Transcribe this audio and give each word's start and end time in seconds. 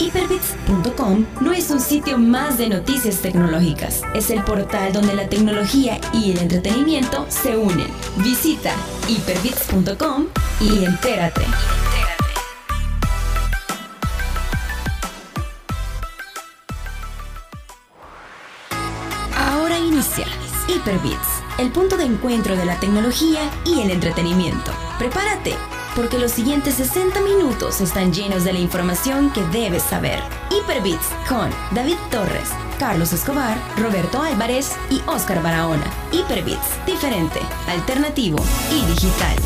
Hyperbits.com 0.00 1.26
no 1.42 1.52
es 1.52 1.70
un 1.70 1.78
sitio 1.78 2.16
más 2.16 2.56
de 2.56 2.70
noticias 2.70 3.20
tecnológicas, 3.20 4.00
es 4.14 4.30
el 4.30 4.42
portal 4.44 4.94
donde 4.94 5.14
la 5.14 5.28
tecnología 5.28 6.00
y 6.14 6.32
el 6.32 6.38
entretenimiento 6.38 7.26
se 7.28 7.58
unen. 7.58 7.88
Visita 8.16 8.72
hyperbits.com 9.08 10.26
y 10.60 10.84
entérate. 10.86 11.42
Ahora 19.36 19.78
inicia 19.78 20.26
Hyperbits, 20.66 21.42
el 21.58 21.70
punto 21.72 21.98
de 21.98 22.04
encuentro 22.04 22.56
de 22.56 22.64
la 22.64 22.80
tecnología 22.80 23.40
y 23.66 23.80
el 23.80 23.90
entretenimiento. 23.90 24.70
Prepárate, 24.98 25.54
porque 25.96 26.18
los 26.18 26.32
siguientes 26.32 26.74
60 26.74 27.20
minutos 27.20 27.80
están 27.80 28.12
llenos 28.12 28.44
de 28.44 28.52
la 28.52 28.58
información 28.58 29.32
que 29.32 29.42
debes 29.46 29.82
saber. 29.82 30.20
Hyperbits 30.50 31.06
con 31.28 31.50
David 31.72 31.96
Torres, 32.10 32.50
Carlos 32.78 33.12
Escobar, 33.12 33.58
Roberto 33.76 34.22
Álvarez 34.22 34.76
y 34.90 35.00
Oscar 35.08 35.42
Barahona. 35.42 35.84
Hyperbits, 36.12 36.84
diferente, 36.86 37.40
alternativo 37.66 38.38
y 38.70 38.86
digital. 38.86 39.36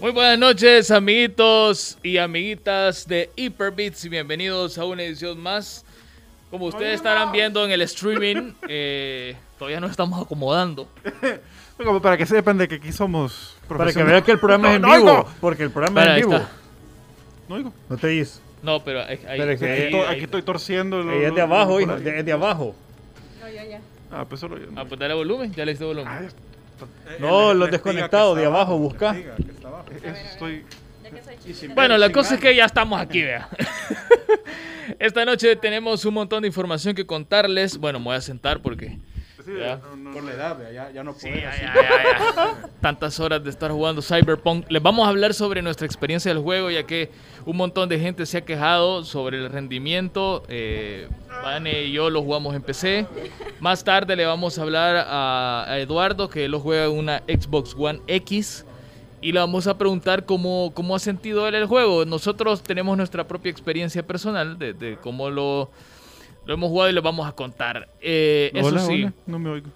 Muy 0.00 0.12
buenas 0.12 0.38
noches, 0.38 0.90
amiguitos 0.90 1.98
y 2.02 2.16
amiguitas 2.16 3.06
de 3.06 3.30
Hyperbits 3.36 4.04
y 4.04 4.08
bienvenidos 4.08 4.78
a 4.78 4.84
una 4.84 5.02
edición 5.02 5.38
más. 5.38 5.84
Como 6.50 6.66
ustedes 6.66 6.96
estarán 6.96 7.30
viendo 7.30 7.64
en 7.64 7.70
el 7.70 7.82
streaming, 7.82 8.54
eh, 8.66 9.36
todavía 9.58 9.78
nos 9.78 9.90
estamos 9.90 10.20
acomodando. 10.20 10.88
Como 11.84 12.00
para 12.02 12.16
que 12.16 12.26
sepan 12.26 12.58
de 12.58 12.68
que 12.68 12.76
aquí 12.76 12.92
somos 12.92 13.56
Para 13.68 13.92
que 13.92 14.02
vean 14.02 14.22
que 14.22 14.32
el 14.32 14.38
programa 14.38 14.70
es 14.70 14.76
en 14.76 14.82
No, 14.82 14.88
no 14.88 14.96
vivo. 14.96 15.10
oigo. 15.12 15.28
Porque 15.40 15.62
el 15.62 15.70
programa 15.70 16.00
Para, 16.00 16.12
es 16.12 16.16
ahí 16.16 16.22
en 16.22 16.28
vivo. 16.28 16.40
está. 16.42 16.52
No 17.48 17.54
oigo. 17.54 17.72
No 17.88 17.96
te 17.96 18.06
dices. 18.08 18.42
No, 18.62 18.84
pero 18.84 19.00
ahí, 19.00 19.18
ahí- 19.26 19.38
Pero 19.38 19.52
es 19.52 19.58
que 19.60 19.66
ahí- 19.66 19.72
Aquí, 19.72 19.82
ahí- 19.84 19.90
to- 19.92 20.08
ahí- 20.08 20.14
aquí 20.16 20.24
estoy 20.24 20.42
torciendo. 20.42 21.02
lo- 21.02 21.12
Ahí 21.12 21.22
es 21.22 21.28
lo- 21.30 21.34
de 21.34 21.40
abajo, 21.42 21.70
lo- 21.72 21.80
hijo. 21.80 21.94
Es 21.96 22.24
de 22.24 22.32
abajo. 22.32 22.74
Ah, 24.12 24.24
pues 24.28 24.40
solo 24.40 24.58
yo. 24.58 24.66
Ah, 24.76 24.84
pues 24.86 24.98
dale 25.00 25.14
volumen, 25.14 25.52
ya 25.54 25.64
le 25.64 25.72
hice 25.72 25.84
volumen. 25.84 26.08
Ay, 26.12 26.28
No, 27.20 27.54
los 27.54 27.70
desconectados 27.70 28.36
de 28.36 28.46
abajo, 28.46 28.76
busca. 28.78 29.16
eso 29.16 29.26
estoy. 30.32 30.64
Bueno, 31.74 31.96
la 31.98 32.10
cosa 32.12 32.34
es 32.34 32.40
que 32.40 32.54
ya 32.54 32.64
estamos 32.66 33.00
aquí, 33.00 33.22
vea. 33.22 33.48
Esta 34.98 35.24
noche 35.24 35.54
tenemos 35.56 36.04
un 36.04 36.14
montón 36.14 36.42
de 36.42 36.48
información 36.48 36.94
que 36.94 37.06
contarles. 37.06 37.78
Bueno, 37.78 37.98
me 37.98 38.06
voy 38.06 38.16
a 38.16 38.20
sentar 38.20 38.60
porque... 38.60 38.98
Sí, 39.54 39.58
Ya. 39.60 39.76
no, 39.76 39.96
no, 39.96 40.12
Por 40.12 40.24
la 40.24 40.32
edad, 40.32 40.58
ya, 40.72 40.90
ya 40.92 41.02
no 41.02 41.12
Sí, 41.14 41.28
puedo. 41.28 41.40
ya. 41.42 42.70
Tantas 42.80 43.18
horas 43.20 43.42
de 43.42 43.50
estar 43.50 43.70
jugando 43.70 44.00
Cyberpunk. 44.02 44.66
Les 44.70 44.82
vamos 44.82 45.06
a 45.06 45.10
hablar 45.10 45.34
sobre 45.34 45.62
nuestra 45.62 45.86
experiencia 45.86 46.32
del 46.32 46.42
juego, 46.42 46.70
ya 46.70 46.84
que 46.84 47.10
un 47.46 47.56
montón 47.56 47.88
de 47.88 47.98
gente 47.98 48.26
se 48.26 48.38
ha 48.38 48.44
quejado 48.44 49.04
sobre 49.04 49.38
el 49.38 49.50
rendimiento. 49.50 50.42
Eh, 50.48 51.08
Vane 51.42 51.84
y 51.84 51.92
yo 51.92 52.10
lo 52.10 52.22
jugamos 52.22 52.54
en 52.54 52.62
PC. 52.62 53.06
Más 53.60 53.82
tarde 53.84 54.14
le 54.16 54.26
vamos 54.26 54.58
a 54.58 54.62
hablar 54.62 54.96
a, 55.08 55.64
a 55.68 55.78
Eduardo, 55.78 56.28
que 56.28 56.44
él 56.44 56.50
lo 56.52 56.60
juega 56.60 56.84
en 56.84 56.92
una 56.92 57.18
Xbox 57.26 57.74
One 57.78 58.00
X. 58.06 58.64
Y 59.22 59.32
le 59.32 59.40
vamos 59.40 59.66
a 59.66 59.76
preguntar 59.76 60.24
cómo, 60.24 60.72
cómo 60.74 60.96
ha 60.96 60.98
sentido 60.98 61.46
él 61.46 61.54
el 61.54 61.66
juego. 61.66 62.06
Nosotros 62.06 62.62
tenemos 62.62 62.96
nuestra 62.96 63.28
propia 63.28 63.50
experiencia 63.50 64.02
personal 64.06 64.58
de, 64.58 64.72
de 64.72 64.96
cómo 64.96 65.28
lo, 65.28 65.70
lo 66.50 66.54
hemos 66.54 66.68
jugado 66.70 66.90
y 66.90 66.94
les 66.94 67.02
vamos 67.04 67.28
a 67.28 67.32
contar. 67.32 67.88
Eh, 68.00 68.50
eso 68.52 68.76
sí, 68.80 69.04
hola, 69.04 69.12
No 69.26 69.38
me 69.38 69.50
oigo. 69.50 69.68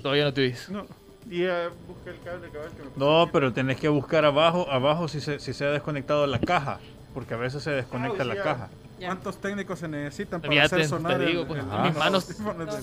todavía 0.00 0.24
no 0.24 0.32
te 0.32 0.40
oís. 0.40 0.70
No. 0.70 0.86
Y 1.30 1.42
eh, 1.42 1.68
busqué 1.86 2.10
el 2.10 2.20
cable 2.24 2.48
cabal 2.50 2.70
que 2.70 2.82
me 2.82 2.88
No, 2.96 3.28
pero 3.30 3.52
tenés 3.52 3.78
que 3.78 3.88
buscar 3.90 4.24
abajo, 4.24 4.66
abajo 4.70 5.06
si 5.06 5.20
se, 5.20 5.38
si 5.38 5.52
se 5.52 5.66
ha 5.66 5.70
desconectado 5.70 6.26
la 6.26 6.38
caja. 6.40 6.80
Porque 7.12 7.34
a 7.34 7.36
veces 7.36 7.62
se 7.62 7.72
desconecta 7.72 8.22
Ah, 8.22 8.24
la 8.24 8.34
ya. 8.36 8.42
caja. 8.42 8.70
¿Cuántos 8.98 9.38
técnicos 9.38 9.80
se 9.80 9.88
necesitan 9.88 10.40
para 10.40 10.54
Ya 10.54 10.62
hacer 10.62 10.78
te, 10.80 10.88
sonar 10.88 11.18
te 11.18 11.24
el- 11.24 11.30
digo, 11.30 11.46
pues, 11.46 11.60
el- 11.60 11.82
mis 11.82 11.94
manos 11.94 12.26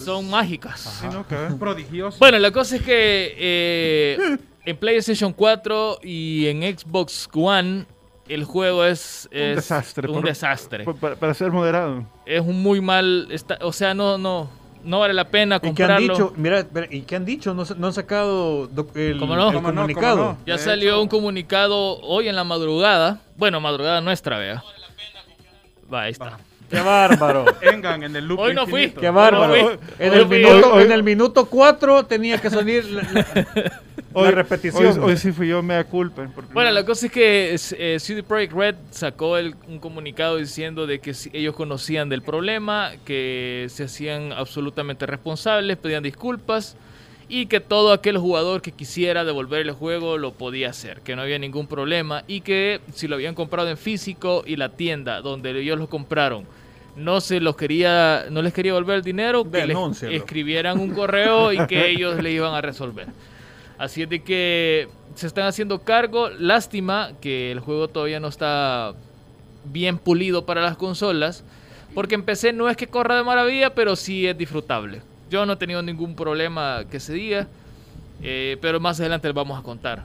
son 0.05 0.29
mágicas. 0.29 0.79
Sí, 1.01 1.07
no, 1.11 1.25
cabal. 1.25 1.57
prodigiosos? 1.57 2.19
Bueno, 2.19 2.38
la 2.38 2.51
cosa 2.51 2.75
es 2.75 2.84
que 2.84 3.34
eh, 3.39 4.38
en 4.66 4.78
PlayStation 4.78 5.34
4 5.34 5.97
y 6.03 6.45
en 6.45 6.61
Xbox 6.78 7.28
One 7.34 7.85
el 8.29 8.44
juego 8.45 8.85
es, 8.85 9.28
es 9.31 9.56
desastre, 9.57 10.07
un 10.07 10.16
por- 10.16 10.25
desastre. 10.25 10.84
Pa- 10.85 10.94
Para, 10.94 11.16
para 11.16 11.34
ser 11.34 11.51
moderado. 11.51 12.06
Es 12.25 12.41
un 12.41 12.62
muy 12.62 12.79
mal, 12.81 13.28
esta- 13.31 13.57
o 13.62 13.73
sea, 13.73 13.94
no, 13.94 14.17
no, 14.17 14.50
no 14.84 15.00
vale 15.00 15.13
la 15.13 15.25
pena 15.29 15.57
¿Y 15.57 15.59
qué 15.59 15.67
han 15.67 15.73
comprarlo. 15.73 16.13
dicho? 16.13 16.34
Mira, 16.38 16.66
¿y 16.90 17.01
qué 17.01 17.16
han 17.16 17.25
dicho? 17.25 17.53
No, 17.53 17.63
no 17.78 17.88
han 17.88 17.94
sacado 17.94 18.69
el, 18.95 19.19
¿Cómo 19.19 19.35
no? 19.35 19.50
el 19.51 19.62
comunicado. 19.62 20.17
¿Cómo 20.17 20.29
no? 20.34 20.38
Ya 20.45 20.53
De 20.53 20.59
salió 20.59 20.91
hecho- 20.91 21.01
un 21.01 21.07
comunicado 21.09 22.00
hoy 22.01 22.28
en 22.29 22.35
la 22.35 22.44
madrugada. 22.44 23.19
Bueno, 23.35 23.59
madrugada 23.59 24.00
nuestra, 24.01 24.38
vea. 24.38 24.63
Va, 25.91 26.03
ahí 26.03 26.11
está. 26.11 26.38
¡Qué 26.69 26.79
bárbaro! 26.81 27.46
Engan 27.63 28.03
en 28.03 28.16
el 28.16 28.28
loop 28.28 28.40
Hoy 28.41 28.53
no 28.53 28.67
fui. 28.67 28.81
infinito. 28.84 29.01
¡Qué 29.01 29.09
bárbaro! 29.09 29.53
Hoy 29.53 29.61
no 29.63 29.67
fui. 29.69 29.78
En 29.97 30.13
el, 30.13 30.25
fui. 30.28 30.38
minuto, 30.38 30.79
en 30.79 30.91
el 30.91 31.01
minuto 31.03 31.46
4 31.46 32.06
tenía 32.06 32.38
que 32.40 32.50
salir 32.51 32.85
la, 32.91 33.01
la- 33.11 33.81
la 34.14 34.31
repetición. 34.31 35.00
Hoy, 35.03 35.12
hoy 35.12 35.18
sí 35.18 35.31
fui 35.31 35.47
yo, 35.47 35.62
me 35.62 35.75
da 35.75 35.84
culpa. 35.84 36.25
por 36.28 36.46
Bueno, 36.53 36.72
la 36.72 36.86
cosa 36.86 37.06
es 37.08 37.12
que 37.12 37.56
eh, 37.56 38.00
CD 38.00 38.24
Projekt 38.24 38.53
Red 38.53 38.75
sacó 38.92 39.38
el- 39.38 39.56
un 39.68 39.80
comunicado 39.80 40.38
diciendo 40.38 40.88
de 40.88 41.00
que 41.00 41.14
ellos 41.34 41.56
conocían 41.56 42.09
del 42.09 42.22
problema, 42.22 42.92
que 43.06 43.68
se 43.70 43.84
hacían 43.84 44.31
absolutamente 44.34 45.06
responsables, 45.06 45.78
pedían 45.78 46.03
disculpas 46.03 46.75
y 47.28 47.46
que 47.46 47.59
todo 47.59 47.94
aquel 47.94 48.18
jugador 48.18 48.62
que 48.64 48.72
quisiera 48.72 49.24
devolver 49.24 49.62
el 49.62 49.72
juego 49.72 50.18
lo 50.18 50.34
podía 50.34 50.70
hacer, 50.72 51.02
que 51.02 51.16
no 51.16 51.22
había 51.22 51.38
ningún 51.38 51.68
problema 51.68 52.24
y 52.28 52.41
que 52.41 52.81
si 52.94 53.08
lo 53.08 53.16
habían 53.16 53.36
comprado 53.36 53.70
en 53.70 53.78
físico 53.78 54.44
y 54.47 54.56
la 54.56 54.70
tienda 54.70 55.22
donde 55.22 55.52
ellos 55.52 55.78
lo 55.78 55.88
compraron 55.88 56.46
no 56.96 57.22
se 57.22 57.40
los 57.40 57.56
quería, 57.56 58.26
no 58.30 58.41
les 58.41 58.52
quería 58.52 58.74
devolver 58.74 58.97
el 58.97 59.03
dinero, 59.03 59.44
que 59.44 59.66
les 59.68 59.76
escribieran 60.16 60.80
un 60.80 60.91
correo 60.91 61.53
y 61.53 61.66
que 61.68 61.88
ellos 61.91 62.22
le 62.22 62.31
iban 62.31 62.53
a 62.56 62.62
resolver. 62.62 63.08
Así 63.79 64.03
es 64.03 64.09
de 64.09 64.22
que 64.22 64.90
se 65.16 65.25
están 65.25 65.47
haciendo 65.47 65.79
cargo. 65.81 66.29
Lástima 66.29 67.13
que 67.22 67.51
el 67.51 67.62
juego 67.62 67.88
todavía 67.88 68.19
no 68.19 68.28
está 68.28 68.94
bien 69.63 69.97
pulido 69.97 70.45
para 70.45 70.62
las 70.62 70.78
consolas. 70.78 71.44
Porque 71.95 72.16
en 72.16 72.23
PC 72.23 72.53
no 72.53 72.69
es 72.69 72.78
que 72.78 72.88
corra 72.88 73.16
de 73.16 73.23
maravilla, 73.23 73.73
pero 73.73 73.95
sí 73.95 74.28
es 74.28 74.38
disfrutable. 74.38 75.01
Yo 75.31 75.45
no 75.45 75.53
he 75.53 75.56
tenido 75.56 75.81
ningún 75.81 76.16
problema 76.16 76.84
que 76.91 77.00
se 77.00 77.13
diga. 77.13 77.47
eh, 78.22 78.57
pero 78.62 78.81
más 78.81 79.00
adelante 79.00 79.29
les 79.29 79.35
vamos 79.35 79.57
a 79.57 79.63
contar. 79.63 80.03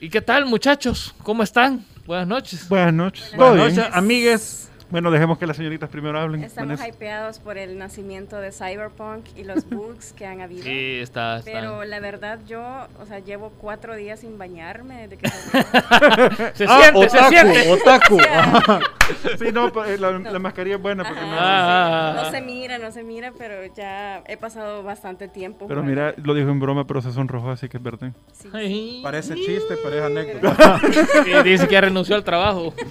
¿Y 0.00 0.08
qué 0.08 0.22
tal, 0.22 0.46
muchachos? 0.46 1.14
¿Cómo 1.22 1.42
están? 1.42 1.84
Buenas 2.06 2.26
noches. 2.26 2.66
Buenas 2.66 2.94
noches. 2.94 3.36
Buenas 3.36 3.74
noches, 3.76 3.90
amigues. 3.92 4.69
Bueno, 4.90 5.10
dejemos 5.12 5.38
que 5.38 5.46
las 5.46 5.56
señoritas 5.56 5.88
primero 5.88 6.18
hablen. 6.18 6.42
Estamos 6.42 6.78
Vanessa. 6.78 6.88
hypeados 6.88 7.38
por 7.38 7.56
el 7.58 7.78
nacimiento 7.78 8.36
de 8.40 8.50
Cyberpunk 8.52 9.24
y 9.36 9.44
los 9.44 9.64
bugs 9.70 10.12
que 10.12 10.26
han 10.26 10.40
habido. 10.40 10.64
Sí, 10.64 10.98
está, 11.00 11.38
está. 11.38 11.50
Pero 11.50 11.84
la 11.84 12.00
verdad 12.00 12.40
yo, 12.46 12.60
o 13.00 13.06
sea, 13.06 13.20
llevo 13.20 13.50
cuatro 13.60 13.94
días 13.94 14.20
sin 14.20 14.36
bañarme 14.36 15.06
desde 15.06 15.16
que. 15.18 15.28
Se 16.54 16.64
Ah, 16.68 16.80
siente, 16.82 17.08
se 17.08 17.16
otaku, 17.18 17.30
siente. 17.30 17.70
otaku. 17.72 18.18
Ajá. 18.34 18.80
Sí, 19.38 19.52
no, 19.52 19.68
eh, 19.84 19.98
la, 19.98 20.12
la 20.18 20.38
mascarilla 20.38 20.76
es 20.76 20.82
buena 20.82 21.04
porque 21.04 21.20
Ajá, 21.20 21.30
no- 21.30 21.36
Ah, 21.38 21.40
ah, 21.40 22.12
sí. 22.12 22.18
ah. 22.18 22.22
No 22.24 22.30
se 22.30 22.40
mira, 22.42 22.78
no 22.78 22.92
se 22.92 23.02
mira, 23.04 23.32
pero 23.36 23.54
ya 23.74 24.22
he 24.26 24.36
pasado 24.36 24.82
bastante 24.82 25.28
tiempo. 25.28 25.66
Pero 25.68 25.82
mira, 25.82 26.14
lo 26.22 26.34
dijo 26.34 26.48
en 26.50 26.60
broma, 26.60 26.86
pero 26.86 27.00
se 27.02 27.12
sonrojó, 27.12 27.50
así 27.50 27.68
que 27.68 27.76
es 27.76 27.82
verdad. 27.82 28.12
Sí. 28.32 29.00
Parece 29.02 29.34
chiste, 29.34 29.76
pero 29.82 29.96
es 29.96 30.02
anécdota. 30.02 30.80
Y 31.26 31.42
dice 31.48 31.66
que 31.66 31.72
ya 31.74 31.80
renunció 31.82 32.14
al 32.16 32.24
trabajo. 32.24 32.74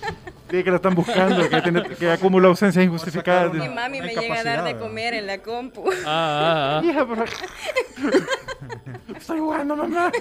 Sí, 0.52 0.64
que 0.64 0.72
la 0.72 0.78
están 0.78 0.96
buscando, 0.96 1.48
que, 1.48 1.62
tiene, 1.62 1.84
que 1.84 2.10
acumula 2.10 2.48
ausencias 2.48 2.84
injustificadas. 2.84 3.54
Mi 3.54 3.70
mami 3.70 4.02
me 4.02 4.16
llega 4.16 4.40
a 4.40 4.44
dar 4.44 4.64
de 4.64 4.78
comer 4.78 5.14
en 5.14 5.28
la 5.28 5.38
compu. 5.44 5.88
Ah, 6.08 6.08
ah, 6.08 6.80
ah. 6.80 6.84
Hija, 6.84 7.06
por 7.06 7.18
favor. 7.18 7.30
Estoy 9.16 9.40
jugando, 9.40 9.76
mamá. 9.76 10.12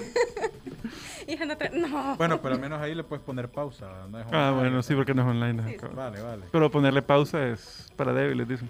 Hija, 1.33 1.45
no, 1.45 1.57
te- 1.57 1.69
no. 1.69 2.15
Bueno, 2.17 2.41
pero 2.41 2.55
al 2.55 2.61
menos 2.61 2.81
ahí 2.81 2.95
le 2.95 3.03
puedes 3.03 3.23
poner 3.23 3.49
pausa. 3.49 3.87
no 4.09 4.19
es 4.19 4.25
Ah, 4.31 4.51
bueno, 4.57 4.81
sí, 4.81 4.95
porque 4.95 5.13
no 5.13 5.21
es 5.21 5.27
online. 5.27 5.63
Sí, 5.63 5.77
sí. 5.79 5.85
Vale, 5.93 6.21
vale. 6.21 6.43
Pero 6.51 6.69
ponerle 6.71 7.01
pausa 7.01 7.47
es 7.47 7.91
para 7.95 8.13
débiles, 8.13 8.47
dicen. 8.47 8.69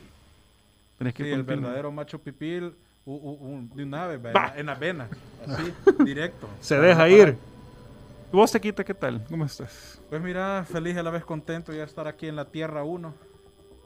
Tenés 0.98 1.14
que 1.14 1.24
Sí, 1.24 1.30
ir 1.30 1.36
el 1.36 1.44
verdadero 1.44 1.92
macho 1.92 2.20
pipil 2.20 2.76
u- 3.06 3.14
u- 3.14 3.38
un- 3.56 3.70
de 3.74 3.84
una 3.84 4.06
Va. 4.18 4.54
en 4.58 4.66
la 4.66 4.76
vena. 4.76 5.08
Así, 5.48 5.74
directo. 6.04 6.50
Se 6.60 6.78
deja 6.80 7.08
ir. 7.08 7.20
parar. 7.20 7.36
¿Y 8.32 8.36
vos, 8.36 8.52
Tequita, 8.52 8.84
qué 8.84 8.94
tal? 8.94 9.24
¿Cómo 9.30 9.46
estás? 9.46 10.00
Pues 10.10 10.22
mira, 10.22 10.66
feliz 10.70 10.96
a 10.98 11.04
la 11.04 11.10
vez 11.10 11.24
contento 11.26 11.74
ya 11.74 11.84
estar 11.84 12.08
aquí 12.08 12.28
en 12.28 12.36
la 12.36 12.46
Tierra 12.46 12.84
1. 12.84 13.14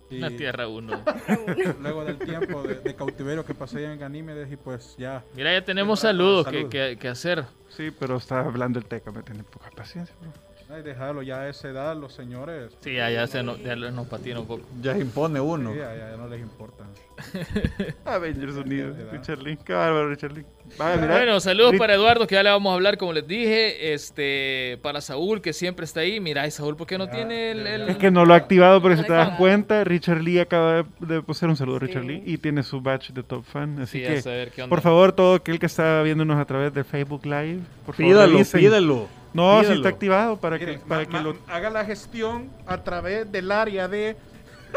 Y 0.10 0.20
La 0.20 0.30
Tierra 0.30 0.68
1. 0.68 1.02
Luego 1.82 2.04
del 2.04 2.18
tiempo 2.18 2.62
de, 2.64 2.76
de 2.76 2.94
cautiverio 2.96 3.46
que 3.46 3.54
pasé 3.54 3.86
en 3.86 3.98
Ganímedes 4.00 4.52
y 4.52 4.58
pues 4.58 4.96
ya. 4.98 5.24
Mira, 5.36 5.54
ya 5.54 5.64
tenemos 5.64 6.02
Preparado, 6.02 6.44
saludos 6.44 6.48
que, 6.48 6.70
que- 6.70 6.98
que 7.00 7.08
hacer. 7.08 7.46
Sí, 7.76 7.92
pero 7.92 8.18
está 8.18 8.40
hablando 8.42 8.80
el 8.80 8.86
teca, 8.86 9.12
me 9.12 9.24
tiene 9.24 9.44
poca 9.44 9.72
paciencia, 9.72 10.16
bro. 10.20 10.32
Ay, 10.74 10.82
déjalo 10.82 11.22
ya 11.22 11.42
a 11.42 11.50
esa 11.50 11.70
edad, 11.70 11.96
los 11.96 12.14
señores. 12.14 12.76
Sí, 12.80 12.96
ya, 12.96 13.10
ya 13.12 13.28
se 13.28 13.44
nos, 13.44 13.62
ya 13.62 13.76
nos 13.76 14.08
patina 14.08 14.40
un 14.40 14.48
poco. 14.48 14.64
Ya 14.82 14.98
impone 14.98 15.40
uno. 15.40 15.72
sí, 15.72 15.78
ya, 15.78 15.94
ya- 15.96 16.12
ya 16.12 16.18
no 16.18 16.28
les 16.28 16.42
importa. 16.42 16.84
Avengers 18.06 18.56
Unidos. 18.56 18.98
Richard 19.12 19.44
Lee. 19.44 19.58
Qué 19.64 19.74
bárbaro, 19.74 20.10
Richard 20.10 20.32
Lee. 20.34 20.46
Vaya, 20.78 21.00
mira. 21.00 21.16
Bueno, 21.18 21.40
saludos 21.40 21.76
para 21.78 21.94
Eduardo, 21.94 22.26
que 22.26 22.36
ya 22.36 22.42
le 22.44 22.50
vamos 22.50 22.72
a 22.72 22.74
hablar, 22.74 22.98
como 22.98 23.14
les 23.14 23.28
dije. 23.28 23.94
Este, 23.94 24.80
para 24.82 25.00
Saúl, 25.02 25.42
que 25.42 25.54
siempre 25.54 25.86
está 25.86 26.00
ahí. 26.00 26.20
Mira, 26.20 26.50
Saúl, 26.50 26.76
¿por 26.76 26.88
qué 26.88 26.98
no 26.98 27.08
tiene 27.08 27.52
el, 27.52 27.68
el- 27.68 27.90
Es 27.90 27.98
que 27.98 28.10
no 28.10 28.26
lo 28.26 28.34
ha 28.34 28.38
activado, 28.38 28.82
pero 28.82 28.96
si 28.96 29.02
No 29.02 29.08
te 29.08 29.14
das 29.14 29.38
cuenta, 29.38 29.84
Richard 29.84 30.22
Lee 30.22 30.40
acaba 30.40 30.86
de, 31.00 31.22
postear 31.22 31.50
un 31.50 31.56
saludo 31.58 31.76
a 31.78 31.80
Richard. 31.80 32.04
Lee 32.06 32.24
y 32.26 32.38
tiene 32.40 32.64
su 32.64 32.82
badge 32.82 33.12
de 33.14 33.22
top 33.22 33.44
fan. 33.44 33.80
Así 33.80 34.00
Sí, 34.00 34.08
que, 34.08 34.22
saber 34.22 34.50
qué 34.52 34.64
onda. 34.64 34.70
por 34.70 34.82
favor, 34.82 35.12
todo 35.12 35.36
aquel 35.36 35.60
que 35.60 35.68
está 35.68 36.02
viéndonos 36.02 36.40
a 36.40 36.46
través 36.46 36.74
de 36.74 36.84
Facebook 36.84 37.26
Live, 37.26 37.60
por 37.86 37.94
favor, 37.96 38.12
Pídalo, 38.12 38.32
revisen. 38.34 38.60
pídalo. 38.60 39.08
No, 39.34 39.56
sí 39.60 39.62
pídalo. 39.62 39.76
está 39.78 39.90
activado 39.90 40.38
para 40.38 40.60
que, 40.60 40.80
para 40.88 41.02
ma- 41.02 41.06
que 41.08 41.12
ma- 41.14 41.22
lo 41.24 41.36
haga 41.48 41.70
la 41.70 41.86
gestión 41.86 42.50
a 42.68 42.78
través 42.84 43.32
del 43.32 43.52
área 43.52 43.88
de 43.88 44.16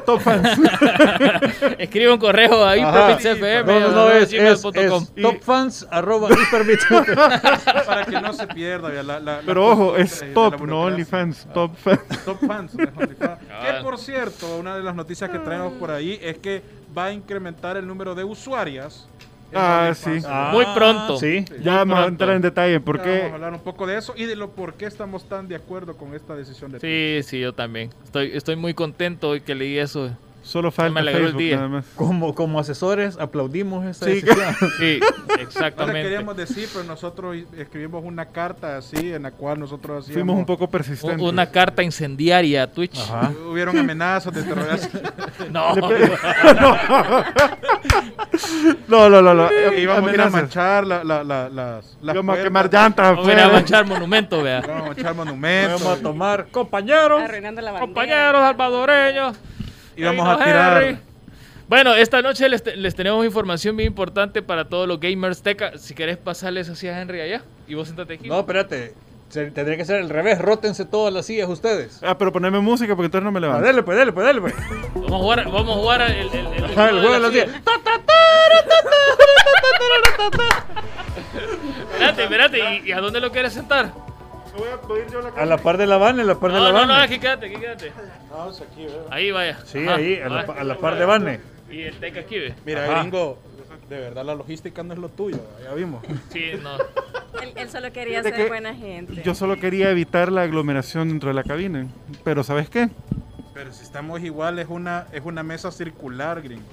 top 0.04 0.20
fans. 0.20 0.48
Escribe 1.78 2.12
un 2.12 2.18
correo 2.18 2.64
a 2.64 2.72
Ajá. 2.72 3.12
hiperbitsfm, 3.16 3.66
No, 3.66 3.80
no, 3.80 3.88
no, 3.92 4.10
es, 4.10 4.32
es, 4.32 4.64
es 4.64 5.12
topfans 5.22 5.86
arroba 5.90 6.28
para 7.86 8.04
que 8.04 8.20
no 8.20 8.32
se 8.32 8.46
pierda. 8.48 8.92
ya, 8.92 9.02
la- 9.02 9.20
la- 9.20 9.36
la 9.38 9.42
Pero 9.44 9.66
ojo, 9.68 9.96
es 9.96 10.20
de 10.20 10.28
top, 10.28 10.60
no. 10.66 10.82
OnlyFans, 10.82 11.46
top 11.52 11.74
fans. 11.76 12.00
Top 12.24 12.38
fans. 12.46 12.72
Cabal. 12.76 13.08
que 13.18 13.82
por 13.82 13.98
cierto, 13.98 14.56
una 14.58 14.76
de 14.76 14.82
las 14.82 14.94
noticias 14.94 15.30
que 15.30 15.38
traemos 15.38 15.72
por 15.74 15.90
ahí 15.90 16.18
es 16.22 16.38
que 16.38 16.62
va 16.96 17.06
a 17.06 17.12
incrementar 17.12 17.76
el 17.76 17.86
número 17.86 18.14
de 18.14 18.24
usuarias. 18.24 19.08
Ah, 19.54 19.88
OnlyFans. 19.88 20.22
sí. 20.24 20.28
Muy 20.52 20.64
pronto. 20.74 21.18
Sí. 21.18 21.44
Ya 21.62 21.76
vamos 21.76 21.98
a 21.98 22.06
entrar 22.06 22.36
en 22.36 22.42
detalle, 22.42 22.72
Ya 22.74 22.78
Vamos 22.78 22.82
a 22.82 22.84
porque 22.84 23.30
hablar 23.32 23.52
un 23.52 23.60
poco 23.60 23.86
de 23.86 23.96
eso 23.96 24.14
y 24.16 24.24
de 24.24 24.36
lo 24.36 24.50
por 24.50 24.74
qué 24.74 24.86
estamos 24.86 25.28
tan 25.28 25.48
de 25.48 25.56
acuerdo 25.56 25.96
con 25.96 26.14
esta 26.14 26.34
decisión 26.34 26.72
de 26.72 26.80
Sí, 26.80 27.28
sí, 27.28 27.40
yo 27.40 27.52
también. 27.52 27.90
Estoy, 28.04 28.30
estoy 28.34 28.56
muy 28.56 28.74
contento 28.74 29.28
hoy 29.30 29.40
que 29.40 29.54
leí 29.54 29.78
eso. 29.78 30.10
Solo 30.46 30.70
falta 30.70 31.00
el 31.00 31.08
Facebook 31.10 31.36
día. 31.38 31.56
nada 31.56 31.68
más. 31.68 31.84
Como, 31.96 32.34
como 32.34 32.58
asesores 32.60 33.18
aplaudimos 33.18 33.84
esta 33.84 34.06
Sí. 34.06 34.20
decisión. 34.20 34.54
Sí, 34.78 35.00
No 35.00 35.34
exactamente. 35.42 36.02
queríamos 36.02 36.36
decir, 36.36 36.68
pero 36.72 36.84
nosotros 36.84 37.36
escribimos 37.56 38.04
una 38.04 38.26
carta 38.26 38.76
así 38.76 39.12
en 39.12 39.24
la 39.24 39.30
cual 39.32 39.58
nosotros 39.60 40.04
hacíamos... 40.04 40.14
Fuimos 40.14 40.36
un 40.38 40.46
poco 40.46 40.68
persistentes. 40.68 41.20
Una 41.26 41.46
carta 41.50 41.82
incendiaria 41.82 42.62
a 42.62 42.66
Twitch. 42.68 42.98
Ajá. 42.98 43.32
Hubieron 43.50 43.78
amenazas 43.78 44.32
de 44.34 44.42
terroristas. 44.42 45.02
No, 45.50 45.74
No, 48.88 49.08
no, 49.10 49.22
no, 49.22 49.34
no. 49.34 49.50
Eh, 49.50 49.80
íbamos 49.82 50.10
a 50.10 50.14
ir 50.14 50.20
a 50.20 50.30
manchar 50.30 50.86
la, 50.86 51.02
la, 51.04 51.24
la, 51.24 51.48
las, 51.48 51.96
las 52.00 52.14
Íbamos 52.14 52.38
a 52.38 52.42
quemar 52.42 52.72
llantas 52.72 53.06
vamos 53.10 53.28
a 53.28 53.32
ir 53.32 53.38
a 53.38 53.42
afuera. 53.42 53.58
manchar 53.58 53.86
monumento, 53.86 54.42
vea. 54.42 54.60
Íbamos 54.64 54.82
a 54.82 54.86
manchar 54.88 55.14
monumentos. 55.14 55.82
Vamos 55.82 55.98
a 55.98 56.02
tomar 56.02 56.46
compañeros. 56.48 57.22
Arruinando 57.22 57.60
la 57.60 57.72
bandera. 57.72 57.86
Compañeros 57.86 58.40
salvadoreños. 58.42 59.36
Íbamos 59.96 60.28
a 60.28 60.44
tirar... 60.44 60.98
Bueno, 61.68 61.94
esta 61.94 62.22
noche 62.22 62.48
les, 62.48 62.62
te- 62.62 62.76
les 62.76 62.94
tenemos 62.94 63.24
información 63.26 63.76
bien 63.76 63.88
importante 63.88 64.40
para 64.40 64.66
todos 64.68 64.86
los 64.86 65.00
gamers 65.00 65.42
teca. 65.42 65.76
Si 65.78 65.94
querés 65.94 66.16
pasarles 66.16 66.68
así 66.68 66.86
a 66.86 67.00
Henry 67.00 67.20
allá 67.20 67.42
y 67.66 67.74
vos 67.74 67.88
sentate 67.88 68.14
aquí. 68.14 68.28
No, 68.28 68.38
espérate. 68.38 68.94
Se- 69.30 69.50
Tendría 69.50 69.76
que 69.76 69.84
ser 69.84 70.00
al 70.00 70.08
revés. 70.08 70.38
Rótense 70.38 70.84
todas 70.84 71.12
las 71.12 71.26
sillas 71.26 71.48
ustedes. 71.48 72.00
Ah, 72.04 72.16
pero 72.16 72.32
poneme 72.32 72.60
música 72.60 72.94
porque 72.94 73.06
entonces 73.06 73.24
no 73.24 73.32
me 73.32 73.38
Ah, 73.38 73.40
levanto. 73.40 73.66
dale, 73.66 73.82
pues, 73.82 73.98
dale, 73.98 74.12
pues, 74.12 74.26
dale, 74.26 74.40
pues. 74.40 74.54
Vamos 74.94 75.10
a 75.12 75.16
jugar, 75.18 75.44
vamos 75.50 75.76
a 75.76 75.80
jugar 75.80 76.02
el, 76.02 76.12
el, 76.12 76.28
el, 76.28 76.64
el 76.64 76.74
juego 76.74 77.12
de 77.12 77.18
las 77.20 77.32
sillas. 77.32 77.46
sillas. 77.48 77.62
Espérate, 81.92 82.22
espérate. 82.22 82.58
¿Y, 82.84 82.88
y 82.88 82.92
a 82.92 83.00
dónde 83.00 83.20
lo 83.20 83.30
quieres 83.32 83.52
sentar? 83.52 83.92
A 85.36 85.44
la 85.44 85.58
par 85.58 85.76
de 85.76 85.86
la 85.86 85.96
van, 85.98 86.18
a 86.20 86.24
la 86.24 86.38
par 86.38 86.52
de 86.52 86.58
No, 86.58 86.64
la 86.64 86.68
no, 86.72 86.78
van. 86.78 86.88
no, 86.88 86.94
aquí 86.94 87.18
quédate, 87.18 87.46
aquí 87.46 87.56
quédate. 87.56 87.92
Ahí 89.10 89.30
vaya. 89.30 89.58
Sí, 89.64 89.84
Ajá, 89.86 89.96
ahí, 89.96 90.16
a 90.20 90.28
la, 90.28 90.40
a 90.40 90.64
la 90.64 90.78
par 90.78 90.96
de 90.98 91.04
Vane. 91.04 91.40
Y 91.70 91.82
el 91.82 91.98
teca 91.98 92.20
aquí, 92.20 92.38
ve. 92.38 92.54
Mira, 92.64 92.84
Ajá. 92.84 93.00
gringo, 93.00 93.38
de 93.88 93.98
verdad 94.00 94.24
la 94.24 94.34
logística 94.34 94.82
no 94.82 94.92
es 94.94 94.98
lo 94.98 95.08
tuyo, 95.08 95.38
ya 95.62 95.74
vimos. 95.74 96.04
Sí, 96.32 96.52
no. 96.62 96.76
Él, 97.42 97.52
él 97.56 97.68
solo 97.70 97.92
quería 97.92 98.20
Fíjate 98.20 98.30
ser 98.30 98.44
que 98.44 98.48
buena 98.48 98.74
gente. 98.74 99.22
Yo 99.22 99.34
solo 99.34 99.58
quería 99.58 99.90
evitar 99.90 100.32
la 100.32 100.42
aglomeración 100.42 101.08
dentro 101.08 101.28
de 101.28 101.34
la 101.34 101.42
cabina. 101.42 101.86
Pero 102.24 102.42
¿sabes 102.44 102.70
qué? 102.70 102.88
Pero 103.52 103.72
si 103.72 103.82
estamos 103.82 104.20
igual, 104.22 104.58
es 104.58 104.68
una, 104.68 105.06
es 105.12 105.22
una 105.24 105.42
mesa 105.42 105.70
circular, 105.70 106.40
gringo. 106.40 106.64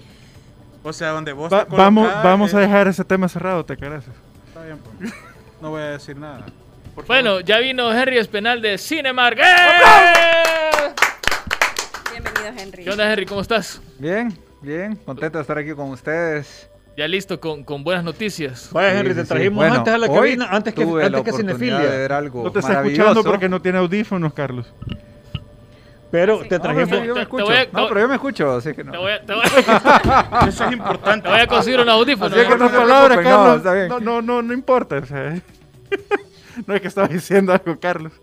O 0.84 0.94
sea, 0.94 1.10
donde 1.10 1.34
vos 1.34 1.52
Va- 1.52 1.66
te 1.66 1.76
vamos, 1.76 2.04
colocás, 2.06 2.24
vamos 2.24 2.54
a 2.54 2.60
eh, 2.60 2.62
dejar 2.68 2.88
ese 2.88 3.04
tema 3.06 3.28
cerrado, 3.30 3.66
te 3.66 3.76
gracias. 3.76 4.16
Está 4.48 4.64
bien, 4.66 4.78
pues. 4.78 5.14
No 5.62 5.70
voy 5.72 5.82
a 5.82 5.86
decir 5.92 6.18
nada. 6.18 6.46
Bueno, 7.08 7.40
ya 7.40 7.60
vino 7.60 7.92
Henry 7.92 8.18
Espenal 8.18 8.62
de 8.62 8.78
Cinemark. 8.78 9.38
¡Eh! 9.40 9.44
Bienvenido, 12.12 12.46
Henry. 12.58 12.84
¿Qué 12.84 12.90
onda, 12.92 13.12
Henry? 13.12 13.26
¿Cómo 13.26 13.42
estás? 13.42 13.82
Bien, 13.98 14.38
bien, 14.62 14.96
contento 14.98 15.38
de 15.38 15.42
estar 15.42 15.58
aquí 15.58 15.72
con 15.74 15.90
ustedes. 15.90 16.70
Ya 16.96 17.08
listo 17.08 17.40
con, 17.40 17.64
con 17.64 17.84
buenas 17.84 18.04
noticias. 18.04 18.70
Vaya, 18.72 18.92
Sí, 18.92 18.98
Henry, 19.00 19.10
sí, 19.14 19.16
te 19.16 19.22
sí. 19.24 19.28
trajimos 19.30 19.56
Bueno, 19.58 19.76
antes 19.76 19.94
a 19.94 19.98
la 19.98 20.08
cabina, 20.08 20.48
antes 20.52 20.74
que, 20.76 20.84
antes 20.84 21.02
que 21.10 21.16
oportunidad 21.18 21.34
de 21.34 21.38
Cinefilia. 21.66 21.80
ver 21.80 22.14
algo 22.14 22.44
No 22.44 22.52
te 22.52 22.60
está 22.60 22.82
escuchando 22.84 23.24
porque 23.24 23.50
no 23.50 23.60
tiene 23.62 23.80
audífonos, 23.80 24.32
Carlos. 24.34 24.72
Pero 26.12 26.44
Sí. 26.44 26.50
te 26.50 26.60
No, 26.60 26.62
pero 26.62 26.74
trajimos. 26.76 27.08
yo 27.08 27.14
te 27.16 27.22
a- 27.22 27.68
No, 27.72 27.88
pero 27.88 28.00
yo 28.02 28.08
me 28.08 28.14
escucho, 28.16 28.52
así 28.56 28.74
que 28.76 28.84
no. 28.84 28.92
Te 28.92 28.98
voy 29.00 29.12
a, 29.12 29.22
te 29.26 29.34
voy 29.34 29.42
a- 29.68 30.46
Eso 30.48 30.66
es 30.66 30.72
importante. 30.72 31.24
te 31.24 31.30
voy 31.34 31.42
a 31.42 31.48
conseguir 31.48 31.80
un 31.80 31.90
audífono. 31.90 32.36
Así 32.36 32.48
que 32.48 32.56
no 32.58 32.70
palabras, 32.70 33.18
Carlos. 33.18 33.58
está 33.58 33.74
bien. 33.74 33.88
No, 33.88 34.00
no, 34.00 34.22
no, 34.22 34.42
no 34.44 34.54
importa. 34.54 34.98
o 35.00 35.06
sea, 35.08 35.36
no 36.68 36.74
es 36.76 36.82
que 36.82 36.88
estaba 36.88 37.08
diciendo 37.08 37.54
algo, 37.54 37.80
Carlos. 37.80 38.14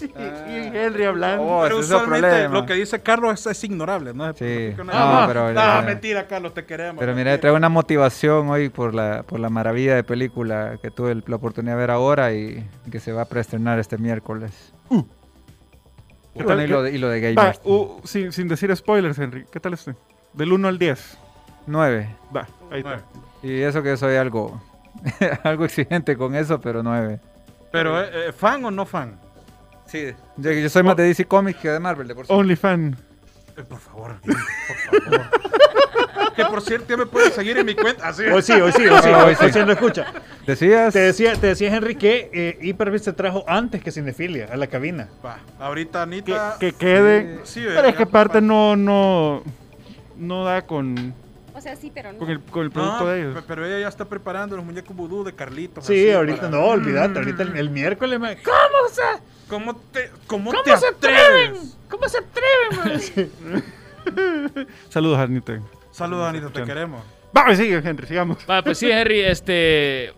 Y, 0.00 0.04
y 0.52 0.76
Henry 0.76 1.04
hablando. 1.04 1.44
Oh, 1.44 1.62
Pero 1.62 1.78
usualmente 1.78 2.26
problema. 2.28 2.52
lo 2.54 2.66
que 2.66 2.74
dice 2.74 3.00
Carlos 3.00 3.38
es, 3.38 3.46
es 3.46 3.64
ignorable, 3.64 4.12
¿no? 4.12 4.32
Sí. 4.34 4.74
No, 4.76 4.84
no, 4.84 5.26
pero- 5.28 5.52
no, 5.52 5.82
mentira, 5.82 6.26
Carlos, 6.26 6.52
te 6.52 6.64
queremos. 6.64 6.98
Pero 6.98 7.14
mira, 7.14 7.38
traigo 7.38 7.56
una 7.56 7.68
motivación 7.68 8.48
hoy 8.48 8.70
por 8.70 8.92
la, 8.92 9.22
por 9.22 9.38
la 9.38 9.50
maravilla 9.50 9.94
de 9.94 10.02
película 10.02 10.78
que 10.82 10.90
tuve 10.90 11.22
la 11.26 11.36
oportunidad 11.36 11.74
de 11.74 11.78
ver 11.80 11.90
ahora 11.92 12.32
y 12.32 12.68
que 12.90 12.98
se 12.98 13.12
va 13.12 13.22
a 13.22 13.24
preestrenar 13.26 13.78
este 13.78 13.98
miércoles. 13.98 14.72
¿Qué 16.34 16.44
tal? 16.44 16.60
y, 16.60 16.66
lo 16.66 16.82
de, 16.82 16.92
y 16.92 16.98
lo 16.98 17.08
de 17.08 17.34
Va, 17.34 17.54
uh, 17.64 18.00
sin, 18.04 18.32
sin 18.32 18.48
decir 18.48 18.74
spoilers, 18.74 19.18
Henry. 19.18 19.44
¿Qué 19.50 19.60
tal 19.60 19.74
este? 19.74 19.94
Del 20.32 20.52
1 20.52 20.66
al 20.66 20.78
10. 20.78 21.18
9. 21.66 22.16
Va, 22.34 22.48
ahí 22.70 22.80
está. 22.80 23.02
Y 23.42 23.60
eso 23.60 23.82
que 23.82 23.96
soy 23.96 24.16
algo, 24.16 24.60
algo 25.44 25.64
exigente 25.64 26.16
con 26.16 26.34
eso, 26.34 26.60
pero 26.60 26.82
9. 26.82 27.20
Pero, 27.72 28.00
eh, 28.00 28.28
eh, 28.28 28.32
¿fan 28.32 28.64
o 28.64 28.70
no 28.70 28.84
fan? 28.86 29.18
Sí. 29.86 30.12
Yo, 30.36 30.52
yo 30.52 30.68
soy 30.68 30.82
más 30.82 30.96
de 30.96 31.04
DC 31.04 31.24
Comics 31.26 31.58
que 31.60 31.68
de 31.70 31.80
Marvel, 31.80 32.06
de 32.06 32.14
por 32.14 32.26
sí. 32.26 32.32
OnlyFan. 32.32 32.96
Eh, 33.56 33.62
por 33.68 33.78
favor, 33.80 34.16
por 34.24 35.00
favor. 35.02 35.30
que 36.36 36.44
por 36.46 36.62
cierto, 36.62 36.86
ya 36.88 36.96
me 36.96 37.06
pueden 37.06 37.30
seguir 37.32 37.58
en 37.58 37.66
mi 37.66 37.74
cuenta. 37.74 38.08
Así 38.08 38.22
Hoy 38.22 38.40
sí, 38.42 38.52
hoy 38.52 38.72
sí, 38.72 38.86
hoy 38.86 39.00
sí, 39.02 39.08
Ah, 39.12 39.24
hoy 39.26 39.36
hoy 39.38 39.52
sí. 39.52 39.52
sí 39.52 39.64
lo 39.66 39.72
escucha. 39.72 40.06
Decías. 40.46 40.92
Te 40.92 41.00
decía, 41.00 41.34
te 41.36 41.48
decía 41.48 41.74
Henry 41.74 41.94
que 41.96 42.30
eh, 42.32 42.58
Hyperbits 42.62 43.04
te 43.04 43.12
trajo 43.12 43.44
antes 43.46 43.82
que 43.82 43.90
Cinefilia 43.90 44.48
a 44.50 44.56
la 44.56 44.66
cabina. 44.66 45.08
Va, 45.24 45.38
ahorita 45.58 45.98
Que, 45.98 46.02
Anita. 46.02 46.56
que 46.58 46.72
quede. 46.72 47.40
Sí, 47.44 47.62
Pero 47.66 47.86
es 47.88 47.94
que 47.96 48.04
no 48.06 48.10
parte 48.10 48.34
falta. 48.34 48.46
no, 48.46 48.76
no, 48.76 49.42
no 50.16 50.44
da 50.44 50.62
con, 50.62 51.14
sea, 51.62 51.76
sí, 51.76 51.90
pero 51.94 52.12
no. 52.12 52.18
con, 52.18 52.30
el, 52.30 52.40
con 52.40 52.62
el 52.62 52.68
No, 52.68 52.72
producto 52.74 53.06
de 53.06 53.14
pe- 53.22 53.28
ellos. 53.30 53.44
pero 53.46 53.66
ella 53.66 53.80
ya 53.80 53.88
está 53.88 54.04
preparando 54.04 54.56
los 54.56 54.64
muñecos 54.64 54.94
vudú 54.94 55.24
de 55.24 55.34
Carlitos. 55.34 55.86
Sí, 55.86 55.92
así, 56.00 56.10
ahorita 56.12 56.36
para- 56.42 56.50
no, 56.50 56.64
olvídate, 56.66 57.18
ahorita 57.18 57.42
el, 57.44 57.56
el 57.56 57.70
miércoles 57.70 58.18
me... 58.20 58.36
¿Cómo 59.48 59.76
te, 59.92 60.10
cómo 60.26 60.50
¿Cómo 60.50 60.62
te 60.62 60.76
se 60.76 60.86
atreves? 60.86 61.76
¿Cómo 61.88 62.08
se 62.08 62.18
atreven, 62.18 63.00
man? 63.44 63.62
Saludos, 64.88 65.18
Arnita. 65.18 65.60
Saludos, 65.90 66.26
Anita, 66.28 66.50
te 66.50 66.64
queremos. 66.64 67.02
Vamos, 67.32 67.56
sigue, 67.56 67.76
Henry, 67.76 68.06
sigamos. 68.06 68.38
Va, 68.48 68.62
pues 68.62 68.78
sí, 68.78 68.90
Henry, 68.90 69.20
este. 69.20 70.12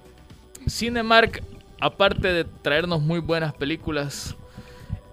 Cinemark, 0.69 1.43
aparte 1.81 2.29
de 2.29 2.45
traernos 2.45 3.01
muy 3.03 3.19
buenas 3.21 3.53
películas 3.55 4.35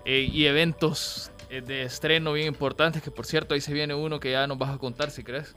eh, 0.05 0.29
y 0.31 0.45
eventos 0.45 1.31
eh, 1.49 1.61
de 1.61 1.83
estreno 1.83 2.31
bien 2.33 2.47
importantes, 2.47 3.01
que 3.01 3.11
por 3.11 3.25
cierto, 3.25 3.53
ahí 3.53 3.61
se 3.61 3.73
viene 3.73 3.93
uno 3.93 4.19
que 4.19 4.31
ya 4.31 4.47
nos 4.47 4.57
vas 4.57 4.69
a 4.73 4.77
contar 4.77 5.11
si 5.11 5.23
crees. 5.23 5.53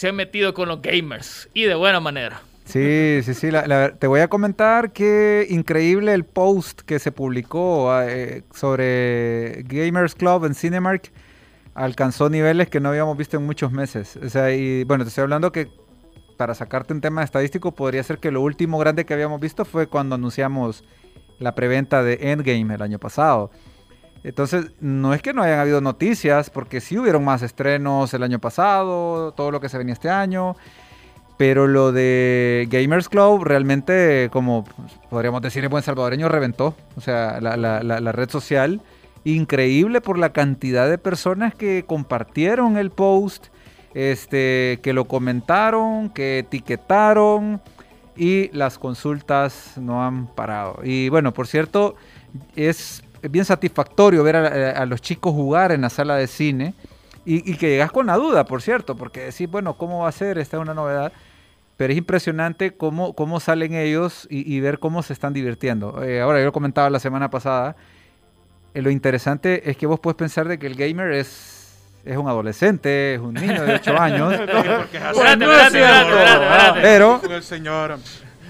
Se 0.00 0.08
han 0.08 0.16
metido 0.16 0.54
con 0.54 0.66
los 0.66 0.80
gamers 0.80 1.50
y 1.52 1.64
de 1.64 1.74
buena 1.74 2.00
manera. 2.00 2.40
Sí, 2.64 3.20
sí, 3.22 3.34
sí. 3.34 3.50
la- 3.50 3.66
la- 3.66 3.90
te 3.94 4.06
voy 4.06 4.20
a 4.20 4.28
comentar 4.28 4.92
que 4.94 5.46
increíble 5.50 6.14
el 6.14 6.24
post 6.24 6.80
que 6.80 6.98
se 6.98 7.12
publicó 7.12 7.92
eh, 8.00 8.42
sobre 8.54 9.62
Gamers 9.66 10.14
Club 10.14 10.46
en 10.46 10.54
Cinemark. 10.54 11.12
Alcanzó 11.74 12.30
niveles 12.30 12.70
que 12.70 12.80
no 12.80 12.88
habíamos 12.88 13.14
visto 13.18 13.36
en 13.36 13.44
muchos 13.44 13.72
meses. 13.72 14.16
O 14.24 14.30
sea, 14.30 14.50
y 14.54 14.84
bueno, 14.84 15.04
te 15.04 15.08
estoy 15.08 15.20
hablando 15.20 15.52
que 15.52 15.68
para 16.38 16.54
sacarte 16.54 16.94
un 16.94 17.02
tema 17.02 17.22
estadístico, 17.22 17.72
podría 17.74 18.02
ser 18.02 18.20
que 18.20 18.30
lo 18.30 18.40
último 18.40 18.78
grande 18.78 19.04
que 19.04 19.12
habíamos 19.12 19.38
visto 19.38 19.66
fue 19.66 19.86
cuando 19.86 20.14
anunciamos 20.14 20.82
la 21.38 21.54
preventa 21.54 22.02
de 22.02 22.18
Endgame 22.32 22.74
el 22.74 22.80
año 22.80 22.98
pasado. 22.98 23.50
Entonces, 24.22 24.72
no 24.80 25.14
es 25.14 25.22
que 25.22 25.32
no 25.32 25.42
hayan 25.42 25.58
habido 25.60 25.80
noticias, 25.80 26.50
porque 26.50 26.80
sí 26.80 26.98
hubieron 26.98 27.24
más 27.24 27.42
estrenos 27.42 28.12
el 28.12 28.22
año 28.22 28.38
pasado, 28.38 29.32
todo 29.32 29.50
lo 29.50 29.60
que 29.60 29.68
se 29.68 29.78
venía 29.78 29.94
este 29.94 30.10
año. 30.10 30.56
Pero 31.38 31.66
lo 31.66 31.90
de 31.90 32.68
Gamers 32.70 33.08
Club 33.08 33.44
realmente, 33.44 34.28
como 34.30 34.64
podríamos 35.08 35.40
decir 35.40 35.64
en 35.64 35.70
buen 35.70 35.82
salvadoreño, 35.82 36.28
reventó. 36.28 36.74
O 36.96 37.00
sea, 37.00 37.40
la, 37.40 37.56
la- 37.56 37.82
la- 37.82 37.98
la 38.00 38.12
red 38.12 38.28
social, 38.28 38.82
increíble 39.24 40.02
por 40.02 40.18
la 40.18 40.32
cantidad 40.34 40.88
de 40.90 40.98
personas 40.98 41.54
que 41.54 41.84
compartieron 41.86 42.76
el 42.76 42.90
post, 42.90 43.46
este, 43.94 44.80
que 44.82 44.92
lo 44.92 45.06
comentaron, 45.06 46.10
que 46.10 46.40
etiquetaron 46.40 47.60
y 48.16 48.50
las 48.54 48.78
consultas 48.78 49.78
no 49.78 50.04
han 50.04 50.26
parado. 50.26 50.80
Y 50.84 51.08
bueno, 51.08 51.32
por 51.32 51.46
cierto, 51.46 51.94
es 52.54 53.02
bien 53.28 53.44
satisfactorio 53.44 54.22
ver 54.22 54.36
a, 54.36 54.70
a 54.82 54.86
los 54.86 55.00
chicos 55.00 55.32
jugar 55.32 55.72
en 55.72 55.80
la 55.82 55.90
sala 55.90 56.16
de 56.16 56.26
cine. 56.26 56.74
Y, 57.26 57.50
y 57.50 57.56
que 57.56 57.68
llegas 57.68 57.92
con 57.92 58.06
la 58.06 58.16
duda, 58.16 58.44
por 58.44 58.62
cierto, 58.62 58.96
porque 58.96 59.20
decís, 59.26 59.48
bueno, 59.50 59.74
¿cómo 59.74 60.00
va 60.04 60.08
a 60.08 60.12
ser? 60.12 60.38
Esta 60.38 60.56
es 60.56 60.62
una 60.62 60.72
novedad. 60.74 61.12
Pero 61.76 61.92
es 61.92 61.98
impresionante 61.98 62.72
cómo, 62.72 63.12
cómo 63.14 63.40
salen 63.40 63.74
ellos 63.74 64.26
y, 64.30 64.54
y 64.54 64.60
ver 64.60 64.78
cómo 64.78 65.02
se 65.02 65.12
están 65.12 65.32
divirtiendo. 65.32 66.02
Eh, 66.02 66.20
ahora, 66.20 66.38
yo 66.38 66.46
lo 66.46 66.52
comentaba 66.52 66.88
la 66.90 66.98
semana 66.98 67.30
pasada. 67.30 67.76
eh, 68.74 68.82
lo 68.82 68.90
interesante 68.90 69.68
es 69.70 69.76
que 69.76 69.86
vos 69.86 70.00
puedes 70.00 70.16
pensar 70.16 70.48
de 70.48 70.58
que 70.58 70.66
el 70.66 70.74
gamer 70.74 71.12
es, 71.12 71.78
es 72.04 72.16
un 72.16 72.28
adolescente, 72.28 73.14
es 73.14 73.20
un 73.20 73.34
niño 73.34 73.62
de 73.64 73.74
8 73.74 73.96
años. 74.00 74.34
Pero, 76.82 77.20
Con 77.20 77.32
el 77.32 77.42
señor. 77.42 77.98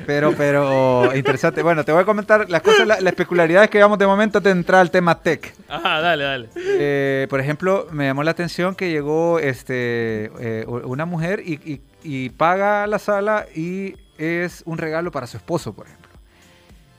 Pero, 0.06 0.32
pero, 0.36 1.14
interesante. 1.14 1.62
Bueno, 1.62 1.84
te 1.84 1.92
voy 1.92 2.02
a 2.02 2.04
comentar 2.04 2.48
las 2.50 2.62
cosas, 2.62 2.86
la- 2.86 3.00
las 3.00 3.14
peculiaridades 3.14 3.70
que 3.70 3.78
llevamos 3.78 3.98
de 3.98 4.06
momento 4.06 4.38
antes 4.38 4.52
de 4.52 4.58
entrar 4.58 4.80
al 4.80 4.90
tema 4.90 5.20
tech. 5.22 5.54
Ajá, 5.68 6.00
dale, 6.00 6.24
dale. 6.24 6.48
Eh, 6.56 7.26
por 7.30 7.40
ejemplo, 7.40 7.86
me 7.90 8.06
llamó 8.06 8.22
la 8.22 8.30
atención 8.32 8.74
que 8.74 8.90
llegó 8.90 9.38
este, 9.38 10.30
eh, 10.40 10.64
una 10.66 11.04
mujer 11.06 11.42
y, 11.44 11.54
y- 11.70 11.80
y 12.02 12.30
paga 12.30 12.86
la 12.86 12.98
sala 12.98 13.46
y 13.54 13.94
es 14.18 14.62
un 14.66 14.78
regalo 14.78 15.10
para 15.10 15.26
su 15.26 15.36
esposo, 15.36 15.72
por 15.74 15.86
ejemplo. 15.86 16.10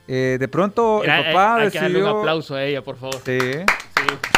Eh, 0.08 0.36
de 0.40 0.48
pronto 0.48 1.02
el 1.04 1.10
papá 1.10 1.56
hay, 1.56 1.62
hay 1.66 1.70
que 1.70 1.78
darle 1.80 2.02
un 2.02 2.08
aplauso 2.20 2.54
a 2.56 2.64
ella, 2.64 2.82
por 2.82 2.96
favor. 2.96 3.20
Sí. 3.24 3.38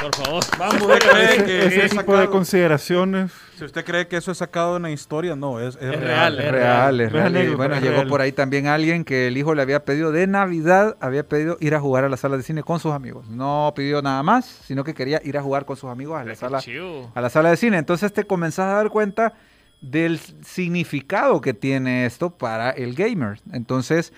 Por 0.00 0.14
favor. 0.14 0.44
Vamos, 0.58 0.82
¿usted 0.82 0.98
cree 1.10 1.44
que 1.44 1.58
Ese 1.66 1.76
eso 1.76 1.84
es 1.86 1.90
tipo 1.92 2.12
de 2.12 2.18
sacado? 2.18 2.30
consideraciones. 2.30 3.32
Si 3.56 3.64
usted 3.64 3.84
cree 3.84 4.08
que 4.08 4.16
eso 4.16 4.32
es 4.32 4.38
sacado 4.38 4.72
de 4.72 4.76
una 4.78 4.90
historia, 4.90 5.36
no, 5.36 5.60
es, 5.60 5.76
es 5.76 5.82
Es 5.82 6.00
real. 6.00 6.36
real, 6.36 6.40
Es 6.40 6.52
real, 6.52 7.00
es 7.00 7.12
real. 7.12 7.56
Bueno, 7.56 7.80
llegó 7.80 7.96
real. 7.98 8.08
por 8.08 8.20
ahí 8.20 8.32
también 8.32 8.66
alguien 8.66 9.04
que 9.04 9.28
el 9.28 9.36
hijo 9.36 9.54
le 9.54 9.62
había 9.62 9.84
pedido 9.84 10.12
de 10.12 10.26
Navidad, 10.26 10.96
había 11.00 11.26
pedido 11.28 11.56
ir 11.60 11.74
a 11.74 11.80
jugar 11.80 12.04
a 12.04 12.08
la 12.08 12.16
sala 12.16 12.36
de 12.36 12.42
cine 12.42 12.62
con 12.62 12.80
sus 12.80 12.92
amigos. 12.92 13.28
No 13.28 13.72
pidió 13.76 14.02
nada 14.02 14.22
más, 14.22 14.44
sino 14.44 14.82
que 14.84 14.92
quería 14.94 15.20
ir 15.24 15.38
a 15.38 15.42
jugar 15.42 15.64
con 15.64 15.76
sus 15.76 15.90
amigos 15.90 16.18
a 16.20 16.24
la 16.24 16.30
Qué 16.30 16.36
sala, 16.36 16.60
a 17.14 17.20
la 17.20 17.30
sala 17.30 17.50
de 17.50 17.56
cine. 17.56 17.78
Entonces 17.78 18.12
te 18.12 18.24
comenzás 18.24 18.66
a 18.66 18.74
dar 18.76 18.90
cuenta 18.90 19.34
del 19.80 20.18
significado 20.44 21.40
que 21.40 21.54
tiene 21.54 22.06
esto 22.06 22.30
para 22.30 22.70
el 22.70 22.94
gamer. 22.94 23.38
Entonces 23.52 24.12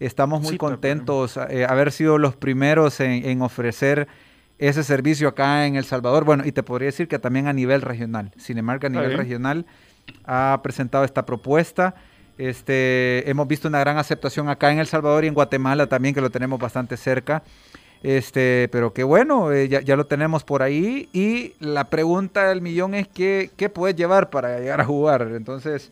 estamos 0.00 0.40
muy 0.42 0.52
Sí, 0.52 0.58
contentos 0.58 1.36
eh, 1.50 1.66
haber 1.68 1.90
sido 1.92 2.18
los 2.18 2.36
primeros 2.36 3.00
en, 3.00 3.24
en 3.28 3.42
ofrecer 3.42 4.06
ese 4.58 4.82
servicio 4.84 5.28
acá 5.28 5.66
en 5.66 5.76
El 5.76 5.84
Salvador. 5.84 6.24
Bueno, 6.24 6.44
y 6.46 6.52
te 6.52 6.62
podría 6.62 6.86
decir 6.86 7.08
que 7.08 7.18
también 7.18 7.46
a 7.46 7.52
nivel 7.52 7.82
regional. 7.82 8.32
Cinemark 8.38 8.84
a 8.84 8.88
Está 8.88 9.00
nivel 9.00 9.16
regional 9.16 9.66
ha 10.24 10.60
presentado 10.62 11.04
esta 11.04 11.24
propuesta. 11.24 11.94
Este, 12.36 13.28
hemos 13.28 13.48
visto 13.48 13.68
una 13.68 13.80
gran 13.80 13.98
aceptación 13.98 14.48
acá 14.48 14.70
en 14.72 14.78
El 14.78 14.86
Salvador 14.86 15.24
y 15.24 15.28
en 15.28 15.34
Guatemala 15.34 15.86
también, 15.86 16.14
que 16.14 16.20
lo 16.20 16.30
tenemos 16.30 16.58
bastante 16.58 16.96
cerca. 16.96 17.42
Este, 18.02 18.68
pero 18.70 18.92
qué 18.92 19.02
bueno, 19.02 19.52
eh, 19.52 19.68
ya, 19.68 19.80
ya 19.80 19.96
lo 19.96 20.06
tenemos 20.06 20.44
por 20.44 20.62
ahí. 20.62 21.08
Y 21.12 21.54
la 21.58 21.90
pregunta 21.90 22.48
del 22.48 22.62
millón 22.62 22.94
es 22.94 23.08
qué, 23.08 23.50
qué 23.56 23.68
puedes 23.68 23.96
llevar 23.96 24.30
para 24.30 24.58
llegar 24.58 24.80
a 24.80 24.84
jugar. 24.84 25.30
Entonces, 25.34 25.90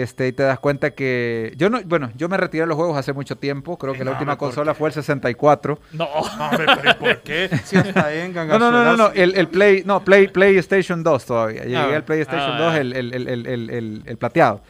este, 0.00 0.28
y 0.28 0.32
te 0.32 0.42
das 0.42 0.58
cuenta 0.58 0.92
que 0.92 1.52
yo 1.56 1.68
no, 1.68 1.80
bueno, 1.84 2.10
yo 2.16 2.28
me 2.28 2.36
retiré 2.38 2.62
de 2.62 2.66
los 2.68 2.76
juegos 2.76 2.96
hace 2.96 3.12
mucho 3.12 3.36
tiempo. 3.36 3.76
Creo 3.76 3.92
que 3.92 4.04
la 4.04 4.12
última 4.12 4.32
hombre, 4.32 4.38
¿por 4.38 4.48
consola 4.48 4.74
fue 4.74 4.88
el 4.88 4.94
64. 4.94 5.78
No. 5.92 6.04
No, 6.38 6.46
hombre, 6.46 6.66
pero 6.76 6.90
¿y 6.90 6.94
¿por 6.94 7.20
qué? 7.22 7.50
Si 7.64 7.76
en 7.76 8.32
No, 8.34 8.58
no, 8.58 8.70
no, 8.70 8.84
no, 8.84 8.96
no, 8.96 9.10
el, 9.12 9.34
el 9.36 9.48
Play, 9.48 9.82
no, 9.84 10.02
Play, 10.04 10.28
PlayStation 10.28 11.02
2 11.02 11.26
todavía. 11.26 11.64
Llegué 11.64 11.76
Ah. 11.76 11.96
al 11.96 12.04
PlayStation 12.04 12.52
Ah, 12.52 12.58
2, 12.58 12.74
ya. 12.74 12.80
el, 12.80 12.92
el, 12.94 13.14
el, 13.14 13.28
el, 13.28 13.46
el, 13.46 13.70
el- 13.70 14.02
el 14.06 14.16
plateado. 14.16 14.62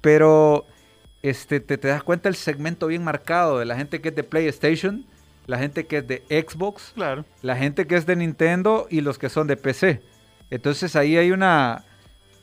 Pero 0.00 0.66
este, 1.22 1.60
te, 1.60 1.78
te 1.78 1.88
das 1.88 2.02
cuenta 2.02 2.28
el 2.28 2.34
segmento 2.34 2.86
bien 2.88 3.04
marcado 3.04 3.58
de 3.58 3.64
la 3.64 3.76
gente 3.76 4.00
que 4.00 4.08
es 4.10 4.14
de 4.16 4.24
PlayStation, 4.24 5.04
la 5.46 5.58
gente 5.58 5.86
que 5.86 5.98
es 5.98 6.06
de 6.08 6.22
Xbox, 6.28 6.92
Claro. 6.94 7.24
la 7.42 7.56
gente 7.56 7.86
que 7.86 7.96
es 7.96 8.06
de 8.06 8.16
Nintendo 8.16 8.86
y 8.90 9.00
los 9.02 9.18
que 9.18 9.28
son 9.28 9.46
de 9.46 9.56
PC. 9.56 10.02
Entonces 10.50 10.96
ahí 10.96 11.16
hay 11.16 11.30
una, 11.32 11.84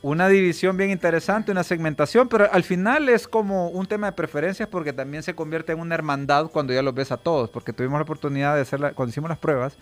una 0.04 0.28
división 0.28 0.78
bien 0.78 0.90
interesante, 0.90 1.52
una 1.52 1.64
segmentación, 1.64 2.28
pero 2.28 2.52
al 2.52 2.64
final 2.64 3.08
es 3.10 3.28
como 3.28 3.70
un 3.70 3.86
tema 3.86 4.08
de 4.08 4.14
preferencias 4.14 4.68
porque 4.68 4.94
también 4.94 5.22
se 5.22 5.36
convierte 5.36 5.74
en 5.74 5.80
una 5.80 5.94
hermandad 5.94 6.48
cuando 6.48 6.74
ya 6.74 6.82
los 6.82 6.94
ves 6.96 7.12
a 7.12 7.18
todos, 7.18 7.50
porque 7.50 7.72
tuvimos 7.72 8.00
la 8.00 8.04
oportunidad 8.04 8.56
de 8.56 8.62
hacerla, 8.62 8.94
cuando 8.94 9.12
hicimos 9.12 9.30
las 9.30 9.38
pruebas, 9.38 9.78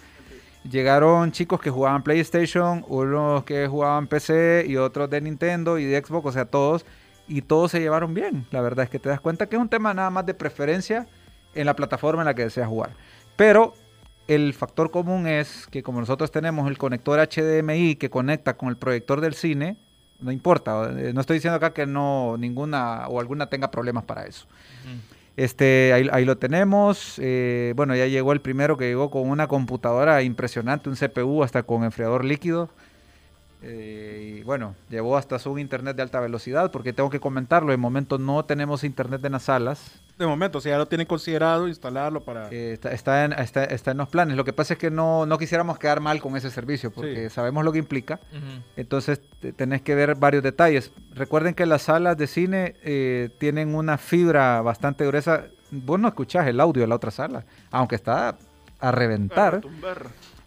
llegaron 0.70 1.32
chicos 1.32 1.62
que 1.62 1.70
jugaban 1.70 2.04
PlayStation, 2.04 2.84
unos 2.90 3.44
que 3.46 3.68
jugaban 3.68 4.08
PC 4.08 4.66
y 4.68 4.76
otros 4.76 5.10
de 5.10 5.22
Nintendo 5.22 5.80
y 5.80 5.86
de 5.86 6.04
Xbox, 6.04 6.28
o 6.28 6.32
sea, 6.34 6.46
todos, 6.46 6.86
y 7.28 7.42
todos 7.42 7.72
se 7.72 7.80
llevaron 7.80 8.14
bien. 8.14 8.46
La 8.52 8.60
verdad 8.60 8.84
es 8.84 8.90
que 8.90 9.00
te 9.00 9.08
das 9.08 9.22
cuenta 9.22 9.48
que 9.48 9.56
es 9.56 9.62
un 9.62 9.70
tema 9.70 9.94
nada 9.94 10.10
más 10.10 10.26
de 10.26 10.34
preferencia 10.34 11.08
en 11.56 11.66
la 11.66 11.76
plataforma 11.76 12.24
en 12.24 12.26
la 12.26 12.34
que 12.34 12.44
deseas 12.44 12.68
jugar. 12.68 12.92
Pero 13.38 13.74
el 14.28 14.54
factor 14.54 14.92
común 14.92 15.28
es 15.28 15.66
que 15.68 15.82
como 15.82 16.02
nosotros 16.02 16.30
tenemos 16.32 16.70
el 16.70 16.78
conector 16.78 17.20
HDMI 17.20 17.96
que 17.96 18.10
conecta 18.10 18.58
con 18.58 18.70
el 18.70 18.76
proyector 18.76 19.22
del 19.22 19.34
cine, 19.34 19.78
no 20.22 20.32
importa, 20.32 20.92
eh, 20.98 21.14
no 21.14 21.22
estoy 21.22 21.38
diciendo 21.38 21.58
acá 21.58 21.74
que 21.74 21.86
no 21.86 22.38
ninguna 22.38 23.08
o 23.08 23.20
alguna 23.20 23.48
tenga 23.48 23.72
problemas 23.72 24.04
para 24.04 24.26
eso. 24.26 24.46
Este, 25.38 25.94
ahí, 25.94 26.10
ahí 26.12 26.26
lo 26.26 26.38
tenemos. 26.38 27.16
eh, 27.18 27.74
bueno, 27.76 27.96
ya 27.96 28.08
llegó 28.08 28.34
el 28.34 28.42
primero 28.42 28.78
que 28.78 28.88
llegó 28.88 29.10
con 29.10 29.30
una 29.30 29.48
computadora 29.48 30.22
impresionante, 30.22 30.90
un 30.90 30.96
CPU 30.96 31.44
hasta 31.44 31.64
con 31.64 31.84
enfriador 31.84 32.26
líquido. 32.26 32.70
Eh, 33.62 34.38
y 34.40 34.44
bueno, 34.44 34.74
llevó 34.90 35.18
hasta 35.18 35.38
su 35.38 35.58
internet 35.60 35.96
de 35.98 36.02
alta 36.02 36.20
velocidad, 36.22 36.72
porque 36.72 36.94
tengo 36.94 37.10
que 37.10 37.20
comentarlo, 37.20 37.72
de 37.72 37.78
momento 37.78 38.18
no 38.18 38.46
tenemos 38.46 38.84
internet 38.86 39.24
en 39.26 39.34
las 39.34 39.44
salas. 39.44 40.00
De 40.18 40.26
momento, 40.26 40.60
si 40.62 40.70
ya 40.70 40.78
lo 40.78 40.86
tienen 40.86 41.08
considerado, 41.08 41.68
instalarlo 41.68 42.22
para... 42.22 42.50
Eh, 42.52 42.74
está, 42.74 42.92
está 42.92 43.26
en, 43.26 43.34
está, 43.34 43.64
está 43.66 43.92
en 43.92 43.98
los 43.98 44.10
planes. 44.10 44.36
Lo 44.38 44.44
que 44.46 44.54
pasa 44.54 44.74
es 44.74 44.80
que 44.80 44.90
no, 44.92 45.26
no 45.26 45.38
quisiéramos 45.38 45.78
quedar 45.78 46.00
mal 46.02 46.22
con 46.22 46.36
ese 46.38 46.52
servicio, 46.52 46.92
porque 46.92 47.30
Sí. 47.30 47.36
sabemos 47.36 47.64
lo 47.66 47.72
que 47.72 47.80
implica. 47.80 48.20
Entonces 48.76 49.22
te- 49.42 49.54
tenés 49.54 49.82
que 49.82 49.96
ver 49.96 50.16
varios 50.16 50.44
detalles. 50.44 50.92
Recuerden 51.14 51.54
que 51.54 51.66
las 51.66 51.84
salas 51.84 52.18
de 52.18 52.28
cine 52.28 52.76
eh, 52.84 53.30
tienen 53.40 53.76
una 53.76 53.98
fibra 53.98 54.62
bastante 54.62 55.06
gruesa. 55.06 55.46
Vos 55.72 56.00
no 56.00 56.08
escuchás 56.10 56.48
el 56.48 56.60
audio 56.60 56.82
de 56.82 56.88
la 56.88 56.96
otra 56.96 57.12
sala, 57.12 57.46
aunque 57.72 57.96
está 57.96 58.38
a 58.80 58.92
reventar. 58.92 59.62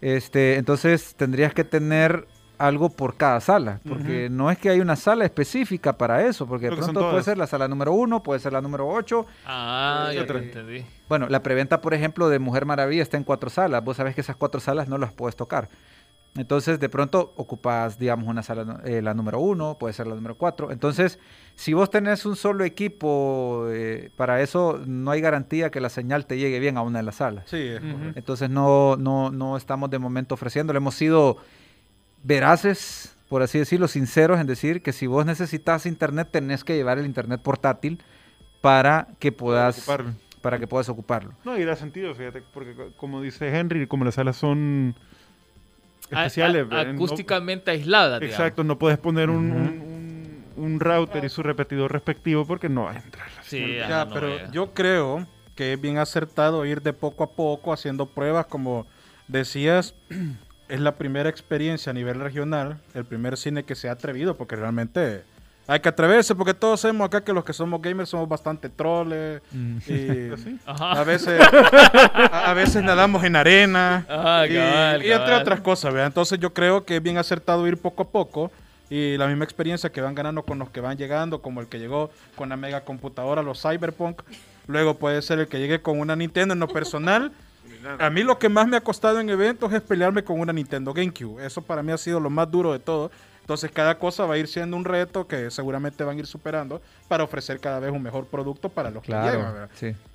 Este, 0.01 0.55
entonces 0.57 1.15
tendrías 1.15 1.53
que 1.53 1.63
tener 1.63 2.27
algo 2.57 2.89
por 2.89 3.15
cada 3.15 3.39
sala, 3.39 3.79
porque 3.87 4.29
no 4.29 4.51
es 4.51 4.57
que 4.57 4.69
hay 4.69 4.79
una 4.79 4.95
sala 4.95 5.25
específica 5.25 5.97
para 5.97 6.25
eso, 6.25 6.47
porque 6.47 6.65
de 6.65 6.71
Creo 6.73 6.83
pronto 6.83 7.09
puede 7.09 7.23
ser 7.23 7.37
la 7.37 7.47
sala 7.47 7.67
número 7.67 7.93
uno, 7.93 8.23
puede 8.23 8.39
ser 8.39 8.53
la 8.53 8.61
número 8.61 8.87
8. 8.87 9.25
Ah, 9.45 10.11
ya 10.13 10.25
te 10.25 10.37
entendí. 10.37 10.85
Bueno, 11.09 11.27
la 11.29 11.43
preventa, 11.43 11.81
por 11.81 11.93
ejemplo, 11.93 12.29
de 12.29 12.39
Mujer 12.39 12.65
Maravilla 12.65 13.03
está 13.03 13.17
en 13.17 13.23
cuatro 13.23 13.49
salas. 13.49 13.83
Vos 13.83 13.97
sabés 13.97 14.15
que 14.15 14.21
esas 14.21 14.35
cuatro 14.35 14.59
salas 14.59 14.87
no 14.87 14.97
las 14.97 15.11
puedes 15.11 15.35
tocar. 15.35 15.69
Entonces, 16.35 16.79
de 16.79 16.89
pronto 16.89 17.33
ocupas, 17.35 17.99
digamos, 17.99 18.27
una 18.27 18.41
sala, 18.41 18.81
eh, 18.85 19.03
la 19.03 19.13
número 19.13 19.39
uno, 19.39 19.77
puede 19.77 19.93
ser 19.93 20.07
la 20.07 20.15
número 20.15 20.35
cuatro. 20.35 20.71
Entonces, 20.71 21.19
si 21.55 21.73
vos 21.73 21.91
tenés 21.91 22.25
un 22.25 22.35
solo 22.35 22.63
equipo, 22.63 23.67
eh, 23.69 24.09
para 24.15 24.41
eso 24.41 24.81
no 24.87 25.11
hay 25.11 25.21
garantía 25.21 25.69
que 25.69 25.79
la 25.79 25.89
señal 25.89 26.25
te 26.25 26.37
llegue 26.37 26.59
bien 26.59 26.77
a 26.77 26.81
una 26.81 26.99
de 26.99 27.03
las 27.03 27.15
salas. 27.15 27.43
Sí, 27.47 27.57
es 27.57 27.79
correcto. 27.79 28.13
Entonces, 28.15 28.49
no, 28.49 28.95
no, 28.95 29.29
no 29.29 29.57
estamos 29.57 29.91
de 29.91 29.99
momento 29.99 30.33
ofreciéndolo. 30.33 30.77
Hemos 30.77 30.95
sido 30.95 31.37
veraces, 32.23 33.15
por 33.29 33.41
así 33.43 33.59
decirlo, 33.59 33.87
sinceros 33.87 34.39
en 34.39 34.47
decir 34.47 34.81
que 34.81 34.93
si 34.93 35.07
vos 35.07 35.25
necesitas 35.25 35.85
internet, 35.85 36.29
tenés 36.31 36.63
que 36.63 36.75
llevar 36.75 36.97
el 36.99 37.05
internet 37.05 37.41
portátil 37.41 38.01
para 38.61 39.07
que 39.19 39.31
puedas, 39.31 39.77
ocuparlo. 39.79 40.13
para 40.41 40.59
que 40.59 40.67
puedas 40.67 40.87
ocuparlo. 40.89 41.33
No, 41.43 41.57
y 41.57 41.63
da 41.65 41.75
sentido, 41.75 42.13
fíjate, 42.15 42.43
porque 42.53 42.73
co- 42.73 42.91
como 42.97 43.21
dice 43.21 43.47
Henry, 43.55 43.87
como 43.87 44.05
las 44.05 44.15
salas 44.15 44.37
son 44.37 44.95
especiales. 46.09 46.67
a- 46.71 46.81
eh, 46.83 46.85
no- 46.85 46.91
acústicamente 46.95 47.71
aisladas, 47.71 48.19
digamos. 48.19 48.39
exacto, 48.39 48.63
no 48.63 48.77
puedes 48.77 48.97
poner 48.99 49.29
un, 49.29 49.51
un- 49.51 49.67
un- 50.57 50.63
un 50.65 50.79
router 50.79 51.25
y 51.25 51.29
su 51.29 51.41
repetidor 51.43 51.91
respectivo 51.91 52.45
porque 52.45 52.69
no 52.69 52.83
va 52.83 52.91
a 52.91 52.97
entrar. 52.97 53.27
la 53.35 53.43
Sí, 53.43 53.57
señal. 53.57 53.77
ya, 53.79 53.87
Ya, 53.89 54.05
no, 54.05 54.13
pero 54.13 54.51
yo 54.51 54.73
creo 54.73 55.27
que 55.55 55.73
es 55.73 55.81
bien 55.81 55.97
acertado 55.97 56.65
ir 56.65 56.81
de 56.81 56.93
poco 56.93 57.23
a 57.23 57.31
poco 57.31 57.73
haciendo 57.73 58.05
pruebas, 58.05 58.45
como 58.45 58.85
decías, 59.27 59.95
es 60.73 60.79
la 60.81 60.95
primera 60.95 61.29
experiencia 61.29 61.91
a 61.91 61.93
nivel 61.93 62.19
regional, 62.19 62.79
el 62.93 63.05
primer 63.05 63.37
cine 63.37 63.63
que 63.63 63.75
se 63.75 63.89
ha 63.89 63.93
atrevido, 63.93 64.35
porque 64.37 64.55
realmente 64.55 65.23
hay 65.67 65.79
que 65.79 65.87
atreverse, 65.89 66.35
porque 66.35 66.53
todos 66.53 66.81
sabemos 66.81 67.05
acá 67.07 67.23
que 67.23 67.31
los 67.31 67.45
que 67.45 67.53
somos 67.53 67.81
gamers 67.81 68.09
somos 68.09 68.27
bastante 68.27 68.67
troles 68.69 69.41
y 69.87 70.29
¿Así? 70.33 70.59
Ajá. 70.65 70.91
a 70.99 71.03
veces 71.03 71.39
a, 71.39 72.49
a 72.51 72.53
veces 72.53 72.83
nadamos 72.91 73.23
en 73.23 73.35
arena 73.35 74.05
Ah, 74.09 74.45
y, 74.49 74.53
cabal, 74.55 75.03
y 75.03 75.11
entre 75.11 75.27
cabal. 75.27 75.41
otras 75.41 75.61
cosas, 75.61 75.93
¿verdad? 75.93 76.07
Entonces 76.07 76.39
yo 76.39 76.53
creo 76.53 76.83
que 76.85 76.97
es 76.97 77.03
bien 77.03 77.17
acertado 77.17 77.65
ir 77.67 77.77
poco 77.77 78.03
a 78.03 78.07
poco 78.09 78.51
Y 78.89 79.15
la 79.17 79.27
misma 79.27 79.45
experiencia 79.45 79.89
que 79.91 80.01
van 80.01 80.13
ganando 80.15 80.43
con 80.43 80.59
los 80.59 80.69
que 80.69 80.81
van 80.81 80.97
llegando, 80.97 81.41
como 81.41 81.61
el 81.61 81.67
que 81.67 81.79
llegó 81.79 82.11
con 82.35 82.49
la 82.49 82.57
mega 82.57 82.81
computadora, 82.81 83.41
los 83.41 83.61
Cyberpunk. 83.61 84.21
Luego 84.67 84.95
puede 84.97 85.21
ser 85.21 85.39
el 85.39 85.47
que 85.47 85.59
llegue 85.59 85.81
con 85.81 85.99
una 85.99 86.15
Nintendo 86.15 86.53
en 86.53 86.59
lo 86.59 86.67
personal. 86.67 87.31
A 87.99 88.09
mí 88.09 88.23
lo 88.23 88.37
que 88.39 88.49
más 88.49 88.67
me 88.67 88.77
ha 88.77 88.81
costado 88.81 89.19
en 89.19 89.29
eventos 89.29 89.71
es 89.73 89.81
pelearme 89.81 90.23
con 90.23 90.39
una 90.39 90.53
Nintendo 90.53 90.93
GameCube. 90.93 91.45
Eso 91.45 91.61
para 91.61 91.83
mí 91.83 91.91
ha 91.91 91.97
sido 91.97 92.19
lo 92.19 92.29
más 92.29 92.49
duro 92.49 92.71
de 92.73 92.79
todo. 92.79 93.11
Entonces 93.41 93.71
cada 93.71 93.99
cosa 93.99 94.25
va 94.25 94.35
a 94.35 94.37
ir 94.37 94.47
siendo 94.47 94.77
un 94.77 94.85
reto 94.85 95.27
que 95.27 95.51
seguramente 95.51 96.03
van 96.05 96.15
a 96.15 96.19
ir 96.19 96.25
superando 96.27 96.81
para 97.09 97.23
ofrecer 97.25 97.59
cada 97.59 97.79
vez 97.79 97.91
un 97.91 98.01
mejor 98.01 98.25
producto 98.27 98.69
para 98.69 98.89
los 98.89 99.03
que 99.03 99.11
llegan. 99.11 99.67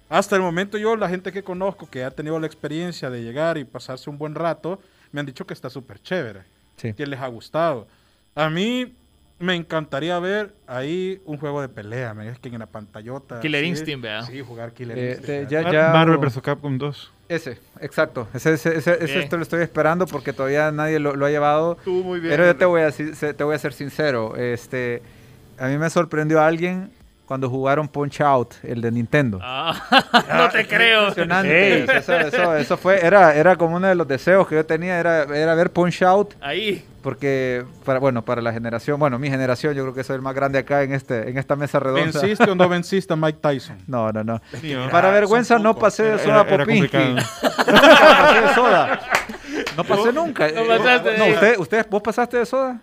Hasta 0.08 0.36
el 0.36 0.40
momento 0.42 0.78
yo, 0.78 0.96
la 0.96 1.08
gente 1.10 1.30
que 1.32 1.42
conozco 1.42 1.86
que 1.90 2.02
ha 2.04 2.10
tenido 2.10 2.40
la 2.40 2.46
experiencia 2.46 3.10
de 3.10 3.22
llegar 3.22 3.58
y 3.58 3.64
pasarse 3.64 4.08
un 4.08 4.16
buen 4.16 4.34
rato, 4.34 4.80
me 5.12 5.20
han 5.20 5.26
dicho 5.26 5.46
que 5.46 5.52
está 5.52 5.68
súper 5.68 6.00
chévere, 6.00 6.44
Sí. 6.76 6.94
que 6.94 7.06
les 7.06 7.20
ha 7.20 7.26
gustado. 7.26 7.86
A 8.34 8.48
mí 8.48 8.94
me 9.38 9.54
encantaría 9.54 10.18
ver 10.18 10.54
ahí 10.66 11.20
un 11.26 11.36
juego 11.36 11.60
de 11.60 11.68
pelea, 11.68 12.14
me 12.14 12.28
es 12.30 12.38
que 12.38 12.48
en 12.48 12.58
la 12.58 12.66
pantallota. 12.66 13.40
Killer 13.40 13.62
sí, 13.62 13.68
Instinct, 13.68 14.02
¿verdad? 14.02 14.26
Sí, 14.26 14.40
jugar 14.40 14.72
Killer 14.72 14.98
Eh, 14.98 15.06
Instinct. 15.10 15.26
te- 15.26 15.56
¿verdad? 15.56 15.72
ya- 15.72 15.86
ya- 15.88 15.92
Marvel 15.92 16.16
vs. 16.16 16.40
Capcom 16.40 16.78
2. 16.78 17.12
Ese, 17.28 17.58
exacto. 17.80 18.26
Ese, 18.32 18.54
ese, 18.54 18.76
ese, 18.78 19.04
ese 19.04 19.18
esto 19.20 19.36
lo 19.36 19.42
estoy 19.42 19.62
esperando 19.62 20.06
porque 20.06 20.32
todavía 20.32 20.70
nadie 20.72 20.98
lo, 20.98 21.14
lo 21.14 21.26
ha 21.26 21.30
llevado. 21.30 21.76
Estuvo 21.78 22.02
muy 22.02 22.20
bien. 22.20 22.32
Pero 22.32 22.46
yo 22.46 22.56
te 22.56 22.64
voy 22.64 22.82
a 22.82 22.90
te 22.90 23.44
voy 23.44 23.54
a 23.54 23.58
ser 23.58 23.72
sincero. 23.74 24.34
Este, 24.36 25.02
a 25.58 25.66
mí 25.68 25.76
me 25.76 25.90
sorprendió 25.90 26.40
alguien 26.40 26.90
cuando 27.26 27.50
jugaron 27.50 27.86
Punch 27.88 28.22
Out, 28.22 28.54
el 28.62 28.80
de 28.80 28.90
Nintendo. 28.90 29.38
Ah, 29.42 29.74
no 30.34 30.48
te 30.48 30.66
creo. 30.66 31.08
Impresionante. 31.08 31.84
Eso, 31.98 32.14
eso- 32.16 32.56
eso 32.56 32.76
fue, 32.78 33.04
era, 33.04 33.34
era 33.34 33.56
como 33.56 33.76
uno 33.76 33.86
de 33.86 33.94
los 33.94 34.08
deseos 34.08 34.48
que 34.48 34.54
yo 34.54 34.64
tenía, 34.64 34.98
era, 34.98 35.24
era 35.24 35.54
ver 35.54 35.70
Punch 35.70 36.02
Out, 36.02 36.32
Ahí. 36.40 36.82
Porque 37.02 37.64
para, 37.84 37.98
bueno, 37.98 38.24
para 38.24 38.42
la 38.42 38.52
generación, 38.52 38.98
bueno, 38.98 39.18
mi 39.18 39.30
generación, 39.30 39.74
yo 39.74 39.82
creo 39.84 39.94
que 39.94 40.04
soy 40.04 40.16
el 40.16 40.22
más 40.22 40.34
grande 40.34 40.58
acá 40.58 40.82
en 40.82 40.92
este, 40.92 41.28
en 41.28 41.38
esta 41.38 41.56
mesa 41.56 41.78
redonda. 41.78 42.20
¿Venciste 42.20 42.50
o 42.50 42.54
no 42.54 42.68
venciste 42.68 43.12
a 43.12 43.16
Mike 43.16 43.38
Tyson? 43.40 43.78
No, 43.86 44.12
no, 44.12 44.24
no. 44.24 44.40
Sí, 44.60 44.74
¿no? 44.74 44.88
Para 44.90 45.10
vergüenza 45.10 45.54
son 45.54 45.62
no 45.62 45.76
pasé 45.76 46.04
de 46.04 46.18
soda 46.18 46.44
era 46.48 46.64
Popinski. 46.64 46.96
Nunca 46.96 47.24
pasé 47.66 48.40
de 48.40 48.54
soda. 48.54 49.00
No 49.76 49.84
pasé 49.84 50.12
nunca. 50.12 50.48
No 50.48 50.66
pasaste 50.66 51.08
de 51.10 51.18
No, 51.18 51.26
usted, 51.26 51.58
usted, 51.58 51.86
¿vos 51.90 52.02
pasaste 52.02 52.36
de 52.38 52.46
soda? 52.46 52.80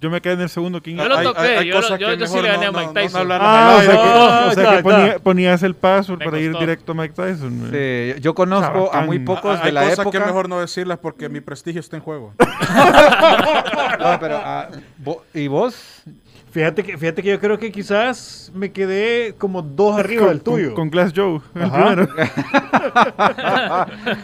Yo 0.00 0.08
me 0.08 0.20
quedé 0.22 0.32
en 0.32 0.40
el 0.40 0.48
segundo 0.48 0.80
King. 0.80 0.96
Yo 0.96 1.08
lo 1.08 1.16
Hay- 1.18 1.26
toqué, 1.26 1.40
hay- 1.40 1.56
hay 1.58 1.66
yo, 1.68 1.74
cosas 1.76 1.90
lo- 1.90 1.96
yo, 1.98 2.06
que 2.08 2.16
yo 2.16 2.26
sí 2.26 2.40
le 2.40 2.48
gané 2.48 2.70
no- 2.72 2.78
a 2.78 2.80
Mike 2.80 2.86
no- 2.86 2.92
no 2.94 3.00
Tyson. 3.02 3.20
hablar 3.20 3.40
Ah, 3.44 3.76
o 3.76 3.82
sea 3.82 3.92
que, 3.92 3.98
Ah, 4.02 4.46
o 4.48 4.54
sea 4.54 4.76
que 4.76 4.82
ponía- 4.82 5.18
ponías 5.18 5.62
el 5.62 5.74
password 5.74 6.18
Me 6.20 6.24
para 6.24 6.38
ir 6.38 6.56
directo 6.56 6.92
a 6.92 6.94
Mike 6.94 7.14
Tyson. 7.14 7.60
man. 7.60 7.70
Sí, 7.70 8.14
yo 8.22 8.34
conozco 8.34 8.90
a 8.94 9.02
muy 9.02 9.18
pocos 9.18 9.58
Hay 9.60 9.66
de 9.66 9.72
la 9.72 9.82
cosas 9.82 9.98
época. 9.98 10.18
que 10.18 10.24
mejor 10.24 10.48
no 10.48 10.58
decirlas 10.58 10.98
porque 11.02 11.28
mi 11.28 11.40
prestigio 11.42 11.80
está 11.80 11.96
en 11.96 12.02
juego. 12.02 12.32
No, 14.00 14.18
pero, 14.18 14.40
ah, 14.42 14.68
vo- 15.04 15.20
¿Y 15.34 15.48
vos? 15.48 16.02
Fíjate 16.50 16.82
que, 16.82 16.96
fíjate 16.98 17.22
que 17.22 17.28
yo 17.30 17.38
creo 17.38 17.58
que 17.58 17.70
quizás 17.70 18.50
me 18.54 18.72
quedé 18.72 19.34
como 19.38 19.62
dos 19.62 19.98
arriba 19.98 20.22
Con- 20.22 20.28
del 20.30 20.40
tuyo. 20.42 20.66
Con, 20.68 20.74
con 20.76 20.90
Glass 20.90 21.12
Joe, 21.14 21.40
el 21.54 21.62
Ajá. 21.62 21.94
primero. 21.94 22.08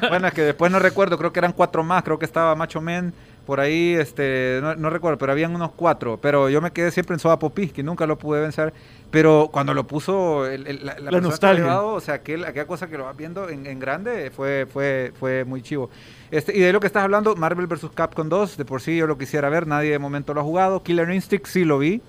bueno, 0.09 0.27
es 0.29 0.35
que 0.35 0.43
después 0.43 0.73
no 0.73 0.79
recuerdo, 0.79 1.19
creo 1.19 1.33
que 1.33 1.39
eran 1.39 1.53
cuatro 1.53 1.85
más, 1.85 2.03
creo 2.03 2.19
que 2.19 2.25
estaba 2.25 2.55
Macho 2.57 2.81
Man 2.81 3.13
por 3.47 3.61
ahí, 3.61 3.95
este, 3.95 4.59
no, 4.61 4.75
no 4.75 4.91
recuerdo, 4.91 5.19
pero 5.19 5.31
habían 5.33 5.55
unos 5.55 5.71
cuatro, 5.77 6.19
pero 6.21 6.49
yo 6.51 6.61
me 6.61 6.73
quedé 6.73 6.91
siempre 6.91 7.15
en 7.15 7.21
Soda 7.21 7.39
Popinski, 7.39 7.83
nunca 7.83 8.05
lo 8.07 8.19
pude 8.19 8.41
vencer, 8.41 8.75
pero 9.11 9.49
cuando 9.53 9.73
lo 9.73 9.87
puso 9.87 10.47
el- 10.47 10.67
el- 10.67 10.85
la, 10.85 10.95
la 10.95 10.95
persona 10.95 11.11
que 11.11 11.15
lo 11.17 11.21
nostalgia. 11.21 11.65
dado, 11.65 11.87
o 11.95 12.01
sea, 12.01 12.15
aquel, 12.15 12.45
aquella 12.45 12.67
cosa 12.67 12.89
que 12.89 12.99
lo 12.99 13.05
vas 13.05 13.17
viendo 13.17 13.49
en, 13.49 13.65
en 13.67 13.79
grande 13.79 14.31
fue, 14.35 14.67
fue, 14.71 15.13
fue 15.19 15.45
muy 15.45 15.63
chivo. 15.63 15.89
Este, 16.33 16.57
y 16.57 16.61
de 16.61 16.73
lo 16.73 16.81
que 16.81 16.89
estás 16.89 17.05
hablando, 17.05 17.37
Marvel 17.37 17.69
vs. 17.69 17.87
Capcom 17.95 18.29
2, 18.29 18.57
de 18.57 18.65
por 18.65 18.81
sí 18.83 18.97
yo 18.97 19.07
lo 19.07 19.17
quisiera 19.17 19.49
ver, 19.49 19.69
nadie 19.69 19.93
de 19.93 19.99
momento 20.01 20.35
lo 20.35 20.41
ha 20.41 20.45
jugado, 20.45 20.83
Killer 20.83 21.09
Instinct 21.11 21.47
sí 21.47 21.65
lo 21.65 21.79
vi. 21.79 22.03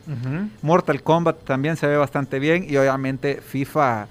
Mortal 0.63 1.03
Kombat 1.03 1.44
también 1.44 1.77
se 1.77 1.86
ve 1.88 1.98
bastante 1.98 2.39
bien 2.39 2.65
y 2.67 2.77
obviamente 2.77 3.41
FIFA 3.41 4.08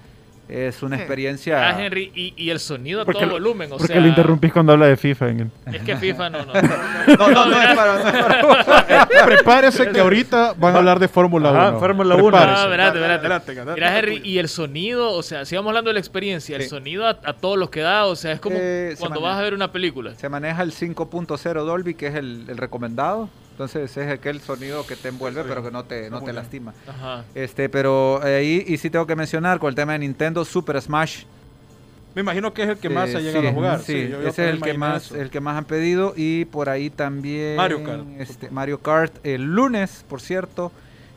es 0.48 0.82
una 0.82 0.96
experiencia... 0.96 1.68
Ah, 1.70 1.84
Henry, 1.84 2.12
y, 2.14 2.32
y 2.36 2.50
el 2.50 2.60
sonido 2.60 3.02
a 3.02 3.04
Porque 3.04 3.20
todo 3.20 3.26
lo- 3.30 3.34
volumen, 3.34 3.72
o 3.72 3.76
Porque 3.78 3.92
sea... 3.92 4.00
lo 4.00 4.06
interrumpís 4.06 4.52
cuando 4.52 4.72
habla 4.72 4.86
de 4.86 4.96
FIFA. 4.96 5.28
en 5.30 5.40
el- 5.66 5.74
Es 5.74 5.82
que 5.82 5.96
FIFA 5.96 6.30
no, 6.30 6.44
no. 6.46 6.52
No, 7.18 7.28
no, 7.30 7.46
no 7.46 7.62
es 7.62 7.74
para... 7.76 7.98
no 8.02 8.08
es 8.08 8.64
para- 8.64 9.06
Prepárese 9.26 9.90
que 9.90 10.00
ahorita 10.00 10.54
van 10.56 10.74
a 10.74 10.78
hablar 10.78 10.98
de 10.98 11.08
Fórmula 11.08 11.50
Ajá, 11.50 11.70
1. 11.70 11.78
Fórmula 11.80 12.14
1. 12.14 12.24
Prepárese. 12.24 12.60
Ah, 12.60 12.64
espérate, 12.64 13.14
espérate. 13.14 13.74
Mira, 13.74 13.98
Henry, 13.98 14.20
y 14.24 14.38
el 14.38 14.48
sonido, 14.48 15.12
o 15.12 15.22
sea, 15.22 15.44
sigamos 15.44 15.70
hablando 15.70 15.90
de 15.90 15.94
la 15.94 16.00
experiencia, 16.00 16.56
el 16.56 16.62
Sí. 16.62 16.68
sonido 16.68 17.06
a, 17.06 17.10
a 17.24 17.32
todos 17.32 17.58
los 17.58 17.70
que 17.70 17.80
da, 17.80 18.06
o 18.06 18.14
sea, 18.16 18.32
es 18.32 18.40
como 18.40 18.56
Eh, 18.58 18.90
se 18.94 19.00
cuando 19.00 19.20
maneja. 19.20 19.34
vas 19.34 19.40
a 19.40 19.42
ver 19.42 19.54
una 19.54 19.72
película. 19.72 20.14
Se 20.16 20.28
maneja 20.28 20.62
el 20.62 20.72
5.0 20.72 21.64
Dolby, 21.64 21.94
que 21.94 22.06
es 22.08 22.14
el, 22.14 22.44
el 22.48 22.56
recomendado. 22.56 23.28
Entonces 23.56 23.96
es 23.96 24.12
aquel 24.12 24.42
sonido 24.42 24.86
que 24.86 24.96
te 24.96 25.08
envuelve, 25.08 25.42
pero 25.44 25.64
que 25.64 25.70
no 25.70 25.82
te, 25.84 26.10
no 26.10 26.20
te 26.22 26.34
lastima. 26.34 26.74
Ajá. 26.86 27.24
Este, 27.34 27.70
pero 27.70 28.20
eh, 28.22 28.36
ahí, 28.36 28.64
y 28.66 28.76
sí 28.76 28.90
tengo 28.90 29.06
que 29.06 29.16
mencionar 29.16 29.58
con 29.58 29.70
el 29.70 29.74
tema 29.74 29.92
de 29.94 30.00
Nintendo, 30.00 30.44
Super 30.44 30.78
Smash. 30.82 31.22
Me 32.14 32.20
imagino 32.20 32.52
que 32.52 32.64
es 32.64 32.68
el 32.68 32.76
que 32.76 32.90
más 32.90 33.08
Eh, 33.08 33.16
ha 33.16 33.20
llegado 33.20 33.40
sí, 33.40 33.46
a 33.48 33.52
jugar. 33.54 33.80
Sí, 33.80 34.08
yo- 34.10 34.20
yo 34.20 34.28
ese 34.28 34.48
es 34.48 34.54
el 34.54 34.60
que, 34.60 34.74
más, 34.74 35.06
eso. 35.06 35.16
el 35.16 35.30
que 35.30 35.40
más 35.40 35.56
han 35.56 35.64
pedido. 35.64 36.12
Y 36.16 36.44
por 36.44 36.68
ahí 36.68 36.90
también. 36.90 37.56
Mario 37.56 37.82
Kart. 37.82 38.04
Este, 38.18 38.50
Mario 38.50 38.78
Kart. 38.80 39.14
El 39.24 39.44
lunes, 39.44 40.04
por 40.06 40.20
cierto, 40.20 40.70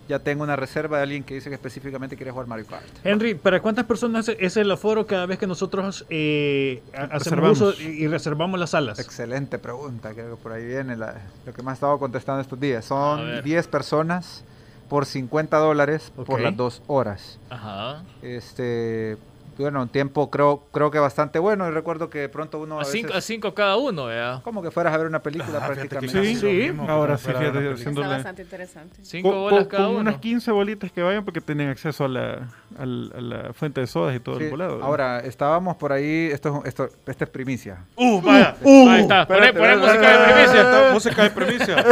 ya 0.09 0.19
tengo 0.19 0.43
una 0.43 0.55
reserva 0.55 0.97
de 0.97 1.03
alguien 1.03 1.23
que 1.23 1.35
dice 1.35 1.49
que 1.49 1.55
específicamente 1.55 2.15
quiere 2.17 2.31
jugar 2.31 2.47
Mario 2.47 2.65
Kart. 2.65 2.83
Henry, 3.03 3.35
¿para 3.35 3.61
cuántas 3.61 3.85
personas 3.85 4.27
es 4.27 4.57
el 4.57 4.69
aforo 4.71 5.05
cada 5.05 5.27
vez 5.27 5.37
que 5.37 5.45
nosotros 5.47 6.03
eh, 6.09 6.81
ha- 6.93 7.03
hacemos 7.03 7.21
Reservamos. 7.21 7.61
uso 7.61 7.81
y, 7.83 8.07
reservamos 8.07 8.59
las 8.59 8.71
salas? 8.71 8.97
Excelente 8.99 9.59
pregunta, 9.59 10.11
creo 10.13 10.35
que 10.35 10.41
por 10.43 10.51
ahí 10.51 10.65
viene 10.65 10.97
la- 10.97 11.15
lo 11.45 11.53
que 11.53 11.61
me 11.61 11.69
ha 11.69 11.73
estado 11.75 11.97
contestando 11.99 12.41
estos 12.41 12.59
días. 12.59 12.83
Son 12.85 13.23
ver. 13.23 13.43
10 13.43 13.67
personas 13.67 14.43
por 14.89 15.05
50 15.05 15.55
dólares 15.57 16.11
por 16.15 16.41
las 16.41 16.57
dos 16.57 16.81
horas. 16.87 17.37
Ajá. 17.51 18.01
Este, 18.23 19.15
bueno, 19.63 19.81
un 19.81 19.89
tiempo 19.89 20.29
creo, 20.29 20.63
creo 20.71 20.89
que 20.91 20.99
bastante 20.99 21.39
bueno 21.39 21.67
y 21.67 21.71
recuerdo 21.71 22.09
que 22.09 22.19
de 22.19 22.29
pronto 22.29 22.59
uno 22.59 22.79
a 22.79 22.83
A 22.83 22.85
cinco, 22.85 23.11
a 23.13 23.15
veces, 23.15 23.25
cinco 23.25 23.53
cada 23.53 23.77
uno, 23.77 24.05
¿verdad? 24.05 24.41
como 24.43 24.61
que 24.61 24.71
fueras 24.71 24.93
a 24.93 24.97
ver 24.97 25.07
una 25.07 25.21
película 25.21 25.59
Ah, 25.61 25.67
prácticamente. 25.67 26.35
Sí, 26.35 26.45
mismo, 26.45 26.89
ahora 26.89 27.17
sí, 27.17 27.27
fíjate, 27.27 27.57
una 27.57 27.71
Está 27.73 27.91
bastante 28.07 28.41
interesante. 28.43 28.99
Cinco 29.03 29.29
Con, 29.31 29.39
bolas 29.39 29.59
con- 29.61 29.67
cada 29.69 29.83
con 29.85 29.91
uno. 29.91 30.01
unas 30.01 30.17
15 30.19 30.51
bolitas 30.51 30.91
que 30.91 31.01
vayan 31.01 31.25
porque 31.25 31.41
tienen 31.41 31.69
acceso 31.69 32.05
a 32.05 32.07
la, 32.07 32.49
al- 32.77 33.11
a 33.15 33.21
la 33.21 33.53
fuente 33.53 33.81
de 33.81 33.87
sodas 33.87 34.15
y 34.15 34.19
todo 34.19 34.37
Sí, 34.37 34.45
el 34.45 34.49
volado. 34.51 34.83
Ahora, 34.83 35.19
estábamos 35.19 35.75
por 35.77 35.91
ahí, 35.91 36.29
esto, 36.31 36.61
es- 36.63 36.69
esto, 36.69 36.89
esta 37.07 37.23
es 37.25 37.29
primicia. 37.29 37.83
Uh, 37.95 38.21
vaya. 38.21 38.55
Ahí 38.63 39.01
está, 39.01 39.27
poné, 39.27 39.47
Espérate, 39.47 39.59
poné 39.59 39.77
música 39.77 40.11
de 40.11 40.33
primicia. 40.33 40.89
Música 40.93 41.23
de 41.23 41.29
primicia. 41.31 41.85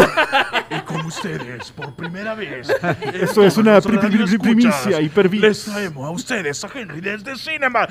Y 0.69 0.79
con 0.81 1.05
ustedes, 1.05 1.71
por 1.71 1.93
primera 1.95 2.35
vez, 2.35 2.69
Eso 3.13 3.43
es 3.43 3.57
una 3.57 3.79
primicia, 3.81 4.99
hiperbits. 5.01 5.41
Les 5.43 5.65
traemos 5.65 6.05
a 6.05 6.11
ustedes 6.11 6.63
a 6.63 6.69
Henry 6.73 7.01
desde 7.01 7.35
Cinema. 7.57 7.87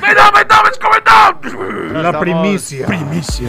¡Mira! 0.00 0.30
La 2.02 2.20
primicia. 2.20 2.86
Primicia. 2.86 3.48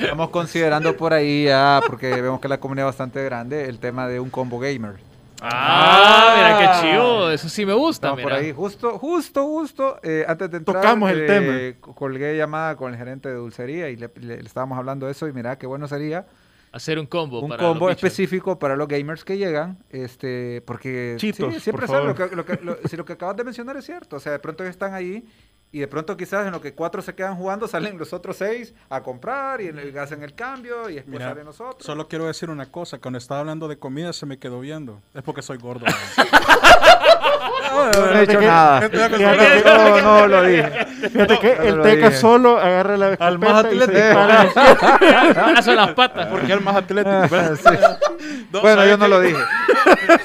Estamos 0.00 0.30
considerando 0.30 0.96
por 0.96 1.12
ahí, 1.12 1.44
ya, 1.46 1.80
porque 1.86 2.20
vemos 2.22 2.40
que 2.40 2.46
la 2.48 2.58
comunidad 2.60 2.86
es 2.86 2.92
bastante 2.92 3.22
grande, 3.24 3.68
el 3.68 3.78
tema 3.80 4.06
de 4.06 4.20
un 4.20 4.30
combo 4.30 4.60
gamer. 4.60 4.94
Ah, 5.40 6.34
mira 6.36 6.58
qué 6.58 6.92
chivo, 6.92 7.30
eso 7.30 7.48
sí 7.48 7.66
me 7.66 7.72
gusta, 7.72 8.08
Estamos 8.08 8.22
por 8.22 8.32
mira. 8.32 8.44
ahí, 8.44 8.52
justo, 8.52 8.96
justo, 8.96 9.42
justo, 9.44 9.98
eh, 10.04 10.24
antes 10.28 10.48
de 10.52 10.58
entrar, 10.58 10.80
Tocamos 10.80 11.10
el 11.10 11.26
eh, 11.28 11.76
colgué 11.80 12.36
llamada 12.36 12.76
con 12.76 12.92
el 12.92 12.96
gerente 12.98 13.28
de 13.28 13.34
dulcería 13.34 13.88
y 13.88 13.96
le, 13.96 14.08
le- 14.20 14.36
le 14.40 14.46
estábamos 14.46 14.78
hablando 14.78 15.06
de 15.06 15.12
eso 15.12 15.26
y 15.26 15.32
mira 15.32 15.58
qué 15.58 15.66
bueno 15.66 15.88
sería 15.88 16.26
Hacer 16.72 16.98
un 16.98 17.06
combo 17.06 17.40
un 17.40 17.50
para 17.50 17.62
combo 17.68 17.88
los 17.88 17.96
específico 17.96 18.58
para 18.58 18.76
los 18.76 18.88
gamers 18.88 19.24
que 19.24 19.36
llegan, 19.36 19.78
este, 19.90 20.62
porque 20.66 21.16
sí, 21.20 21.32
Chitos, 21.32 21.62
siempre 21.62 21.86
por 21.86 21.94
sabes 21.96 22.08
lo 22.08 22.14
que, 22.30 22.34
lo 22.34 22.44
que- 22.46 22.58
lo- 22.64 22.78
si 22.88 22.96
lo 22.96 23.04
que 23.04 23.12
acabas 23.12 23.36
de 23.36 23.44
mencionar 23.44 23.76
es 23.76 23.84
cierto, 23.84 24.16
o 24.16 24.20
sea, 24.20 24.32
de 24.32 24.38
pronto 24.38 24.64
están 24.64 24.94
ahí 24.94 25.24
y 25.70 25.78
de 25.80 25.88
pronto 25.88 26.16
quizás 26.16 26.46
en 26.46 26.52
lo 26.52 26.60
que 26.60 26.74
cuatro 26.74 27.00
se 27.02 27.14
quedan 27.14 27.36
jugando 27.36 27.66
salen 27.68 27.96
los 27.98 28.12
otros 28.12 28.36
seis 28.38 28.74
a 28.88 29.02
comprar 29.02 29.60
y 29.60 29.68
en 29.68 29.78
el- 29.78 29.98
hacen 29.98 30.22
el 30.22 30.34
cambio 30.34 30.88
y 30.88 30.94
después 30.94 31.12
Mira, 31.18 31.28
salen 31.30 31.44
nosotros. 31.44 31.84
Solo 31.84 32.08
quiero 32.08 32.26
decir 32.26 32.48
una 32.50 32.70
cosa. 32.70 32.98
Cuando 32.98 33.18
estaba 33.18 33.40
hablando 33.40 33.68
de 33.68 33.78
comida 33.78 34.12
se 34.14 34.24
me 34.26 34.38
quedó 34.38 34.60
viendo. 34.60 35.00
Es 35.14 35.22
porque 35.22 35.42
soy 35.42 35.58
gordo. 35.58 35.84
No, 37.72 37.90
no 37.90 38.18
he 38.18 38.26
dicho 38.26 38.40
nada. 38.40 38.88
Fíjate 38.88 39.62
No, 39.64 40.00
no 40.00 40.26
lo 40.26 40.42
dije. 40.42 40.70
Fíjate 41.12 41.38
que 41.38 41.56
no 41.56 41.62
el 41.62 41.82
Teca 41.82 42.12
solo 42.12 42.58
agarra 42.58 42.96
la 42.96 43.06
Al 43.20 43.38
más 43.38 43.64
atlético. 43.64 44.00
las 45.74 45.92
patas. 45.94 46.26
porque 46.26 46.52
el 46.52 46.60
más 46.60 46.76
atlético. 46.76 47.28
¿verdad? 47.30 47.56
Sí. 47.56 47.70
No, 48.52 48.60
Bueno, 48.60 48.76
¿sabe 48.78 48.90
yo 48.90 48.96
no 48.96 49.08
lo 49.08 49.20
dije. 49.20 49.38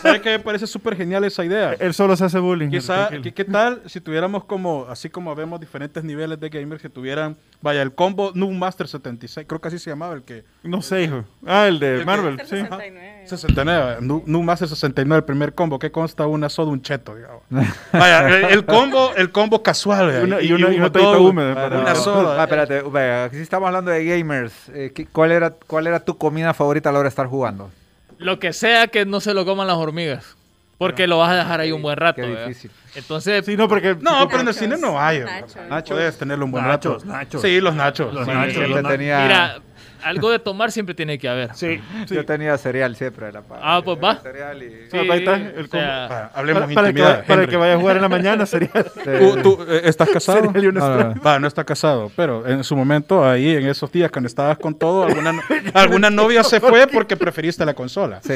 ¿Sabes 0.02 0.22
qué 0.22 0.30
me 0.32 0.40
parece 0.40 0.68
súper 0.68 0.96
genial 0.96 1.24
esa 1.24 1.44
idea? 1.46 1.74
Él 1.80 1.94
solo 1.94 2.16
se 2.16 2.26
hace 2.26 2.40
bullying. 2.40 2.70
Quizá. 2.70 3.10
¿qué, 3.10 3.34
qué 3.34 3.46
tal 3.46 3.82
si 3.86 4.02
tuviéramos 4.02 4.44
como, 4.46 4.86
así 4.90 5.10
como 5.10 5.34
vemos 5.36 5.60
diferentes 5.60 6.04
niveles 6.04 6.40
de 6.40 6.50
gamers 6.50 6.82
que 6.82 6.90
tuvieran, 6.90 7.36
vaya, 7.62 7.82
el 7.82 7.94
combo 7.94 8.32
Noob 8.34 8.52
Master 8.52 8.88
76, 8.88 9.46
creo 9.48 9.60
que 9.62 9.68
así 9.68 9.80
se 9.80 9.90
llamaba 9.90 10.14
el 10.16 10.24
que... 10.24 10.44
No 10.64 10.82
sé, 10.82 11.04
hijo. 11.04 11.24
Ah, 11.46 11.68
el 11.68 11.80
de 11.80 12.04
Marvel, 12.06 12.40
sí. 12.42 12.46
69. 12.58 13.24
69, 13.26 13.98
Nu- 14.02 14.24
Noob 14.26 14.44
Master 14.44 14.68
69, 14.68 15.20
el 15.20 15.24
primer 15.26 15.54
combo, 15.54 15.80
que 15.80 15.92
consta 15.92 16.26
una 16.28 16.50
soda, 16.50 16.72
un 16.72 16.82
cheto, 16.82 17.16
digamos. 17.16 17.42
Vaya, 17.92 18.28
el, 18.28 18.44
el 18.46 18.66
combo, 18.66 19.12
el 19.16 19.32
combo 19.32 19.64
casual, 19.64 20.08
vaya, 20.08 20.22
Y 20.22 20.24
una- 20.24 20.42
y 20.42 20.52
un 20.52 20.64
una- 20.64 20.74
y 20.74 20.78
una 20.80 20.92
para- 20.92 21.96
soda. 21.96 22.40
Ah, 22.40 22.44
espérate, 22.44 22.82
vea, 22.84 23.26
aquí 23.26 23.36
sí 23.38 23.42
estamos 23.42 23.68
hablando 23.68 23.92
de 23.92 24.06
gamers. 24.06 24.54
Eh, 24.70 24.92
¿qué- 24.94 25.06
¿cuál, 25.08 25.32
era, 25.32 25.52
¿Cuál 25.52 25.88
era 25.88 26.00
tu 26.00 26.18
comida 26.18 26.54
favorita 26.54 26.90
a 26.90 26.92
la 26.94 27.00
hora 27.00 27.08
de 27.08 27.10
estar 27.10 27.28
jugando? 27.28 27.70
Lo 28.18 28.40
que 28.40 28.54
sea 28.54 28.88
que 28.88 29.06
no 29.06 29.20
se 29.20 29.34
lo 29.34 29.46
coman 29.46 29.68
las 29.68 29.78
hormigas. 29.78 30.36
Porque 30.78 31.08
lo 31.08 31.18
vas 31.18 31.32
a 31.32 31.36
dejar 31.36 31.60
ahí 31.60 31.72
un 31.72 31.82
buen 31.82 31.98
rato. 31.98 32.22
Qué 32.22 32.28
difícil. 32.28 32.70
Entonces, 32.94 33.44
Sí, 33.46 33.58
no, 33.58 33.68
porque... 33.68 33.96
No, 34.00 34.28
pero 34.28 34.42
en 34.42 34.48
el 34.50 34.54
cine 34.54 34.78
no 34.78 35.00
hay. 35.02 35.22
Nachos. 35.70 35.90
Puedes 35.96 36.18
tenerlo 36.20 36.46
un 36.46 36.52
buen 36.52 36.68
Nachos, 36.68 37.02
rato. 37.04 37.06
nachos. 37.18 37.42
Sí, 37.42 37.60
los 37.60 37.74
nachos. 37.74 38.14
Los 38.14 38.26
Sí. 38.26 38.32
nachos, 38.32 38.70
los 38.70 38.88
tenía, 38.88 39.20
mira, 39.24 39.60
algo 40.04 40.30
de 40.32 40.40
tomar 40.40 40.72
siempre 40.72 40.94
tiene 40.96 41.18
que 41.20 41.28
haber. 41.30 41.54
Sí. 41.56 41.80
yo 42.08 42.26
tenía 42.26 42.58
cereal 42.58 42.96
siempre. 42.96 43.28
Era 43.28 43.42
para, 43.42 43.62
Ah, 43.64 43.82
pues 43.84 43.98
va. 44.04 44.16
Cereal 44.18 44.62
y... 44.64 44.70
Sí, 44.92 44.98
ahí 44.98 45.20
está, 45.20 45.32
o 45.34 45.36
el 45.60 45.70
sea, 45.70 46.08
Va, 46.08 46.32
hablemos 46.34 46.64
para, 46.64 46.74
para 46.76 46.88
el 46.90 46.94
que, 46.94 47.00
intimidad. 47.02 47.20
va- 47.22 47.24
para 47.28 47.48
que 47.48 47.58
vaya 47.58 47.74
a 47.74 47.78
jugar 47.78 47.96
en 47.98 48.02
la 48.02 48.10
mañana 48.10 48.46
sería... 48.46 48.70
¿Tú, 49.20 49.38
tú, 49.42 49.66
eh, 49.68 49.82
estás 49.84 50.10
casado? 50.10 50.52
Cereal 50.52 50.74
no. 50.74 51.16
Va, 51.22 51.40
no 51.40 51.48
está 51.48 51.64
casado, 51.64 52.12
pero 52.16 52.48
en 52.48 52.64
su 52.64 52.76
momento, 52.76 53.28
ahí 53.28 53.56
en 53.56 53.68
esos 53.68 53.92
días 53.92 54.12
cuando 54.12 54.28
estabas 54.28 54.58
con 54.58 54.76
todo, 54.76 55.04
alguna, 55.04 55.34
alguna 55.74 56.10
novia 56.10 56.44
se 56.44 56.60
fue 56.60 56.88
porque 56.88 57.16
preferiste 57.18 57.66
la 57.66 57.74
consola. 57.74 58.20
Sí, 58.24 58.36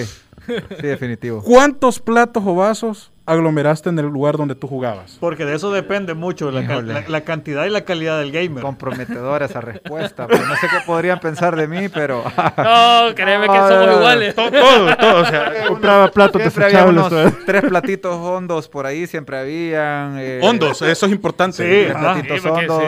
sí, 0.79 0.87
definitivo. 0.87 1.41
¿Cuántos 1.43 1.99
platos 1.99 2.43
o 2.45 2.55
vasos 2.55 3.11
aglomeraste 3.25 3.87
en 3.89 3.99
el 3.99 4.07
lugar 4.07 4.35
donde 4.35 4.55
tú 4.55 4.67
jugabas? 4.67 5.17
Porque 5.19 5.45
de 5.45 5.55
eso 5.55 5.71
depende 5.71 6.13
mucho 6.15 6.51
la, 6.51 6.65
ca- 6.67 6.81
la- 6.81 7.03
la 7.07 7.21
cantidad 7.21 7.65
y 7.65 7.69
la 7.69 7.81
calidad 7.85 8.19
del 8.19 8.31
gamer. 8.31 8.61
Comprometedora 8.63 9.45
esa 9.45 9.61
respuesta. 9.61 10.27
pero 10.27 10.45
no 10.45 10.55
sé 10.55 10.67
qué 10.69 10.77
podrían 10.85 11.19
pensar 11.19 11.55
de 11.55 11.67
mí, 11.67 11.87
pero... 11.89 12.23
No, 12.57 13.15
créeme 13.15 13.47
que 13.47 13.57
somos 13.57 13.85
no. 13.87 13.93
iguales. 13.97 14.35
Todo, 14.35 14.49
todo, 14.51 14.97
todo, 14.97 15.21
o 15.21 15.25
sea, 15.25 15.51
Compraba 15.67 16.07
platos 16.09 16.41
Siempre 16.41 16.65
había 16.65 16.85
desechables. 16.85 17.45
tres 17.45 17.61
platitos 17.63 18.15
hondos 18.15 18.67
por 18.67 18.85
ahí, 18.85 19.07
siempre 19.07 19.37
habían. 19.37 20.15
eh, 20.19 20.39
hondos, 20.43 20.81
eso 20.81 21.05
es 21.05 21.11
importante. 21.11 21.57
Sí. 21.57 21.63
Tres 21.63 21.95
platitos 21.95 22.41
Sí, 22.41 22.47
hondos. 22.47 22.83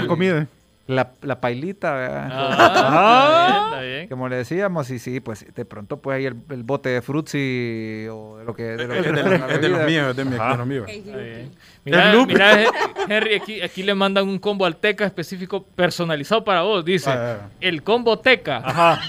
sí, 0.00 0.06
comida. 0.06 0.46
La, 0.86 1.12
la 1.22 1.40
pailita, 1.40 1.94
¿verdad? 1.94 2.28
Ah, 2.30 2.50
está 2.58 2.82
bien, 2.82 3.64
está 3.64 3.80
bien. 3.80 4.08
Como 4.08 4.28
le 4.28 4.36
decíamos, 4.36 4.90
y 4.90 4.98
sí, 4.98 5.20
pues 5.20 5.46
de 5.54 5.64
pronto 5.64 5.96
pues 5.98 6.16
ahí 6.18 6.26
el, 6.26 6.36
el 6.50 6.62
bote 6.62 6.90
de 6.90 7.00
frutzi 7.00 8.06
o 8.10 8.36
de 8.38 8.44
lo 8.44 8.54
que... 8.54 8.62
De 8.64 8.86
lo 8.86 8.92
Es 8.94 9.02
que 9.02 9.12
de, 9.12 9.22
tenga 9.22 9.30
los- 9.38 9.40
la 9.48 9.54
es 9.54 9.60
de 9.62 9.68
los 9.70 9.86
míos, 9.86 10.10
es 10.10 10.16
de, 10.16 10.24
mi- 10.26 10.30
de 10.32 10.56
los 10.58 10.66
míos. 10.66 10.86
Mira, 11.84 12.14
mira, 12.26 12.62
He- 12.62 12.68
Henry, 13.08 13.34
aquí, 13.34 13.62
aquí 13.62 13.82
le 13.82 13.94
mandan 13.94 14.28
un 14.28 14.38
combo 14.38 14.66
al 14.66 14.76
Teca 14.76 15.06
específico 15.06 15.62
personalizado 15.74 16.44
para 16.44 16.62
vos. 16.62 16.84
Dice, 16.84 17.08
Ah, 17.10 17.38
ah. 17.44 17.48
el 17.62 17.82
combo 17.82 18.18
Teca, 18.18 18.58
Ajá. 18.58 19.00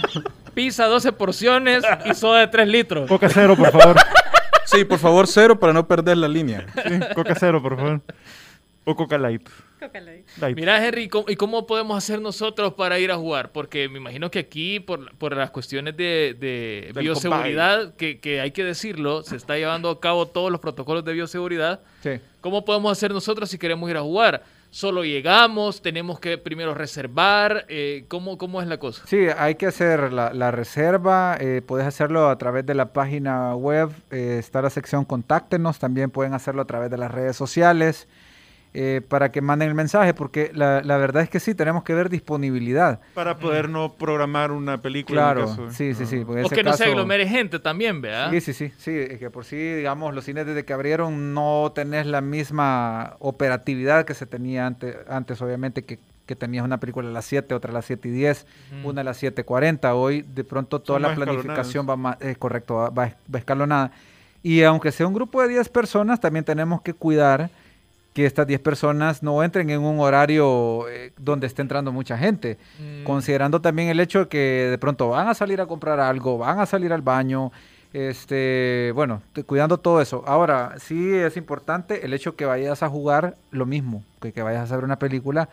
pizza 0.54 0.86
12 0.86 1.12
porciones 1.12 1.84
y 2.06 2.14
soda 2.14 2.40
de 2.40 2.48
3 2.48 2.68
litros. 2.70 3.10
Coca 3.10 3.28
cero, 3.30 3.56
por 3.58 3.72
favor. 3.72 3.98
Sí, 4.66 4.84
por 4.86 4.98
favor, 5.00 5.28
cero 5.28 5.60
para 5.60 5.74
no 5.74 5.88
perder 5.88 6.18
la 6.18 6.28
línea. 6.30 6.66
Sí, 6.74 7.00
Coca 7.14 7.36
cero, 7.38 7.62
por 7.62 7.76
favor. 7.76 8.02
O 8.86 8.96
Coca 8.96 9.18
light. 9.18 9.50
Light. 10.40 10.56
Mira, 10.56 10.84
Henry, 10.84 11.04
¿y 11.04 11.08
cómo, 11.10 11.26
y 11.28 11.36
cómo 11.36 11.68
podemos 11.68 11.98
hacer 11.98 12.22
nosotros 12.22 12.74
para 12.74 12.98
ir 13.00 13.12
a 13.12 13.18
jugar? 13.18 13.52
Porque 13.52 13.90
me 13.90 13.98
imagino 13.98 14.32
que 14.32 14.40
aquí, 14.40 14.80
por, 14.80 15.16
por 15.18 15.36
las 15.36 15.52
cuestiones 15.52 15.98
de, 15.98 16.92
bioseguridad, 16.96 17.96
que, 17.96 18.20
que 18.20 18.42
hay 18.42 18.52
que 18.52 18.64
decirlo, 18.64 19.24
se 19.24 19.36
está 19.36 19.58
llevando 19.58 19.90
a 19.90 20.00
cabo 20.00 20.28
todos 20.28 20.52
los 20.52 20.60
protocolos 20.62 21.04
de 21.04 21.14
bioseguridad. 21.14 21.82
Sí. 22.02 22.20
¿Cómo 22.42 22.64
podemos 22.64 22.92
hacer 22.92 23.12
nosotros 23.12 23.50
si 23.50 23.58
queremos 23.58 23.90
ir 23.90 23.98
a 23.98 24.02
jugar? 24.02 24.44
¿Solo 24.70 25.04
llegamos? 25.04 25.82
¿Tenemos 25.82 26.20
que 26.20 26.38
primero 26.38 26.74
reservar? 26.74 27.66
Eh, 27.70 28.06
¿cómo, 28.08 28.38
¿Cómo 28.38 28.62
es 28.62 28.68
la 28.68 28.78
cosa? 28.78 29.04
Sí, 29.06 29.28
hay 29.38 29.56
que 29.56 29.68
hacer 29.68 30.14
la, 30.14 30.34
la 30.34 30.52
reserva, 30.52 31.38
eh, 31.40 31.62
puedes 31.66 31.88
hacerlo 31.88 32.30
a 32.30 32.38
través 32.38 32.66
de 32.66 32.76
la 32.76 32.92
página 32.92 33.56
web, 33.56 33.90
eh, 34.12 34.38
está 34.40 34.62
la 34.62 34.70
sección 34.70 35.06
contáctenos, 35.06 35.80
también 35.80 36.12
pueden 36.12 36.34
hacerlo 36.34 36.62
a 36.62 36.66
través 36.66 36.92
de 36.92 36.98
las 36.98 37.12
redes 37.12 37.36
sociales 37.36 38.08
eh, 38.78 39.02
para 39.08 39.32
que 39.32 39.40
manden 39.42 39.70
el 39.70 39.74
mensaje, 39.74 40.14
porque 40.14 40.52
la, 40.54 40.82
la 40.84 40.98
verdad 40.98 41.24
es 41.24 41.30
que 41.30 41.40
sí, 41.40 41.56
tenemos 41.56 41.84
que 41.86 41.94
ver 41.94 42.10
disponibilidad. 42.10 43.00
Para 43.14 43.38
poder 43.38 43.70
no 43.70 43.94
programar 43.94 44.52
una 44.52 44.82
película. 44.82 45.22
en 45.22 45.26
Claro, 45.36 45.48
caso- 45.48 45.72
sí, 45.72 45.94
sí, 45.94 46.06
sí. 46.06 46.24
porque 46.26 46.40
en 46.42 46.44
O 46.46 46.48
ese 46.48 46.56
que 46.56 46.64
no 46.64 46.74
se 46.74 46.80
caso- 46.84 46.92
aglomere 46.92 47.26
gente 47.28 47.60
también, 47.60 48.02
¿verdad? 48.02 48.30
Sí, 48.32 48.42
sí, 48.42 48.54
sí, 48.54 48.74
sí, 48.78 48.92
es 48.92 49.18
que 49.18 49.30
por 49.30 49.46
sí, 49.46 49.56
digamos, 49.56 50.14
los 50.14 50.26
cines 50.26 50.46
desde 50.46 50.66
que 50.66 50.74
abrieron 50.74 51.34
no 51.34 51.72
tenés 51.74 52.06
la 52.06 52.20
misma 52.22 53.16
operatividad 53.20 54.06
que 54.06 54.14
se 54.14 54.26
tenía 54.26 54.66
antes, 54.68 54.96
antes 55.08 55.42
obviamente, 55.42 55.84
que, 55.86 56.00
que 56.26 56.36
tenías 56.36 56.66
una 56.66 56.80
película 56.80 57.08
a 57.08 57.12
las 57.12 57.26
7, 57.26 57.56
otra 57.56 57.72
a 57.72 57.74
las 57.74 57.86
7 57.86 58.10
y 58.10 58.12
10, 58.12 58.46
Ujú. 58.80 58.90
una 58.90 59.02
a 59.02 59.04
las 59.06 59.22
7.40, 59.24 59.94
hoy 59.96 60.24
de 60.24 60.44
pronto 60.44 60.80
toda 60.82 61.00
Son 61.00 61.10
la 61.10 61.16
planificación 61.16 61.88
va 61.90 61.96
más, 61.96 62.18
es 62.20 62.38
correcto, 62.38 62.76
va, 62.76 62.90
va- 62.90 63.14
va 63.34 63.40
escalonada. 63.40 63.92
Y 64.44 64.64
aunque 64.64 64.92
sea 64.92 65.08
un 65.08 65.14
grupo 65.14 65.42
de 65.42 65.48
10 65.48 65.70
personas, 65.70 66.20
también 66.20 66.44
tenemos 66.46 66.82
que 66.82 66.94
cuidar 66.94 67.50
que 68.16 68.26
estas 68.26 68.48
10 68.48 68.62
personas 68.62 69.22
no 69.22 69.44
entren 69.44 69.70
en 69.70 69.82
un 69.82 70.00
horario 70.00 70.88
eh, 70.90 71.12
donde 71.20 71.46
esté 71.48 71.62
entrando 71.62 71.92
mucha 71.92 72.18
gente 72.18 72.58
Mm. 72.80 73.04
considerando 73.04 73.60
también 73.62 73.90
el 73.90 74.00
hecho 74.00 74.20
de 74.22 74.28
que 74.30 74.68
de 74.72 74.78
pronto 74.78 75.10
van 75.10 75.28
a 75.28 75.34
salir 75.36 75.60
a 75.62 75.66
comprar 75.68 76.00
algo, 76.00 76.38
van 76.38 76.60
a 76.60 76.66
salir 76.66 76.92
al 76.94 77.02
baño, 77.02 77.52
este, 77.94 78.92
bueno, 78.96 79.22
te- 79.34 79.44
cuidando 79.44 79.78
todo 79.78 80.02
eso. 80.02 80.24
Ahora, 80.28 80.76
sí 80.80 81.14
es 81.14 81.38
importante 81.38 82.06
el 82.06 82.14
hecho 82.14 82.36
que 82.36 82.46
vayas 82.46 82.84
a 82.84 82.90
jugar 82.90 83.36
lo 83.52 83.66
mismo, 83.66 84.04
que, 84.22 84.32
que 84.32 84.42
vayas 84.44 84.72
a 84.72 84.76
ver 84.76 84.86
una 84.86 84.98
película, 85.00 85.50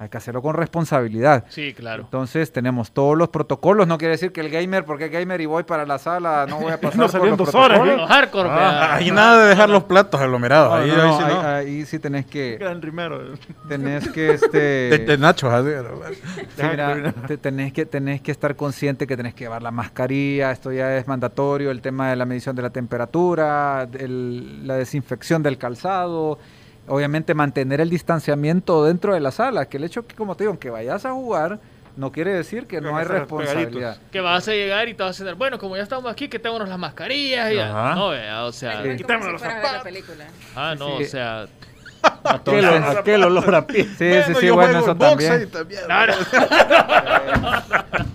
hay 0.00 0.08
que 0.08 0.16
hacerlo 0.16 0.40
con 0.40 0.54
responsabilidad. 0.54 1.44
Sí, 1.50 1.74
claro. 1.74 2.04
Entonces 2.04 2.50
tenemos 2.52 2.90
todos 2.90 3.18
los 3.18 3.28
protocolos, 3.28 3.86
no 3.86 3.98
quiere 3.98 4.12
decir 4.12 4.32
que 4.32 4.40
el 4.40 4.48
gamer, 4.48 4.86
porque 4.86 5.04
es 5.04 5.10
gamer 5.12 5.42
y 5.42 5.44
voy 5.46 5.62
para 5.64 5.84
la 5.84 5.98
sala, 5.98 6.46
no 6.48 6.58
voy 6.58 6.72
a 6.72 6.80
pasar 6.80 6.98
No 6.98 7.06
por 7.06 7.28
los 7.28 7.36
dos 7.36 7.54
horas, 7.54 7.78
protocolos. 7.78 7.96
Los 8.00 8.08
hardcore, 8.10 8.48
Ah, 8.50 8.94
ahí 8.94 9.10
nada 9.10 9.42
de 9.42 9.48
dejar 9.50 9.68
los 9.68 9.84
platos 9.84 10.18
aglomerados. 10.18 10.70
No, 10.70 10.76
ahí, 10.76 10.90
no, 10.90 10.94
ahí 11.02 11.08
no, 11.10 11.18
sí 11.18 11.22
ahí, 11.24 11.34
no. 11.34 11.40
ahí 11.48 11.84
sí 11.86 11.98
tenés 11.98 12.24
que, 12.24 12.56
Gran 12.60 12.80
rimero. 12.80 13.20
tenés 13.68 14.08
que, 14.08 14.30
este... 14.32 14.58
De, 14.58 14.98
de 15.04 15.18
¿no? 15.18 15.34
Sí, 15.34 16.62
mira, 16.70 17.12
te- 17.26 17.36
tenés, 17.36 17.72
que, 17.74 17.84
tenés 17.84 18.22
que 18.22 18.30
estar 18.32 18.56
consciente 18.56 19.06
que 19.06 19.18
tenés 19.18 19.34
que 19.34 19.44
llevar 19.44 19.62
la 19.62 19.70
mascarilla, 19.70 20.50
esto 20.50 20.72
ya 20.72 20.96
es 20.96 21.06
mandatorio, 21.06 21.70
el 21.70 21.82
tema 21.82 22.08
de 22.08 22.16
la 22.16 22.24
medición 22.24 22.56
de 22.56 22.62
la 22.62 22.70
temperatura, 22.70 23.86
el- 23.98 24.66
la 24.66 24.76
desinfección 24.76 25.42
del 25.42 25.58
calzado, 25.58 26.38
obviamente 26.90 27.34
mantener 27.34 27.80
el 27.80 27.88
distanciamiento 27.88 28.84
dentro 28.84 29.14
de 29.14 29.20
la 29.20 29.30
sala, 29.30 29.66
que 29.66 29.76
el 29.78 29.84
hecho 29.84 30.06
que, 30.06 30.14
como 30.14 30.36
te 30.36 30.44
digo, 30.44 30.58
que 30.58 30.70
vayas 30.70 31.04
a 31.06 31.12
jugar, 31.12 31.58
no 31.96 32.12
quiere 32.12 32.32
decir 32.32 32.66
que 32.66 32.80
no 32.80 32.96
hay 32.96 33.04
responsabilidad. 33.04 33.98
Que 34.10 34.20
vas 34.20 34.46
a 34.48 34.52
llegar 34.52 34.88
y 34.88 34.94
te 34.94 35.02
vas 35.02 35.20
a 35.20 35.24
decir, 35.24 35.36
bueno, 35.36 35.58
como 35.58 35.76
ya 35.76 35.82
estamos 35.82 36.10
aquí, 36.10 36.28
quitémonos 36.28 36.68
las 36.68 36.78
mascarillas 36.78 37.52
y 37.52 37.56
ya. 37.56 37.70
Ajá. 37.70 37.94
No, 37.94 38.08
¿verdad? 38.10 38.46
o 38.46 38.52
sea, 38.52 38.82
Sí. 38.82 38.96
Quitámonos 38.96 39.32
los 39.32 39.42
zapatos. 39.42 39.86
ah, 40.56 40.74
no, 40.78 40.98
Sí. 40.98 41.04
o 41.04 41.06
sea, 41.06 41.46
Aquel, 42.24 42.64
aquel 42.64 43.24
olor 43.24 43.54
a 43.54 43.66
pie. 43.66 43.84
Sí, 43.84 44.12
sí, 44.26 44.34
sí, 44.40 44.50
bueno, 44.50 44.78
eso 44.78 44.96
también. 44.96 45.50
claro. 45.86 46.14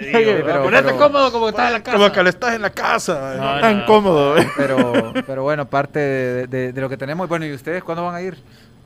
Pero- 0.12 0.96
cómodo 0.96 1.32
como 1.32 1.48
estás 1.50 1.66
en 1.68 1.72
la 1.74 1.82
casa. 1.82 1.96
Como 1.98 2.12
que 2.12 2.22
le 2.22 2.30
estás 2.30 2.54
en 2.54 2.62
la 2.62 2.70
casa. 2.70 3.34
No, 3.36 3.60
Tan 3.60 3.78
no. 3.80 3.86
cómodo. 3.86 4.34
Pero, 4.56 5.12
pero 5.26 5.42
bueno, 5.42 5.66
parte 5.68 5.98
de, 5.98 6.46
de- 6.46 6.72
de 6.72 6.80
lo 6.80 6.88
que 6.88 6.96
tenemos. 6.96 7.28
Bueno, 7.28 7.46
¿y 7.46 7.52
ustedes 7.52 7.82
cuándo 7.84 8.04
van 8.04 8.14
a 8.14 8.22
ir? 8.22 8.36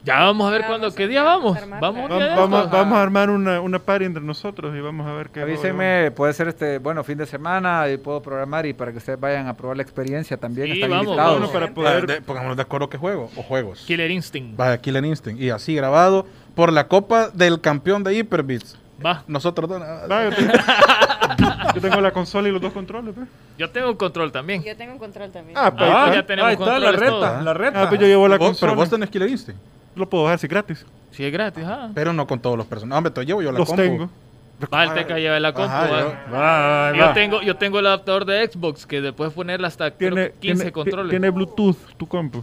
Ya 0.05 0.18
vamos 0.18 0.46
a 0.46 0.50
ver 0.50 0.61
cuándo, 0.66 0.88
vamos 0.88 0.94
qué 0.96 1.05
a- 1.05 1.09
día 1.09 1.22
vamos 1.22 1.55
vamos. 1.55 1.57
a 1.57 1.62
armar 1.62 1.81
Vamos 1.81 2.70
Vamos, 2.70 2.98
a 2.98 3.03
armar 3.03 3.31
una, 3.31 3.61
una 3.62 3.79
party 3.79 4.05
entre 4.05 4.22
nosotros 4.22 4.77
y 4.77 4.81
vamos 4.81 5.07
a 5.07 5.14
ver 5.14 5.31
qué. 5.31 5.40
Avísenme, 5.40 6.11
puede 6.11 6.35
ser 6.35 6.48
este, 6.48 6.77
bueno, 6.77 7.03
fin 7.05 7.16
de 7.16 7.24
semana 7.24 7.88
y 7.88 7.96
puedo 7.96 8.20
programar 8.20 8.66
y 8.66 8.74
para 8.74 8.92
que 8.92 8.98
ustedes 8.98 9.18
vayan 9.18 9.46
a 9.48 9.57
probar 9.57 9.79
la 9.79 9.83
experiencia 9.83 10.37
también. 10.37 10.66
Sí, 10.66 10.72
están 10.74 10.90
vamos, 10.90 11.07
invitados. 11.07 11.38
Bueno, 11.40 11.53
para 11.55 11.72
poder. 11.72 12.07
de- 12.07 12.20
pongámonos 12.20 12.57
de 12.57 12.62
acuerdo 12.62 12.90
qué 12.90 12.98
juego 12.98 13.31
o 13.35 13.42
juegos. 13.42 13.83
Killer 13.87 14.11
Instinct. 14.11 14.61
Va, 14.61 14.77
Killer 14.77 15.05
Instinct. 15.07 15.40
Y 15.40 15.48
así 15.48 15.74
grabado 15.74 16.27
por 16.55 16.70
la 16.70 16.87
copa 16.87 17.31
del 17.33 17.62
campeón 17.62 18.05
de 18.05 18.12
Hyperbits. 18.14 18.79
Va. 19.05 19.23
Nosotros 19.27 19.69
dos. 19.69 19.81
yo, 19.81 20.31
tengo, 20.37 20.53
yo 21.75 21.81
tengo 21.81 22.01
la 22.01 22.11
consola 22.12 22.49
y 22.49 22.53
los 22.53 22.61
dos 22.62 22.73
controles. 22.73 23.14
pues. 23.14 23.29
Yo 23.59 23.69
tengo 23.71 23.90
un 23.90 23.97
control 23.97 24.33
también. 24.33 24.62
Yo 24.62 24.77
tengo 24.77 24.93
un 24.93 24.99
control 24.99 25.31
también. 25.31 25.57
Ah, 25.59 25.71
pues, 25.77 25.90
Ah, 25.93 26.11
ya 26.14 26.25
tenemos 26.27 26.49
Ahí 26.49 26.55
está 26.55 26.79
la 26.79 26.93
reta, 26.93 27.07
todos. 27.11 27.43
la 27.45 27.55
reta. 27.55 27.83
Ah, 27.83 27.88
pues 27.88 28.01
yo 28.01 28.07
llevo 28.07 28.29
la 28.29 28.37
Vos- 28.38 28.49
consola. 28.49 28.73
pero 28.73 28.81
vos 28.81 28.90
tenés 28.90 29.11
Killer 29.11 29.29
Instinct. 29.29 29.61
Lo 29.97 30.09
puedo 30.09 30.25
bajar 30.25 30.38
si 30.38 30.47
gratis. 30.49 30.85
Sí, 31.11 31.25
es 31.25 31.33
gratis, 31.33 31.64
ah. 31.67 31.90
Pero 31.95 32.12
no 32.12 32.27
con 32.27 32.40
todos 32.40 32.57
los 32.57 32.67
personajes. 32.67 32.97
Hombre, 32.99 33.12
te 33.12 33.25
llevo 33.25 33.43
yo 33.43 33.53
la 33.53 33.59
Los 33.59 33.69
compu. 33.69 33.83
tengo. 33.83 34.11
Va, 34.73 34.85
el 34.85 34.95
Teca 34.95 35.19
lleva 35.19 35.38
la 35.40 35.53
compu. 35.53 35.69
Ajá, 35.71 35.87
va. 35.88 36.01
yo- 36.01 36.14
Va, 36.33 36.38
va, 36.90 36.93
Yo 36.97 37.05
va. 37.05 37.12
tengo, 37.12 37.43
yo 37.43 37.57
tengo 37.57 37.79
el 37.81 37.87
adaptador 37.87 38.25
de 38.25 38.49
Xbox 38.51 38.87
que 38.87 39.01
después 39.01 39.33
ponerle 39.33 39.67
hasta 39.67 39.90
Tiene, 39.90 40.27
que 40.31 40.33
15 40.40 40.57
tiene, 40.57 40.73
controles. 40.73 41.11
tiene 41.11 41.31
Bluetooth 41.31 41.77
tu 41.97 42.07
compu. 42.09 42.43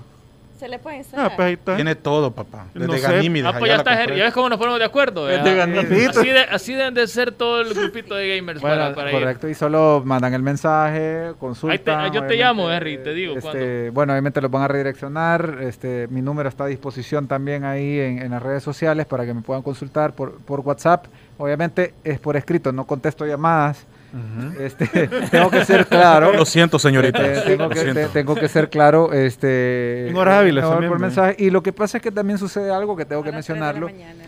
Se 0.62 0.68
le 0.70 0.78
puede 0.78 0.98
Ah, 0.98 1.00
instalar. 1.00 1.36
pues 1.36 1.46
ahí 1.48 1.54
está. 1.54 1.76
Tiene 1.76 1.96
todo, 1.96 2.30
papá. 2.36 2.68
Desde 2.76 2.86
No 2.86 2.94
sé. 2.94 3.00
Ganímedes, 3.00 3.48
ah, 3.48 3.58
pues 3.58 3.72
ya 3.72 3.78
está, 3.78 4.06
ves 4.06 4.32
cómo 4.32 4.48
nos 4.48 4.60
ponemos 4.60 4.78
de 4.78 4.86
acuerdo. 4.86 5.28
Es 5.28 5.38
¿verdad? 5.44 5.52
de 5.52 5.56
Ganímedes. 5.56 6.10
Así, 6.16 6.30
de- 6.30 6.40
así 6.40 6.74
deben 6.76 6.94
de 6.94 7.08
ser 7.08 7.32
todo 7.32 7.62
el 7.62 7.74
grupito 7.74 8.14
de 8.14 8.36
gamers 8.38 8.62
Bueno, 8.62 8.76
para, 8.76 8.94
para 8.94 9.12
ir. 9.12 9.20
correcto, 9.20 9.50
y 9.50 9.56
solo 9.56 10.04
mandan 10.06 10.36
el 10.36 10.44
mensaje, 10.44 11.32
consultan. 11.40 12.00
Ahí 12.02 12.12
te- 12.12 12.16
yo 12.16 12.28
te 12.28 12.36
llamo, 12.36 12.72
Henry, 12.72 13.00
te 13.00 13.12
digo 13.12 13.36
este, 13.36 13.90
Bueno, 13.90 14.14
obviamente 14.14 14.40
los 14.40 14.52
van 14.52 14.62
a 14.62 14.68
redireccionar. 14.68 15.58
Este, 15.62 16.08
mi 16.12 16.22
número 16.22 16.48
está 16.48 16.66
a 16.66 16.68
disposición 16.68 17.28
también 17.28 17.64
ahí 17.64 18.00
en, 18.00 18.22
en 18.22 18.30
las 18.30 18.44
redes 18.44 18.62
sociales 18.62 19.08
para 19.08 19.26
que 19.26 19.34
me 19.34 19.42
puedan 19.42 19.64
consultar 19.64 20.14
por, 20.14 20.38
por 20.42 20.60
WhatsApp. 20.60 21.06
Obviamente 21.40 21.96
es 22.04 22.20
por 22.20 22.38
escrito, 22.38 22.72
no 22.72 22.86
contesto 22.86 23.26
llamadas. 23.26 23.88
este, 24.60 25.08
tengo 25.30 25.50
que 25.50 25.64
ser 25.66 25.88
claro. 25.88 26.34
Lo 26.34 26.46
siento, 26.46 26.78
señorita. 26.80 27.26
Eh, 27.26 27.42
tengo, 27.46 27.64
Lo 27.64 27.70
que, 27.70 27.80
siento. 27.80 27.94
te- 28.02 28.08
tengo 28.10 28.36
que 28.36 28.48
ser 28.48 28.70
claro. 28.70 29.14
Este, 29.14 30.10
En 30.10 30.16
horas 30.16 30.40
hábiles 30.40 30.64
no, 30.64 30.72
también, 30.72 30.92
por 30.92 31.00
mensaje. 31.00 31.36
Y 31.40 31.50
lo 31.50 31.64
que 31.64 31.72
pasa 31.74 31.98
es 31.98 32.04
que 32.04 32.12
también 32.12 32.38
sucede 32.38 32.72
algo 32.74 32.96
que 32.96 33.06
tengo 33.06 33.24
que 33.24 33.32
mencionarlo. 33.32 33.88
mañana. 33.88 34.26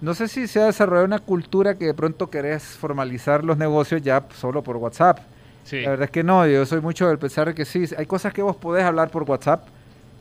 No 0.00 0.12
sé 0.14 0.28
si 0.28 0.46
se 0.46 0.60
ha 0.60 0.66
desarrollado 0.66 1.06
una 1.06 1.18
cultura 1.18 1.74
que 1.76 1.86
de 1.86 1.94
pronto 1.94 2.28
querés 2.28 2.62
formalizar 2.64 3.42
los 3.44 3.56
negocios 3.56 4.02
ya 4.02 4.24
solo 4.34 4.62
por 4.62 4.76
WhatsApp. 4.76 5.18
Sí. 5.64 5.80
La 5.80 5.90
verdad 5.90 6.04
es 6.04 6.10
que 6.10 6.22
no, 6.22 6.46
yo 6.46 6.64
soy 6.66 6.80
mucho 6.80 7.08
del 7.08 7.18
pensar 7.18 7.54
que 7.54 7.64
sí, 7.64 7.84
hay 7.96 8.06
cosas 8.06 8.32
que 8.32 8.42
vos 8.42 8.56
podés 8.56 8.84
hablar 8.84 9.10
por 9.10 9.22
WhatsApp, 9.24 9.64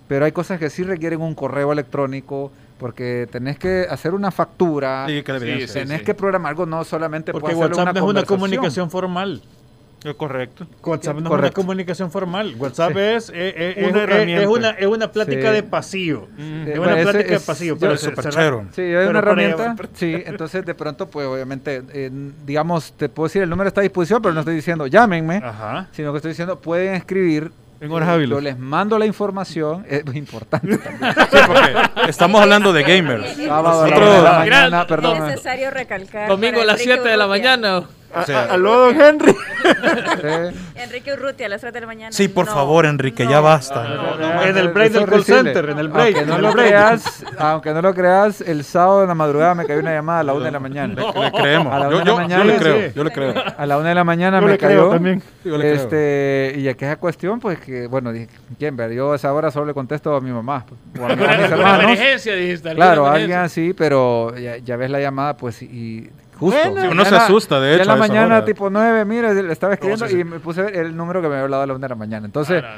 pero 0.08 0.26
hay 0.26 0.32
cosas 0.32 0.60
que 0.60 0.70
sí 0.70 0.84
requieren 0.84 1.22
un 1.22 1.36
correo 1.36 1.72
electrónico, 1.72 2.52
porque 2.78 3.28
tenés 3.32 3.58
que 3.58 3.88
hacer 3.90 4.14
una 4.14 4.32
factura, 4.32 5.06
Sí, 5.08 5.24
que 5.24 5.34
la 5.34 5.40
Sí, 5.40 5.46
evidencia. 5.46 5.82
sí, 5.82 5.88
tenés 5.88 6.00
sí. 6.00 6.06
que 6.06 6.14
programar 6.14 6.50
algo, 6.52 6.66
no 6.66 6.84
solamente 6.84 7.32
Porque 7.32 7.54
puedes 7.54 7.58
hacer 7.60 7.72
WhatsApp 7.78 7.94
no 7.96 8.00
es 8.06 8.10
una 8.12 8.24
comunicación 8.24 8.90
formal. 8.92 9.42
Es 10.04 10.14
correcto. 10.14 10.68
WhatsApp 10.84 11.18
no 11.18 11.34
es 11.34 11.40
una 11.40 11.50
comunicación 11.50 12.12
formal. 12.12 12.54
WhatsApp 12.60 12.96
es, 12.96 13.30
eh, 13.30 13.34
eh, 13.36 13.74
Una 13.78 13.88
es- 13.88 13.96
es- 13.96 14.02
herramienta. 14.04 14.42
es 14.44 14.48
una, 14.48 14.70
es 14.70 14.86
una 14.86 15.12
plática 15.12 15.48
Sí. 15.50 15.56
de 15.56 15.64
pasillo. 15.64 16.28
Mm. 16.38 16.42
Eh, 16.68 16.72
Es 16.74 16.80
una 16.80 16.94
ese 16.94 17.02
plática 17.02 17.30
de 17.32 17.36
es- 17.38 17.44
pasillo. 17.44 17.78
pero 17.80 17.98
se- 17.98 17.98
se- 17.98 18.10
superchero. 18.12 18.66
Sí, 18.72 18.82
hay 18.82 18.92
Pero 18.94 19.10
una 19.10 19.20
herramienta. 19.20 19.76
Sí, 19.94 20.14
entonces 20.28 20.64
de 20.64 20.76
pronto, 20.76 21.08
pues 21.08 21.26
obviamente, 21.26 21.82
eh, 21.92 22.12
digamos, 22.46 22.94
te 22.94 23.10
puedo 23.10 23.28
decir, 23.30 23.42
el 23.42 23.50
número 23.50 23.68
está 23.68 23.82
a 23.82 23.84
disposición, 23.84 24.22
pero 24.22 24.36
no 24.36 24.42
estoy 24.42 24.54
diciendo 24.56 24.86
llámenme, 24.86 25.38
Ajá. 25.38 25.88
sino 25.92 26.12
que 26.12 26.18
estoy 26.18 26.30
diciendo, 26.34 26.60
pueden 26.60 26.94
escribir. 26.94 27.52
En 27.82 27.92
horas 27.92 28.10
hábiles. 28.10 28.30
Yo 28.30 28.42
les 28.42 28.58
mando 28.58 28.98
la 28.98 29.06
información, 29.06 29.86
es 29.90 30.04
importante 30.16 30.78
también. 30.78 31.14
Sí, 31.14 31.38
porque 31.46 31.76
estamos 32.10 32.42
hablando 32.42 32.72
de 32.74 32.84
gamers. 32.84 33.36
Sábado 33.36 33.84
a 33.84 33.88
la 33.88 33.96
Nosotros- 33.96 34.10
una 34.10 34.18
de 34.18 34.24
la 34.24 34.40
Mira, 34.44 34.58
mañana, 34.62 34.80
no- 34.80 34.88
perdón. 34.88 35.18
Es 35.18 35.24
necesario 35.24 35.72
recalcar. 35.72 36.30
Domingo 36.30 36.62
a 36.62 36.66
las 36.66 36.76
Enrique 36.80 36.94
7 36.96 37.10
de 37.10 37.18
la 37.18 37.28
mañana. 37.28 37.84
A- 38.16 38.54
Aló, 38.54 38.78
don 38.92 39.02
Henry. 39.02 39.36
Enrique 40.76 41.14
Urrutia 41.14 41.46
a 41.48 41.50
las 41.50 41.62
3 41.62 41.74
de 41.74 41.82
la 41.82 41.88
mañana. 41.88 42.12
Sí, 42.12 42.28
por 42.28 42.46
No, 42.46 42.54
favor, 42.54 42.86
Enrique, 42.86 43.26
no, 43.26 43.32
ya 43.32 43.40
basta. 43.42 43.84
no, 43.84 44.18
no, 44.18 44.18
no. 44.36 44.44
en 44.44 44.58
el 44.58 44.70
break 44.70 44.92
del 44.94 45.06
call 45.06 45.24
center, 45.24 45.70
en 45.70 45.80
el 45.80 45.90
break, 45.90 46.16
Aunque 46.18 46.32
no, 46.32 46.38
lo 46.40 46.52
creas, 46.54 47.24
aunque 47.38 47.74
no 47.74 47.82
lo 47.82 47.94
creas, 47.94 48.42
el 48.42 48.64
sábado 48.64 49.02
en 49.04 49.08
la 49.10 49.16
madrugada 49.16 49.56
me 49.56 49.66
cayó 49.66 49.80
una 49.80 49.94
llamada 49.94 50.20
a 50.20 50.24
la 50.24 50.34
una 50.34 50.46
de 50.46 50.52
la 50.52 50.60
mañana. 50.60 50.94
Le, 50.96 51.22
le 51.24 51.32
creemos. 51.32 51.74
A 51.74 51.80
la 51.80 51.90
Yo, 51.90 51.96
una 51.96 52.00
de 52.00 52.00
la 52.00 52.04
yo- 52.06 52.06
yo 52.06 52.16
mañana, 52.16 52.44
le 52.46 52.56
creo, 52.58 52.92
yo 52.94 53.04
le 53.04 53.12
creo. 53.12 53.34
A 53.58 53.66
la 53.66 53.78
una 53.78 53.90
de 53.90 53.96
la 53.96 54.04
mañana 54.04 54.40
Yo 54.40 54.46
me 54.46 54.52
le 54.54 54.58
creo 54.58 54.70
cayó. 54.70 54.90
también. 54.92 55.22
Yo 55.44 55.58
le 55.58 55.64
creo. 55.72 55.74
Este, 55.76 56.56
y 56.58 56.68
aquí 56.68 56.86
esa 56.86 56.98
cuestión, 56.98 57.40
pues 57.40 57.60
que, 57.60 57.88
bueno, 57.88 58.12
dije, 58.12 58.30
¿quién? 58.58 58.76
ver? 58.76 58.92
Yo 58.92 59.14
a 59.14 59.16
esa 59.16 59.34
hora 59.34 59.52
solo 59.52 59.66
le 59.66 59.74
contesto 59.74 60.16
a 60.16 60.22
mi 60.22 60.32
mamá. 60.32 60.66
O 61.00 61.06
a, 61.06 61.08
mi- 61.16 61.24
a 61.24 61.28
mis 61.38 61.52
hermanos. 61.52 61.84
emergencia, 61.84 62.36
dijiste. 62.36 62.74
Claro, 62.76 63.02
emergencia. 63.08 63.22
alguien 63.24 63.40
así, 63.40 63.74
pero 63.74 64.36
ya, 64.38 64.58
ya 64.58 64.76
ves 64.78 64.90
la 64.90 65.00
llamada, 65.00 65.36
pues, 65.38 65.62
y 65.62 66.10
justo. 66.40 66.72
Bueno, 66.72 66.92
uno 66.92 67.06
se 67.06 67.12
la- 67.12 67.24
asusta, 67.26 67.60
de 67.60 67.70
ya 67.70 67.74
hecho, 67.76 67.82
en 67.84 67.88
la 67.88 67.96
mañana, 68.08 68.36
hora. 68.38 68.46
tipo 68.46 68.70
9, 68.70 69.06
mira, 69.06 69.34
le 69.34 69.52
estaba 69.52 69.74
escribiendo 69.74 70.10
y 70.10 70.24
me 70.24 70.40
puse 70.40 70.62
el 70.80 70.96
número 70.96 71.22
que 71.22 71.28
me 71.28 71.34
había 71.36 71.44
hablado 71.44 71.64
a 71.64 71.68
la 71.68 71.74
una 71.74 71.86
de 71.88 71.90
la 71.90 71.96
mañana. 71.96 72.26
Entonces, 72.26 72.62
No, 72.62 72.70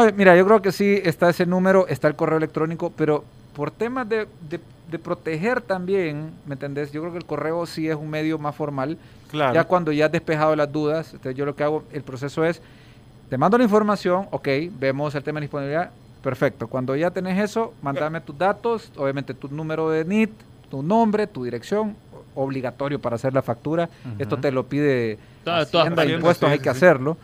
no, 0.00 0.04
no. 0.04 0.10
no, 0.10 0.12
mira, 0.16 0.36
yo 0.36 0.44
creo 0.46 0.62
que 0.62 0.72
sí 0.72 1.00
está 1.04 1.28
ese 1.30 1.46
número, 1.46 1.86
está 1.88 2.08
el 2.08 2.16
correo 2.16 2.38
electrónico, 2.38 2.92
pero 2.96 3.24
por 3.54 3.70
temas 3.70 4.08
de, 4.08 4.26
de- 4.48 4.60
de 4.90 4.98
proteger 4.98 5.60
también, 5.60 6.32
¿me 6.46 6.54
entendés? 6.54 6.92
Yo 6.92 7.00
creo 7.00 7.12
que 7.12 7.18
el 7.18 7.24
correo 7.24 7.64
sí 7.66 7.88
es 7.88 7.96
un 7.96 8.10
medio 8.10 8.38
más 8.38 8.54
formal. 8.54 8.98
Claro. 9.30 9.54
Ya 9.54 9.64
cuando 9.64 9.90
ya 9.92 10.06
has 10.06 10.12
despejado 10.12 10.54
las 10.54 10.70
dudas, 10.70 11.08
entonces 11.14 11.34
yo 11.36 11.44
lo 11.46 11.56
que 11.56 11.64
hago, 11.64 11.84
el 11.92 12.02
proceso 12.02 12.44
es, 12.44 12.60
te 13.30 13.38
mando 13.38 13.56
la 13.58 13.64
información, 13.64 14.26
ok, 14.30 14.48
vemos 14.78 15.14
el 15.14 15.22
tema 15.24 15.40
de 15.40 15.44
disponibilidad, 15.46 15.90
perfecto. 16.22 16.68
Cuando 16.68 16.94
ya 16.94 17.10
tenés 17.10 17.42
eso, 17.42 17.72
mándame 17.82 18.20
tus 18.20 18.36
datos, 18.36 18.92
obviamente 18.96 19.34
tu 19.34 19.48
número 19.48 19.88
de 19.90 20.04
NIT, 20.04 20.30
tu 20.70 20.82
nombre, 20.82 21.26
tu 21.26 21.44
dirección, 21.44 21.96
obligatorio 22.34 23.00
para 23.00 23.16
hacer 23.16 23.32
la 23.34 23.42
factura. 23.42 23.88
Esto 24.18 24.38
te 24.38 24.50
lo 24.52 24.66
pide 24.68 25.18
Todas- 25.44 25.68
Hacienda, 25.74 26.04
impuestos, 26.04 26.48
sí, 26.48 26.52
hay 26.52 26.58
que 26.58 26.64
sí. 26.64 26.68
hacerlo. 26.70 27.16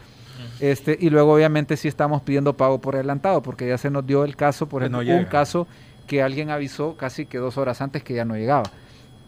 Este, 0.58 0.96
y 1.00 1.10
luego 1.10 1.34
obviamente 1.34 1.76
sí 1.76 1.88
estamos 1.88 2.22
pidiendo 2.22 2.54
pago 2.56 2.80
por 2.80 2.94
adelantado, 2.94 3.42
porque 3.42 3.68
ya 3.68 3.78
se 3.78 3.90
nos 3.90 4.06
dio 4.06 4.24
el 4.24 4.36
caso, 4.36 4.68
por 4.68 4.82
ejemplo, 4.82 5.02
no 5.02 5.16
un 5.16 5.24
caso 5.26 5.66
que 6.06 6.22
alguien 6.22 6.50
avisó 6.50 6.96
casi 6.96 7.26
que 7.26 7.38
dos 7.38 7.56
horas 7.58 7.80
antes 7.80 8.02
que 8.02 8.14
ya 8.14 8.24
no 8.24 8.36
llegaba. 8.36 8.64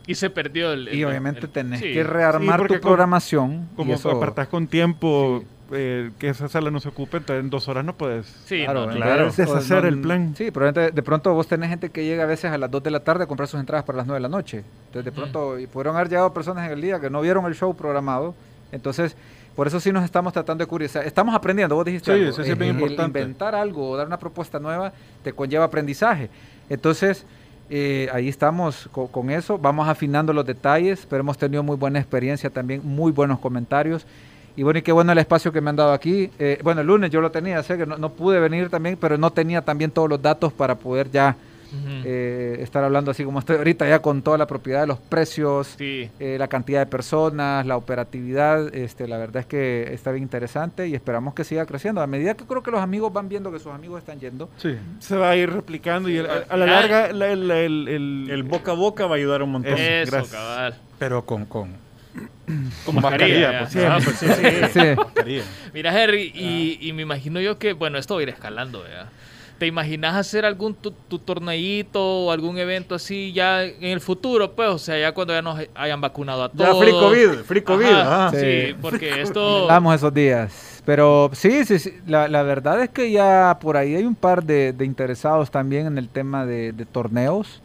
Y 0.07 0.15
se 0.17 0.31
perdió 0.31 0.73
el. 0.73 0.89
Y 0.93 1.01
el- 1.03 1.05
obviamente 1.07 1.41
el- 1.43 1.49
tenés 1.51 1.81
sí. 1.81 1.93
que 1.93 2.03
rearmar 2.03 2.63
tu 2.63 2.67
como- 2.69 2.81
programación. 2.81 3.69
y 3.73 3.77
Como 3.77 3.95
eso- 3.95 4.11
apartás 4.11 4.49
con 4.49 4.67
tiempo 4.67 5.45
eh, 5.73 6.11
que 6.19 6.29
esa 6.29 6.49
sala 6.49 6.71
no 6.71 6.81
se 6.81 6.89
ocupe, 6.89 7.17
entonces 7.17 7.43
en 7.45 7.51
dos 7.51 7.67
horas 7.69 7.85
no 7.85 7.95
puedes. 7.97 8.27
Sí, 8.47 8.65
Claro, 8.65 8.87
no, 8.87 8.95
claro. 8.95 9.25
Deshacer 9.33 9.83
no- 9.83 9.89
el 9.89 10.01
plan. 10.01 10.35
Sí, 10.37 10.51
probablemente 10.51 10.95
de 10.95 11.03
pronto 11.03 11.33
vos 11.35 11.47
tenés 11.49 11.71
gente 11.71 11.91
que 11.91 12.05
llega 12.05 12.25
a 12.25 12.27
veces 12.27 12.51
a 12.53 12.59
las 12.59 12.71
2 12.71 12.83
de 12.83 12.91
la 12.91 13.01
tarde 13.01 13.25
a 13.25 13.27
comprar 13.27 13.49
sus 13.49 13.59
entradas 13.61 13.85
para 13.85 13.99
las 13.99 14.07
9 14.07 14.19
de 14.19 14.23
la 14.23 14.29
noche. 14.29 14.65
Entonces 14.87 15.05
de 15.05 15.13
pronto 15.13 15.59
y 15.59 15.67
pudieron 15.67 15.97
haber 15.97 16.09
llegado 16.09 16.33
personas 16.33 16.67
en 16.67 16.73
el 16.73 16.81
día 16.81 17.01
que 17.01 17.11
no 17.11 17.21
vieron 17.21 17.47
el 17.47 17.55
show 17.55 17.75
programado. 17.75 18.35
Entonces, 18.71 19.17
por 19.57 19.67
eso 19.67 19.81
sí 19.81 19.93
nos 19.93 20.05
estamos 20.05 20.33
tratando 20.33 20.65
de 20.65 20.69
cubrir. 20.69 20.89
O 20.89 20.93
sea, 20.93 21.03
estamos 21.03 21.35
aprendiendo, 21.35 21.75
vos 21.75 21.85
dijiste 21.85 22.13
Sí, 22.13 22.19
algo. 22.19 22.31
eso 22.31 22.43
sí 22.45 22.51
es 22.51 22.59
bien 22.59 22.77
El- 22.77 22.83
importante. 22.83 23.21
inventar 23.21 23.55
algo 23.55 23.91
o 23.91 23.97
dar 23.97 24.07
una 24.07 24.19
propuesta 24.19 24.59
nueva 24.59 24.93
te 25.23 25.33
conlleva 25.33 25.65
aprendizaje. 25.67 26.31
Entonces, 26.71 27.27
eh, 27.71 28.09
ahí 28.13 28.29
estamos 28.29 28.89
co- 28.93 29.09
con, 29.09 29.31
eso. 29.31 29.59
Vamos 29.59 29.89
afinando 29.89 30.33
los 30.33 30.45
detalles, 30.47 31.07
pero 31.09 31.21
hemos 31.21 31.39
tenido 31.39 31.63
muy 31.63 31.77
buena 31.77 31.99
experiencia 31.99 32.51
también, 32.51 32.81
muy 32.85 33.13
buenos 33.13 33.39
comentarios. 33.39 34.07
Y 34.57 34.63
bueno, 34.63 34.79
y 34.79 34.83
qué 34.83 34.93
bueno 34.93 35.13
el 35.13 35.19
espacio 35.19 35.51
que 35.53 35.61
me 35.61 35.71
han 35.71 35.77
dado 35.77 35.93
aquí. 35.93 36.31
Eh, 36.39 36.59
bueno, 36.63 36.81
el 36.83 36.87
lunes 36.87 37.11
yo 37.11 37.21
lo 37.21 37.31
tenía, 37.31 37.63
sé 37.63 37.77
que 37.79 37.87
no, 37.87 37.97
no 37.97 38.11
pude 38.11 38.39
venir 38.41 38.69
también, 38.69 38.97
pero 39.01 39.17
no 39.19 39.31
tenía 39.31 39.63
también 39.63 39.91
todos 39.91 40.09
los 40.09 40.21
datos 40.21 40.53
para 40.53 40.75
poder 40.75 41.11
ya 41.11 41.37
eh, 42.05 42.59
estar 42.61 42.85
hablando 42.85 43.11
así 43.11 43.25
como 43.25 43.39
estoy 43.39 43.57
ahorita, 43.59 43.89
ya 43.89 44.01
con 44.01 44.21
toda 44.21 44.37
la 44.37 44.47
propiedad 44.47 44.83
de 44.83 44.87
los 44.89 44.99
precios, 44.99 45.75
Sí. 45.79 46.11
eh, 46.21 46.37
la 46.39 46.49
cantidad 46.49 46.81
de 46.81 46.87
personas, 46.87 47.65
la 47.65 47.77
operatividad. 47.79 48.75
Este, 48.75 49.09
la 49.09 49.17
verdad 49.19 49.39
es 49.39 49.47
que 49.47 49.89
está 49.93 50.11
bien 50.13 50.23
interesante 50.23 50.87
y 50.89 50.95
esperamos 50.95 51.33
que 51.33 51.45
siga 51.45 51.65
creciendo. 51.65 52.03
A 52.03 52.07
medida 52.07 52.35
que 52.35 52.45
creo 52.45 52.63
que 52.63 52.71
los 52.71 52.81
amigos 52.83 53.11
van 53.13 53.29
viendo 53.31 53.51
que 53.51 53.59
sus 53.59 53.73
amigos 53.73 54.01
están 54.01 54.21
yendo, 54.21 54.51
Sí. 54.59 54.77
Se 54.99 55.17
va 55.17 55.31
a 55.31 55.37
ir 55.37 55.51
replicando 55.51 56.09
y 56.11 56.19
a, 56.19 56.45
a 56.49 56.57
la 56.59 56.67
larga 56.67 57.11
la- 57.13 57.29
el, 57.33 57.51
el, 57.51 57.89
el- 57.89 58.29
El 58.31 58.43
boca 58.43 58.73
a 58.73 58.75
boca 58.75 59.07
va 59.07 59.15
a 59.15 59.19
ayudar 59.19 59.43
un 59.43 59.53
montón. 59.53 59.73
Eso. 59.73 59.83
Eso, 59.83 60.11
gracias. 60.13 60.33
cabal. 60.35 60.75
Pero 60.99 61.25
con, 61.25 61.47
con, 61.47 61.71
Con 62.85 62.97
mascarilla, 62.97 63.53
mascarilla. 63.53 63.59
pues, 63.61 63.75
ya. 63.75 63.95
Ah, 63.95 63.99
pues 64.05 64.17
sí, 64.19 65.35
sí. 65.35 65.41
Mira, 65.75 66.03
Henry, 66.03 66.33
y, 66.35 66.79
y 66.81 66.93
me 66.93 67.03
imagino 67.03 67.41
yo 67.41 67.59
que, 67.59 67.73
bueno, 67.73 67.99
esto 67.99 68.15
va 68.15 68.21
a 68.21 68.23
ir 68.25 68.29
escalando, 68.29 68.83
¿verdad? 68.83 69.07
¿Te 69.59 69.67
imaginas 69.69 70.17
hacer 70.17 70.45
algún 70.45 70.75
tu, 70.75 70.91
tu 70.91 71.21
torneíto 71.21 72.03
o 72.03 72.33
algún 72.33 72.59
evento 72.59 72.97
así 72.97 73.33
ya 73.33 73.63
en 73.63 73.85
el 73.85 74.01
futuro, 74.01 74.53
pues? 74.57 74.69
O 74.71 74.79
sea, 74.79 74.99
ya 74.99 75.13
cuando 75.13 75.33
ya 75.35 75.41
nos 75.41 75.57
hayan 75.77 76.01
vacunado 76.01 76.43
a 76.45 76.51
Ya 76.53 76.67
todos. 76.71 76.83
free 76.83 76.91
COVID, 76.93 77.45
free 77.45 77.63
COVID. 77.63 77.87
Ajá, 77.87 78.27
ajá. 78.27 78.37
sí, 78.41 78.67
Sí. 78.67 78.75
porque 78.81 79.23
esto... 79.23 79.69
Damos 79.69 79.95
esos 79.95 80.13
días. 80.13 80.83
Pero 80.85 81.31
sí, 81.33 81.65
sí, 81.65 81.79
sí. 81.79 81.95
La, 82.09 82.27
la 82.27 82.43
verdad 82.43 82.83
es 82.83 82.91
que 82.91 83.13
ya 83.13 83.57
por 83.61 83.77
ahí 83.77 83.95
hay 83.95 84.03
un 84.05 84.17
par 84.17 84.43
de, 84.43 84.73
de 84.73 84.85
interesados 84.85 85.49
también 85.53 85.87
en 85.87 85.97
el 85.97 86.09
tema 86.09 86.45
de, 86.45 86.73
de 86.73 86.85
torneos. 86.85 87.62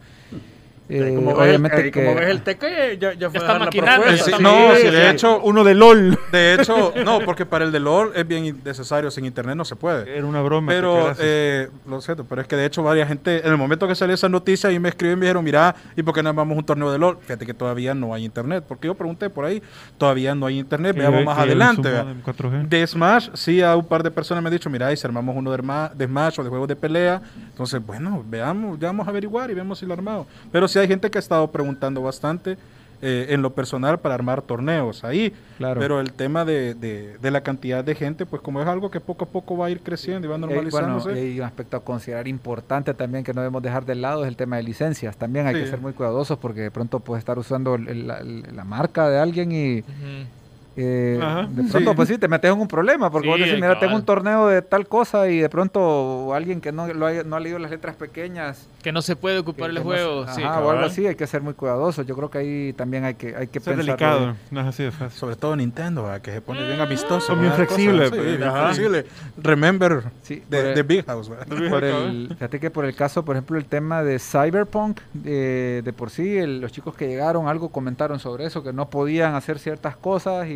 Eh, 0.90 1.12
como, 1.14 1.36
ves 1.36 1.48
el, 1.48 1.48
obviamente 1.48 1.90
que 1.90 2.04
como 2.04 2.14
ves 2.14 2.28
el 2.28 2.98
ya, 2.98 3.12
ya 3.12 3.28
fue 3.30 3.38
está 3.38 3.56
a 3.56 3.58
dar 3.58 3.66
la 3.66 3.70
propuesta. 3.70 4.24
Sí, 4.24 4.32
no, 4.40 4.74
sí, 4.74 4.82
de 4.84 4.90
Sí, 4.90 5.14
hecho, 5.14 5.40
uno 5.42 5.62
de 5.62 5.74
LOL. 5.74 6.18
de 6.32 6.54
hecho, 6.54 6.94
no, 7.04 7.20
porque 7.20 7.44
para 7.44 7.64
el 7.66 7.72
de 7.72 7.80
LOL 7.80 8.12
es 8.14 8.26
bien 8.26 8.60
necesario, 8.64 9.10
sin 9.10 9.26
internet 9.26 9.54
no 9.56 9.64
se 9.64 9.76
puede. 9.76 10.16
Era 10.16 10.26
una 10.26 10.40
broma. 10.40 10.72
Pero, 10.72 11.12
eh, 11.18 11.68
lo 11.86 12.00
siento, 12.00 12.24
pero 12.24 12.40
es 12.40 12.48
que 12.48 12.56
de 12.56 12.64
hecho 12.64 12.82
varias 12.82 13.08
gente, 13.08 13.40
en 13.44 13.50
el 13.50 13.58
momento 13.58 13.86
que 13.86 13.94
salió 13.94 14.14
esa 14.14 14.28
noticia, 14.28 14.70
y 14.72 14.78
me 14.78 14.88
escriben 14.88 15.18
y 15.18 15.20
me 15.20 15.26
dijeron, 15.26 15.44
mira, 15.44 15.74
¿y 15.94 16.02
por 16.02 16.14
qué 16.14 16.22
no 16.22 16.32
vamos 16.32 16.54
a 16.54 16.58
un 16.58 16.64
torneo 16.64 16.90
de 16.90 16.98
LOL? 16.98 17.18
Fíjate 17.20 17.44
que 17.44 17.54
todavía 17.54 17.94
no 17.94 18.14
hay 18.14 18.24
internet, 18.24 18.64
porque 18.66 18.86
yo 18.86 18.94
pregunté 18.94 19.28
por 19.28 19.44
ahí, 19.44 19.62
todavía 19.98 20.34
no 20.34 20.46
hay 20.46 20.58
internet, 20.58 20.96
veamos 20.96 21.24
más 21.24 21.38
adelante. 21.38 21.88
de 21.90 22.02
4G. 22.24 22.68
De 22.68 22.86
Smash, 22.86 23.28
sí, 23.34 23.60
a 23.62 23.76
un 23.76 23.84
par 23.84 24.02
de 24.02 24.10
personas 24.10 24.42
me 24.42 24.48
han 24.48 24.54
dicho, 24.54 24.70
mira, 24.70 24.90
y 24.92 24.96
si 24.96 25.06
armamos 25.06 25.36
uno 25.36 25.50
de, 25.50 25.58
de 25.94 26.06
Smash 26.06 26.40
o 26.40 26.44
de 26.44 26.48
juegos 26.48 26.68
de 26.68 26.76
pelea, 26.76 27.20
entonces, 27.50 27.84
bueno, 27.84 28.24
veamos, 28.26 28.78
ya 28.78 28.88
vamos 28.88 29.06
a 29.06 29.10
averiguar 29.10 29.50
y 29.50 29.54
vemos 29.54 29.78
si 29.78 29.86
lo 29.86 29.92
armamos. 29.94 30.26
Pero 30.50 30.66
sí 30.78 30.82
hay 30.82 30.88
gente 30.88 31.10
que 31.10 31.18
ha 31.18 31.20
estado 31.20 31.50
preguntando 31.50 32.02
bastante 32.02 32.56
eh, 33.00 33.26
en 33.28 33.42
lo 33.42 33.54
personal 33.54 34.00
para 34.00 34.16
armar 34.16 34.42
torneos 34.42 35.04
ahí. 35.04 35.32
Claro. 35.56 35.78
Pero 35.80 36.00
el 36.00 36.12
tema 36.12 36.44
de, 36.44 36.74
de- 36.74 37.16
de 37.18 37.30
la 37.30 37.42
cantidad 37.42 37.84
de 37.84 37.94
gente, 37.94 38.26
pues 38.26 38.42
como 38.42 38.60
es 38.60 38.66
algo 38.66 38.90
que 38.90 38.98
poco 38.98 39.24
a 39.24 39.28
poco 39.28 39.56
va 39.56 39.66
a 39.66 39.70
ir 39.70 39.80
creciendo 39.82 40.26
y 40.26 40.28
va 40.30 40.34
Eh, 40.34 40.40
bueno, 40.40 40.52
normalizándose. 40.52 41.12
y 41.12 41.30
hay 41.32 41.38
un 41.40 41.46
aspecto 41.46 41.76
a 41.76 41.80
considerar 41.84 42.26
importante 42.26 42.92
también 42.94 43.22
que 43.22 43.32
no 43.32 43.40
debemos 43.40 43.62
dejar 43.62 43.84
de 43.86 43.94
lado 43.94 44.24
es 44.24 44.28
el 44.28 44.34
tema 44.36 44.56
de 44.56 44.64
licencias. 44.64 45.16
También 45.16 45.46
hay 45.46 45.54
que 45.54 45.66
ser 45.68 45.80
muy 45.80 45.92
cuidadosos 45.92 46.38
porque 46.38 46.60
de 46.62 46.70
pronto 46.72 46.98
puedes 46.98 47.20
estar 47.20 47.38
usando 47.38 47.76
el- 47.76 47.86
el- 47.88 48.06
la, 48.08 48.20
la 48.22 48.64
marca 48.64 49.08
de 49.08 49.18
alguien 49.20 49.52
y. 49.52 49.84
eh, 50.80 51.18
Ajá. 51.20 51.48
de 51.50 51.64
pronto 51.70 51.90
Sí. 51.90 51.96
pues 51.96 52.08
sí 52.08 52.18
te 52.18 52.28
metes 52.28 52.52
en 52.52 52.60
un 52.60 52.68
problema 52.68 53.10
porque 53.10 53.26
vos 53.28 53.36
decís, 53.38 53.54
mira, 53.54 53.78
tengo 53.80 53.96
un 53.96 54.04
torneo 54.04 54.46
de 54.46 54.62
tal 54.62 54.86
cosa 54.86 55.28
y 55.28 55.38
de 55.40 55.48
pronto 55.48 56.32
alguien 56.32 56.60
que 56.60 56.70
no, 56.70 56.86
lo 56.86 57.04
haya- 57.06 57.24
no 57.24 57.34
ha 57.34 57.40
leído 57.40 57.58
las 57.58 57.70
letras 57.72 57.96
pequeñas 57.96 58.68
Que 58.82 58.92
no 58.92 59.02
se 59.02 59.16
puede 59.16 59.38
ocupar 59.40 59.64
que 59.70 59.70
el 59.70 59.74
no 59.74 59.82
juego. 59.82 60.26
sí, 60.32 60.42
ajá, 60.42 60.60
o 60.60 60.70
algo 60.70 60.84
así, 60.84 61.04
hay 61.06 61.16
que 61.16 61.26
ser 61.26 61.42
muy 61.42 61.54
cuidadosos. 61.54 62.06
Yo 62.06 62.14
creo 62.14 62.30
que 62.30 62.38
ahí 62.38 62.72
también 62.74 63.04
hay 63.04 63.14
que, 63.14 63.34
hay 63.34 63.48
que 63.48 63.60
pensar. 63.60 63.84
delicado. 63.84 64.36
No 64.52 64.60
es 64.60 64.66
así 64.68 64.84
de 64.84 64.92
fácil. 64.92 65.18
Sobre 65.18 65.34
todo 65.34 65.56
Nintendo, 65.56 66.04
¿verdad? 66.04 66.20
que 66.20 66.30
se 66.32 66.40
pone 66.40 66.64
bien 66.64 66.80
amistoso. 66.80 67.26
Son 67.26 67.38
pues. 67.40 67.70
sí, 67.74 67.88
bien 67.88 68.42
Ajá. 68.44 68.66
flexible. 68.66 69.04
Remember 69.36 70.04
Sí, 70.22 70.42
de, 70.48 70.74
de 70.74 70.82
Big 70.82 71.04
House. 71.06 71.28
¿verdad? 71.28 71.46
Por 71.70 71.84
el, 71.84 72.28
fíjate 72.30 72.60
que 72.60 72.70
por 72.70 72.84
el 72.84 72.94
caso, 72.94 73.24
por 73.24 73.36
ejemplo, 73.36 73.58
el 73.58 73.64
tema 73.64 74.02
de 74.02 74.18
Cyberpunk, 74.18 75.00
eh, 75.24 75.82
de 75.84 75.92
por 75.92 76.10
sí, 76.10 76.36
el- 76.38 76.60
los 76.60 76.72
chicos 76.72 76.94
que 76.94 77.08
llegaron 77.08 77.48
algo 77.48 77.70
comentaron 77.70 78.18
sobre 78.18 78.44
eso, 78.46 78.62
que 78.62 78.72
no 78.72 78.88
podían 78.90 79.34
hacer 79.34 79.58
ciertas 79.58 79.96
cosas 79.96 80.46
y 80.48 80.52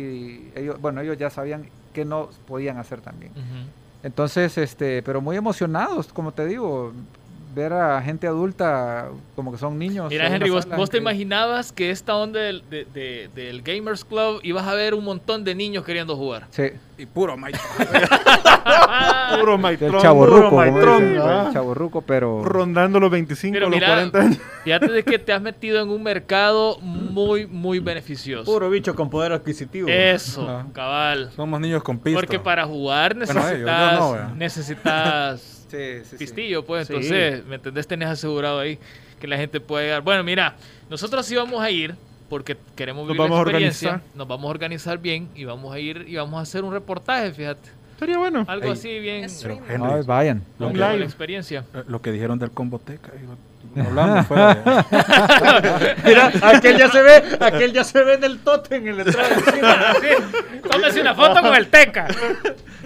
ellos, 0.55 0.79
bueno, 0.81 1.01
ellos 1.01 1.17
ya 1.17 1.29
sabían 1.29 1.65
que 1.93 2.05
no 2.05 2.29
podían 2.47 2.77
hacer 2.77 3.01
también. 3.01 3.31
Entonces, 4.03 4.57
este, 4.57 5.01
pero 5.01 5.21
muy 5.21 5.37
emocionados, 5.37 6.11
como 6.11 6.33
te 6.33 6.45
digo, 6.45 6.91
ver 7.53 7.73
a 7.73 8.01
gente 8.01 8.27
adulta 8.27 9.09
como 9.35 9.51
que 9.51 9.57
son 9.57 9.77
niños. 9.77 10.09
Mira, 10.09 10.27
Henry, 10.27 10.49
¿vos, 10.49 10.67
vos 10.67 10.89
te 10.89 10.97
imaginabas 10.97 11.71
que 11.71 11.89
esta 11.91 12.15
onda 12.15 12.39
del, 12.39 12.63
de- 12.69 12.85
de- 12.93 13.29
del 13.35 13.61
Gamers 13.61 14.03
Club 14.05 14.39
ibas 14.43 14.65
a 14.67 14.73
ver 14.73 14.93
un 14.93 15.03
montón 15.03 15.43
de 15.43 15.53
niños 15.55 15.83
queriendo 15.85 16.15
jugar? 16.15 16.47
Sí. 16.51 16.63
Y 16.97 17.05
puro 17.07 17.35
Mike. 17.37 17.57
Puro 19.39 19.55
El 19.67 19.97
chaborruco, 19.99 20.59
ah. 20.61 20.67
el 20.67 21.53
chaborruco, 21.53 22.01
pero... 22.01 22.43
Rondando 22.43 22.99
los 22.99 23.09
25 23.11 23.53
Pero 23.53 23.65
los 23.69 23.75
mira, 23.75 23.87
40 23.87 24.19
años. 24.19 24.37
fíjate 24.63 24.91
de 24.91 25.03
que 25.03 25.17
te 25.19 25.33
has 25.33 25.41
metido 25.41 25.81
en 25.81 25.89
un 25.89 26.03
mercado 26.03 26.77
muy, 26.79 27.47
muy 27.47 27.79
beneficioso. 27.79 28.45
Puro 28.51 28.69
bicho 28.69 28.95
con 28.95 29.09
poder 29.09 29.31
adquisitivo. 29.33 29.87
Eso, 29.89 30.47
Ah. 30.47 30.65
cabal. 30.71 31.31
Somos 31.35 31.59
niños 31.59 31.81
con 31.83 31.97
pisto. 31.99 32.19
Porque 32.19 32.39
para 32.39 32.65
jugar 32.65 33.15
Bueno, 33.15 33.21
necesitas, 33.25 33.51
ellos, 33.53 33.69
yo 33.69 33.99
no, 33.99 34.11
vea. 34.13 34.31
necesitas 34.35 35.62
Sí, 36.03 36.15
pistillo, 36.17 36.63
pues. 36.65 36.87
Sí. 36.87 36.93
Entonces, 36.93 37.45
¿me 37.45 37.55
entendés? 37.55 37.87
Tenés 37.87 38.09
asegurado 38.09 38.59
ahí 38.59 38.77
que 39.19 39.27
la 39.27 39.37
gente 39.37 39.59
puede 39.59 39.85
llegar. 39.85 40.01
Bueno, 40.01 40.23
mira, 40.23 40.55
nosotros 40.89 41.25
sí 41.25 41.35
vamos 41.35 41.61
a 41.63 41.69
ir 41.71 41.95
porque 42.29 42.57
queremos 42.75 43.03
Nos 43.07 43.09
vivir 43.09 43.19
la 43.19 43.23
vamos 43.23 43.37
a 43.39 43.41
experiencia. 43.49 43.89
organizar. 43.89 44.17
Nos 44.17 44.27
vamos 44.27 44.45
a 44.47 44.49
organizar 44.51 44.97
bien 44.97 45.29
y 45.35 45.45
vamos 45.45 45.73
a 45.73 45.79
ir 45.79 46.05
y 46.07 46.15
vamos 46.15 46.37
a 46.39 46.41
hacer 46.41 46.63
un 46.63 46.73
reportaje, 46.73 47.31
fíjate. 47.31 47.69
Sería 47.99 48.17
bueno. 48.17 48.43
Algo 48.47 48.65
Ey. 48.67 48.71
así 48.73 48.99
bien. 48.99 49.27
Henry, 49.69 49.87
Ay, 49.91 50.01
vayan. 50.05 50.43
lo, 50.59 50.71
que, 50.71 50.77
la 50.77 50.95
experiencia. 50.95 51.63
eh, 51.73 51.83
lo 51.87 52.01
que 52.01 52.11
dijeron 52.11 52.37
del 52.39 52.51
comboteca. 52.51 53.11
no 53.75 53.83
hablamos 53.83 54.27
fuera 54.27 54.55
de- 54.55 55.95
Mira, 56.05 56.31
aquel 56.41 56.77
ya 56.77 56.89
se 56.91 57.01
ve, 57.01 57.23
aquel 57.39 57.71
ya 57.73 57.83
se 57.83 58.03
ve 58.03 58.15
en 58.15 58.23
el 58.23 58.39
totem 58.39 58.87
en 58.87 58.97
la 58.97 59.03
entrada 59.03 59.35
cine. 60.01 60.15
Tómese 60.69 61.01
una 61.01 61.15
foto 61.15 61.41
con 61.41 61.55
el 61.55 61.67
Teca. 61.67 62.07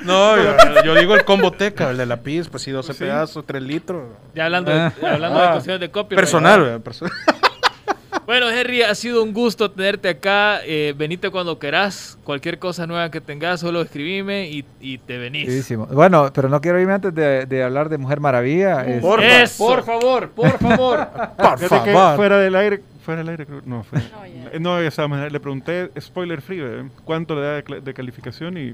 No, 0.08 0.38
yo, 0.38 0.84
yo 0.86 0.96
digo 0.96 1.13
el 1.15 1.24
comboteca, 1.26 1.91
el 1.91 1.98
de 1.98 2.06
la 2.06 2.17
PIS, 2.17 2.48
pues 2.50 2.63
sí, 2.63 2.72
12 2.72 2.93
Sí. 2.93 3.00
pedazos, 3.00 3.46
3 3.46 3.62
litros. 3.62 4.04
Ya 4.34 4.46
hablando, 4.46 4.72
de, 4.72 4.91
hablando 5.06 5.41
de 5.41 5.52
cuestiones 5.52 5.80
de 5.82 5.91
copia. 5.91 6.15
Personal, 6.15 6.62
¿verdad? 6.62 6.82
Personal. 6.82 7.13
Bueno, 8.26 8.50
Henry, 8.50 8.82
ha 8.82 8.93
sido 8.93 9.24
un 9.24 9.32
gusto 9.32 9.72
tenerte 9.72 10.10
acá. 10.10 10.60
Eh, 10.65 10.93
venite 10.98 11.30
cuando 11.30 11.60
querás. 11.60 12.17
Cualquier 12.26 12.60
cosa 12.60 12.86
nueva 12.86 13.10
que 13.10 13.22
tengas, 13.22 13.62
solo 13.62 13.82
escribime 13.82 14.50
y, 14.50 14.65
y 14.82 14.98
te 14.98 15.17
venís. 15.17 15.74
Bueno, 15.93 16.30
pero 16.34 16.50
no 16.50 16.60
quiero 16.60 16.78
irme 16.78 16.91
antes 16.93 17.15
de, 17.15 17.46
de 17.46 17.63
hablar 17.63 17.88
de 17.88 17.98
Mujer 17.98 18.20
Maravilla. 18.20 18.86
es- 18.86 19.02
Porfa, 19.02 19.43
Eso. 19.43 19.65
por 19.67 19.84
favor, 19.86 20.30
por 20.32 20.50
favor. 20.60 21.08
Por 21.38 21.58
Fíjate 21.60 21.86
que 21.86 21.93
favor. 21.93 22.15
fuera 22.17 22.38
del 22.39 22.56
aire, 22.56 22.82
fuera 23.06 23.20
del 23.20 23.30
aire, 23.30 23.46
creo- 23.46 23.62
no, 23.65 23.84
fue. 23.84 24.00
No, 24.60 24.82
ya. 24.82 24.91
No, 25.08 25.30
le 25.30 25.39
pregunté, 25.39 25.89
spoiler 25.98 26.41
free, 26.41 26.60
¿eh? 26.62 26.84
¿cuánto 27.06 27.34
le 27.34 27.41
da 27.41 27.54
de, 27.54 27.63
cla- 27.63 27.82
de 27.82 27.93
calificación? 27.93 28.58
Y 28.58 28.74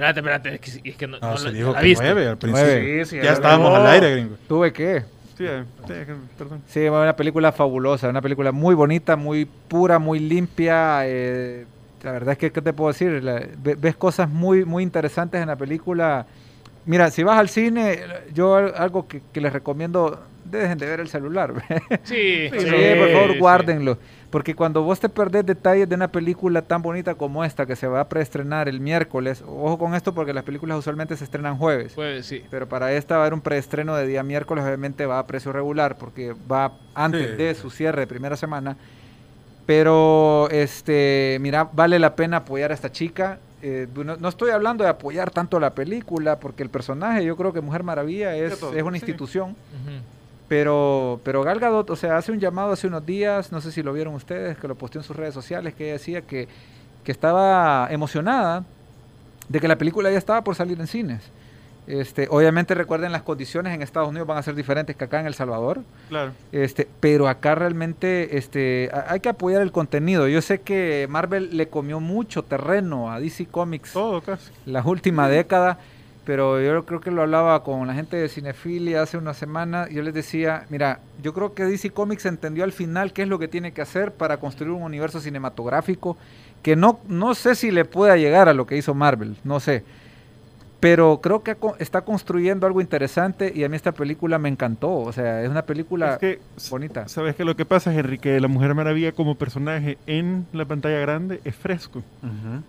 Espérate, 0.00 0.20
espérate. 0.20 0.54
Es 0.54 0.60
que, 0.82 0.90
es 0.90 0.96
que 0.96 1.06
no, 1.06 1.18
No, 1.20 1.30
no 1.32 1.36
se 1.36 1.52
dijo 1.52 1.74
que 1.74 1.82
viste. 1.84 2.04
9 2.04 2.26
al 2.28 2.38
principio. 2.38 2.66
Nueve. 2.66 3.04
Sí, 3.04 3.10
sí, 3.10 3.16
ya 3.16 3.22
ya 3.24 3.32
estábamos 3.32 3.74
al 3.78 3.86
aire, 3.86 4.12
gringo. 4.12 4.36
¿Tuve 4.48 4.72
qué? 4.72 5.04
sí, 5.36 5.44
eh, 5.46 5.64
sí, 5.86 5.92
eh, 5.92 6.06
perdón. 6.38 6.62
Sí, 6.68 6.80
una 6.88 7.14
película 7.16 7.52
fabulosa, 7.52 8.08
una 8.08 8.22
película 8.22 8.50
muy 8.52 8.74
bonita, 8.74 9.16
muy 9.16 9.44
pura, 9.44 9.98
muy 9.98 10.18
limpia. 10.18 11.00
eh, 11.06 11.66
la 12.02 12.12
verdad 12.12 12.32
es 12.32 12.38
que, 12.38 12.50
¿qué 12.50 12.62
te 12.62 12.72
puedo 12.72 12.88
decir? 12.92 13.22
La- 13.22 13.42
ves 13.58 13.96
cosas 13.96 14.28
muy, 14.30 14.64
muy 14.64 14.82
interesantes 14.82 15.40
en 15.40 15.48
la 15.48 15.56
película. 15.56 16.24
Mira, 16.86 17.10
si 17.10 17.22
vas 17.22 17.38
al 17.38 17.50
cine, 17.50 18.00
yo 18.32 18.54
al- 18.56 18.74
algo 18.74 19.06
que, 19.06 19.20
que 19.32 19.40
les 19.42 19.52
recomiendo, 19.52 20.18
dejen 20.46 20.78
de 20.78 20.86
ver 20.86 21.00
el 21.00 21.08
celular. 21.08 21.52
Sí, 22.04 22.48
Sí, 22.50 22.60
sí, 22.60 22.66
por 22.98 23.10
favor, 23.12 23.32
sí. 23.32 23.38
Porque 24.30 24.54
cuando 24.54 24.82
vos 24.84 25.00
te 25.00 25.08
perdés 25.08 25.44
detalles 25.44 25.88
de 25.88 25.96
una 25.96 26.06
película 26.06 26.62
tan 26.62 26.82
bonita 26.82 27.16
como 27.16 27.44
esta, 27.44 27.66
que 27.66 27.74
se 27.74 27.88
va 27.88 28.00
a 28.00 28.08
preestrenar 28.08 28.68
el 28.68 28.78
miércoles, 28.78 29.42
ojo 29.44 29.76
con 29.76 29.94
esto 29.96 30.14
porque 30.14 30.32
las 30.32 30.44
películas 30.44 30.78
usualmente 30.78 31.16
se 31.16 31.24
estrenan 31.24 31.56
jueves. 31.58 31.94
Pues 31.96 32.26
sí. 32.26 32.44
Pero 32.48 32.68
para 32.68 32.92
esta 32.92 33.16
va 33.16 33.22
a 33.22 33.24
haber 33.24 33.34
un 33.34 33.40
preestreno 33.40 33.96
de 33.96 34.06
día 34.06 34.22
miércoles, 34.22 34.64
obviamente 34.64 35.04
va 35.04 35.18
a 35.18 35.26
precio 35.26 35.52
regular, 35.52 35.98
porque 35.98 36.34
va 36.50 36.74
antes 36.94 37.30
Sí. 37.30 37.36
de 37.36 37.54
su 37.56 37.70
cierre 37.70 38.02
de 38.02 38.06
primera 38.06 38.36
semana. 38.36 38.76
Pero, 39.66 40.48
este, 40.50 41.38
mira, 41.40 41.68
vale 41.72 41.98
la 41.98 42.14
pena 42.16 42.38
apoyar 42.38 42.70
a 42.70 42.74
esta 42.74 42.90
chica. 42.90 43.38
Eh, 43.62 43.86
no, 43.94 44.16
no 44.16 44.28
estoy 44.28 44.50
hablando 44.50 44.84
de 44.84 44.90
apoyar 44.90 45.30
tanto 45.30 45.60
la 45.60 45.70
película, 45.74 46.38
porque 46.40 46.62
el 46.62 46.70
personaje, 46.70 47.24
yo 47.24 47.36
creo 47.36 47.52
que 47.52 47.60
Mujer 47.60 47.82
Maravilla 47.82 48.34
es, 48.36 48.52
es 48.54 48.82
una 48.82 48.92
sí. 48.92 49.04
institución. 49.04 49.54
Pero, 50.50 51.20
pero 51.22 51.44
Gal 51.44 51.60
Gadot, 51.60 51.88
o 51.90 51.94
sea, 51.94 52.16
hace 52.16 52.32
un 52.32 52.40
llamado 52.40 52.72
hace 52.72 52.88
unos 52.88 53.06
días, 53.06 53.52
no 53.52 53.60
sé 53.60 53.70
si 53.70 53.84
lo 53.84 53.92
vieron 53.92 54.14
ustedes, 54.14 54.58
que 54.58 54.66
lo 54.66 54.74
posteó 54.74 55.00
en 55.00 55.04
sus 55.04 55.14
redes 55.14 55.32
sociales, 55.32 55.74
que 55.74 55.84
ella 55.84 55.92
decía 55.92 56.22
que, 56.22 56.48
que 57.04 57.12
estaba 57.12 57.86
emocionada 57.88 58.64
de 59.48 59.60
que 59.60 59.68
la 59.68 59.78
película 59.78 60.10
ya 60.10 60.18
estaba 60.18 60.42
por 60.42 60.56
salir 60.56 60.80
en 60.80 60.88
cines. 60.88 61.22
Este, 61.86 62.26
obviamente 62.32 62.74
recuerden 62.74 63.12
las 63.12 63.22
condiciones 63.22 63.72
en 63.72 63.80
Estados 63.82 64.08
Unidos 64.08 64.26
van 64.26 64.38
a 64.38 64.42
ser 64.42 64.56
diferentes 64.56 64.96
que 64.96 65.04
acá 65.04 65.20
en 65.20 65.28
El 65.28 65.34
Salvador. 65.34 65.82
Claro. 66.08 66.32
Este, 66.50 66.88
pero 66.98 67.28
acá 67.28 67.54
realmente 67.54 68.36
este, 68.36 68.90
hay 69.06 69.20
que 69.20 69.28
apoyar 69.28 69.62
el 69.62 69.70
contenido. 69.70 70.26
Yo 70.26 70.42
sé 70.42 70.62
que 70.62 71.06
Marvel 71.08 71.56
le 71.56 71.68
comió 71.68 72.00
mucho 72.00 72.42
terreno 72.42 73.12
a 73.12 73.20
DC 73.20 73.46
Comics 73.46 73.92
Todo 73.92 74.20
casi. 74.20 74.50
la 74.66 74.82
última 74.82 75.28
década, 75.28 75.78
pero 76.24 76.60
yo 76.60 76.84
creo 76.84 77.00
que 77.00 77.10
lo 77.10 77.22
hablaba 77.22 77.62
con 77.62 77.86
la 77.86 77.94
gente 77.94 78.16
de 78.16 78.28
Cinefilia 78.28 79.02
hace 79.02 79.16
una 79.16 79.34
semana. 79.34 79.88
Yo 79.88 80.02
les 80.02 80.14
decía, 80.14 80.66
mira, 80.68 81.00
yo 81.22 81.32
creo 81.32 81.54
que 81.54 81.64
DC 81.64 81.90
Comics 81.90 82.26
entendió 82.26 82.64
al 82.64 82.72
final 82.72 83.12
qué 83.12 83.22
es 83.22 83.28
lo 83.28 83.38
que 83.38 83.48
tiene 83.48 83.72
que 83.72 83.82
hacer 83.82 84.12
para 84.12 84.38
construir 84.38 84.72
un 84.72 84.82
universo 84.82 85.20
cinematográfico 85.20 86.16
que 86.62 86.76
no, 86.76 87.00
no 87.08 87.34
sé 87.34 87.54
si 87.54 87.70
le 87.70 87.84
pueda 87.84 88.16
llegar 88.16 88.48
a 88.48 88.54
lo 88.54 88.66
que 88.66 88.76
hizo 88.76 88.94
Marvel, 88.94 89.36
no 89.44 89.60
sé. 89.60 89.82
Pero 90.80 91.20
creo 91.20 91.42
que 91.42 91.56
está 91.78 92.00
construyendo 92.00 92.66
algo 92.66 92.80
interesante 92.80 93.52
y 93.54 93.64
a 93.64 93.68
mí 93.68 93.76
esta 93.76 93.92
película 93.92 94.38
me 94.38 94.48
encantó. 94.48 94.90
O 94.96 95.12
sea, 95.12 95.42
es 95.42 95.50
una 95.50 95.62
película 95.62 96.14
Es 96.14 96.18
que, 96.18 96.40
bonita. 96.70 97.06
¿sabes 97.06 97.36
qué? 97.36 97.44
Lo 97.44 97.54
que 97.54 97.66
pasa, 97.66 97.94
Henry, 97.94 98.18
que 98.18 98.40
la 98.40 98.48
Mujer 98.48 98.74
Maravilla 98.74 99.12
como 99.12 99.34
personaje 99.34 99.98
en 100.06 100.46
la 100.52 100.64
pantalla 100.64 100.98
grande 100.98 101.42
es 101.44 101.54
fresco. 101.54 102.02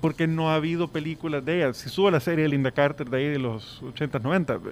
Porque 0.02 0.28
no 0.28 0.52
ha 0.52 0.56
habido 0.56 0.90
películas 0.90 1.46
de 1.46 1.58
ella. 1.58 1.74
Se 1.74 1.88
sube 1.88 2.12
la 2.12 2.20
serie 2.20 2.44
de 2.44 2.50
Linda 2.50 2.72
Carter 2.72 3.10
de 3.10 3.18
ahí 3.18 3.28
de 3.28 3.40
los 3.40 3.82
80, 3.82 4.20
90. 4.20 4.58
ve. 4.58 4.72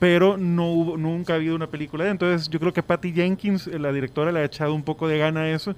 Pero 0.00 0.36
no 0.36 0.72
hubo, 0.72 0.96
nunca 0.96 1.32
ha 1.34 1.36
habido 1.36 1.54
una 1.54 1.68
película 1.68 2.04
de 2.04 2.10
ella. 2.10 2.12
Entonces 2.12 2.48
yo 2.48 2.58
creo 2.58 2.72
que 2.72 2.82
Patty 2.82 3.12
Jenkins, 3.12 3.68
eh, 3.68 3.78
la 3.78 3.92
directora, 3.92 4.32
le 4.32 4.40
ha 4.40 4.44
echado 4.44 4.74
un 4.74 4.82
poco 4.82 5.06
de 5.06 5.18
gana 5.18 5.40
a 5.42 5.50
eso, 5.50 5.74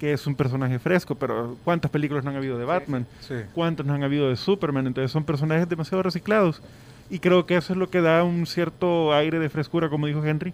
que 0.00 0.12
es 0.12 0.26
un 0.26 0.34
personaje 0.34 0.78
fresco. 0.78 1.14
Pero 1.14 1.56
¿cuántas 1.64 1.90
películas 1.90 2.24
no 2.24 2.30
han 2.30 2.36
habido 2.36 2.58
de 2.58 2.64
Batman? 2.64 3.06
Sí. 3.20 3.34
cuántos 3.54 3.86
no 3.86 3.94
han 3.94 4.02
habido 4.02 4.28
de 4.28 4.36
Superman, 4.36 4.86
entonces 4.86 5.10
son 5.10 5.24
personajes 5.24 5.68
demasiado 5.68 6.02
reciclados. 6.02 6.62
Y 7.08 7.20
creo 7.20 7.46
que 7.46 7.56
eso 7.56 7.72
es 7.72 7.78
lo 7.78 7.88
que 7.88 8.00
da 8.00 8.24
un 8.24 8.46
cierto 8.46 9.14
aire 9.14 9.38
de 9.38 9.48
frescura, 9.48 9.88
como 9.88 10.06
dijo 10.08 10.24
Henry, 10.24 10.52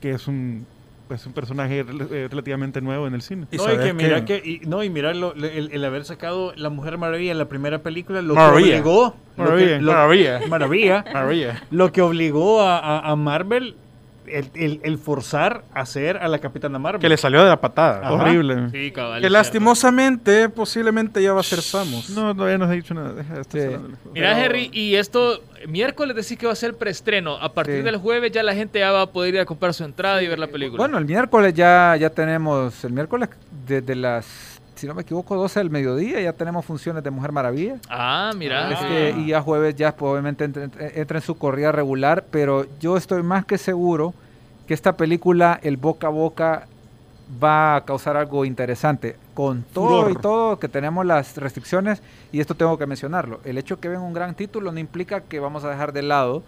que 0.00 0.12
es 0.12 0.28
un, 0.28 0.64
pues, 1.08 1.26
un 1.26 1.32
personaje 1.32 1.80
eh, 1.80 2.28
relativamente 2.30 2.80
nuevo 2.80 3.08
en 3.08 3.14
el 3.14 3.22
cine. 3.22 3.46
Y 3.50 3.56
no, 3.56 3.64
y 3.74 3.78
que 3.78 3.92
mira 3.94 4.24
que- 4.24 4.40
que, 4.40 4.48
y, 4.48 4.60
no, 4.66 4.84
y 4.84 4.90
mira 4.90 5.12
lo- 5.12 5.34
el, 5.34 5.70
el 5.72 5.84
haber 5.84 6.04
sacado 6.04 6.52
La 6.54 6.68
Mujer 6.70 6.98
Maravilla 6.98 7.32
en 7.32 7.38
la 7.38 7.48
primera 7.48 7.80
película, 7.80 8.22
lo 8.22 8.36
Maravilla. 8.36 8.74
que 8.74 8.80
obligó. 8.80 9.04
lo 9.06 9.12
que- 9.36 9.42
Maravilla. 9.42 9.78
lo- 9.80 9.92
Maravilla. 9.92 10.40
Maravilla. 10.48 11.04
Maravilla. 11.12 11.62
Lo 11.72 11.90
que 11.92 12.00
obligó 12.02 12.60
a, 12.62 12.78
a- 12.78 13.10
a 13.10 13.16
Marvel 13.16 13.74
el, 14.32 14.50
el- 14.54 14.80
el 14.82 14.98
forzar 14.98 15.64
a 15.74 15.80
hacer 15.80 16.16
a 16.18 16.28
la 16.28 16.38
Capitana 16.38 16.78
Marvel. 16.78 17.00
Que 17.00 17.08
le 17.08 17.16
salió 17.16 17.42
de 17.42 17.48
la 17.48 17.60
patada. 17.60 18.00
Ajá. 18.02 18.12
Horrible. 18.12 18.70
Sí, 18.70 18.90
cabal. 18.92 19.20
Que 19.22 19.30
lastimosamente, 19.30 20.48
posiblemente 20.48 21.22
ya 21.22 21.32
va 21.32 21.40
a 21.40 21.44
ser 21.44 21.60
Samus. 21.62 22.10
No, 22.10 22.34
todavía 22.34 22.58
no 22.58 22.66
se 22.66 22.72
ha 22.72 22.74
dicho 22.74 22.94
nada. 22.94 23.12
Deja 23.12 23.44
Sí. 23.44 23.58
Mira, 24.12 24.44
Henry, 24.44 24.70
y 24.72 24.94
esto, 24.96 25.40
miércoles 25.66 26.16
decís 26.16 26.36
que 26.38 26.46
va 26.46 26.52
a 26.52 26.56
ser 26.56 26.74
preestreno. 26.76 27.36
A 27.36 27.52
partir 27.52 27.76
Sí. 27.78 27.82
del 27.82 27.96
jueves 27.98 28.32
ya 28.32 28.42
la 28.42 28.54
gente 28.54 28.78
ya 28.80 28.90
va 28.92 29.02
a 29.02 29.06
poder 29.10 29.34
ir 29.34 29.40
a 29.40 29.44
comprar 29.44 29.72
su 29.74 29.84
entrada 29.84 30.22
y 30.22 30.28
ver 30.28 30.38
la 30.38 30.46
película. 30.48 30.78
Bueno, 30.78 30.98
el 30.98 31.04
miércoles 31.04 31.54
ya, 31.54 31.96
ya 31.98 32.10
tenemos, 32.10 32.84
el 32.84 32.92
miércoles 32.92 33.28
desde 33.66 33.94
las, 33.94 34.26
si 34.78 34.86
no 34.86 34.94
me 34.94 35.02
equivoco, 35.02 35.34
12 35.36 35.60
del 35.60 35.70
mediodía, 35.70 36.20
ya 36.20 36.32
tenemos 36.32 36.64
funciones 36.64 37.02
de 37.04 37.10
Mujer 37.10 37.32
Maravilla. 37.32 37.76
Ah, 37.90 38.30
mira. 38.36 38.70
Este, 38.72 39.10
y 39.20 39.26
ya 39.28 39.42
jueves 39.42 39.74
ya 39.76 39.94
pues, 39.94 40.10
obviamente 40.12 40.44
entra, 40.44 40.64
entra- 40.64 40.88
entra 40.94 41.18
en 41.18 41.22
su 41.22 41.36
corrida 41.36 41.72
regular, 41.72 42.24
pero 42.30 42.66
yo 42.80 42.96
estoy 42.96 43.22
más 43.22 43.44
que 43.44 43.58
seguro 43.58 44.14
que 44.66 44.74
esta 44.74 44.96
película, 44.96 45.58
el 45.62 45.76
boca 45.76 46.06
a 46.06 46.10
boca, 46.10 46.66
va 47.42 47.76
a 47.76 47.84
causar 47.84 48.16
algo 48.16 48.44
interesante. 48.44 49.16
Con 49.38 49.62
todo 49.72 50.10
y 50.10 50.14
todo 50.16 50.58
que 50.58 50.66
tenemos 50.68 51.06
las 51.06 51.36
restricciones, 51.36 52.02
y 52.32 52.40
esto 52.40 52.56
tengo 52.56 52.76
que 52.76 52.86
mencionarlo, 52.86 53.40
el 53.44 53.56
hecho 53.56 53.78
que 53.78 53.88
ven 53.88 54.00
un 54.00 54.12
gran 54.12 54.34
título 54.34 54.72
no 54.72 54.80
implica 54.80 55.20
que 55.20 55.38
vamos 55.38 55.62
a 55.62 55.70
dejar 55.70 55.92
de 55.92 56.02
lado 56.02 56.42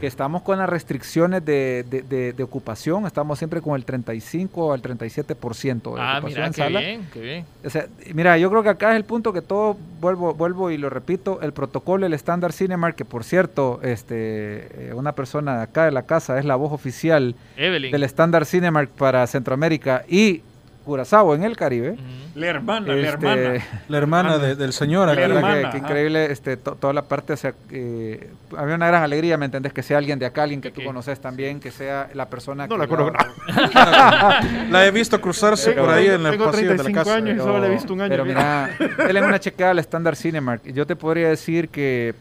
que 0.00 0.06
estamos 0.06 0.42
con 0.42 0.58
las 0.58 0.68
restricciones 0.68 1.44
de, 1.44 1.84
de- 1.88 2.02
de- 2.02 2.32
de 2.32 2.42
ocupación, 2.42 3.06
estamos 3.06 3.38
siempre 3.38 3.60
con 3.62 3.76
el 3.76 3.84
35 3.84 4.72
al 4.72 4.82
37% 4.82 5.94
de 5.94 6.00
Ah, 6.00 6.18
ocupación 6.18 6.24
mira, 6.24 6.46
en 6.46 6.52
qué 6.52 6.56
sala. 6.62 6.80
bien, 6.80 7.08
qué 7.12 7.20
bien. 7.20 7.44
O 7.64 7.70
sea, 7.70 7.86
mira, 8.12 8.36
yo 8.38 8.50
creo 8.50 8.62
que 8.62 8.68
acá 8.70 8.90
es 8.90 8.96
el 8.96 9.04
punto 9.04 9.32
que 9.32 9.40
todo, 9.40 9.76
vuelvo, 10.00 10.34
vuelvo 10.34 10.70
y 10.70 10.76
lo 10.78 10.90
repito, 10.90 11.40
el 11.42 11.52
protocolo, 11.52 12.06
el 12.06 12.12
estándar 12.12 12.52
Cinemark, 12.52 12.96
que 12.96 13.04
por 13.04 13.22
cierto, 13.24 13.80
este, 13.82 14.88
eh, 14.90 14.94
una 14.94 15.12
persona 15.12 15.56
de 15.58 15.62
acá 15.62 15.84
de 15.84 15.92
la 15.92 16.02
casa 16.02 16.38
es 16.38 16.44
la 16.44 16.56
voz 16.56 16.72
oficial 16.72 17.34
Evelyn. 17.56 17.92
del 17.92 18.02
estándar 18.02 18.44
Cinemark 18.46 18.90
para 18.90 19.26
Centroamérica 19.28 20.04
y 20.08 20.42
Curazao 20.86 21.34
en 21.34 21.42
el 21.42 21.56
Caribe. 21.56 21.96
La 22.36 22.46
hermana, 22.46 22.86
la 22.86 22.94
Este, 22.94 23.08
hermana. 23.26 23.64
La 23.88 23.98
hermana 23.98 24.38
de- 24.38 24.54
del 24.54 24.72
señor. 24.72 25.08
La 25.08 25.20
hermana, 25.20 25.70
que, 25.70 25.78
increíble 25.78 26.30
este, 26.30 26.56
to- 26.56 26.76
toda 26.76 26.92
la 26.92 27.02
parte, 27.02 27.32
o 27.32 27.36
sea, 27.36 27.52
eh, 27.70 28.30
había 28.56 28.76
una 28.76 28.86
gran 28.86 29.02
alegría, 29.02 29.36
¿me 29.36 29.46
entendés? 29.46 29.72
Que 29.72 29.82
sea 29.82 29.98
alguien 29.98 30.18
de 30.18 30.26
acá, 30.26 30.44
alguien 30.44 30.60
que 30.60 30.70
tú 30.70 30.82
conoces 30.84 31.18
también, 31.20 31.58
que 31.60 31.70
sea 31.72 32.08
la 32.14 32.26
persona 32.26 32.66
No 32.68 32.76
que 32.76 32.78
la 32.82 32.86
conozco. 32.86 33.18
La 34.70 34.86
he 34.86 34.90
visto 34.90 35.20
cruzarse 35.20 35.72
por 35.72 35.90
ahí 35.90 36.06
en 36.06 36.24
el 36.24 36.38
pasillo 36.38 36.70
de 36.70 36.76
la 36.76 36.82
35 36.84 36.98
casa. 37.04 37.14
años 37.16 37.36
y 37.36 37.38
solo 37.40 37.58
la 37.58 37.66
he 37.66 37.70
visto 37.70 37.92
un 37.92 38.00
año. 38.00 38.10
Pero 38.10 38.24
mira, 38.24 38.70
denle 38.98 39.22
una 39.22 39.40
chequeada 39.40 39.72
al 39.72 39.78
estándar 39.78 40.16
Cinemark. 40.16 40.62
Yo 40.72 40.86
te 40.86 40.96
podría 40.96 41.28
decir 41.28 41.68
que 41.68 42.14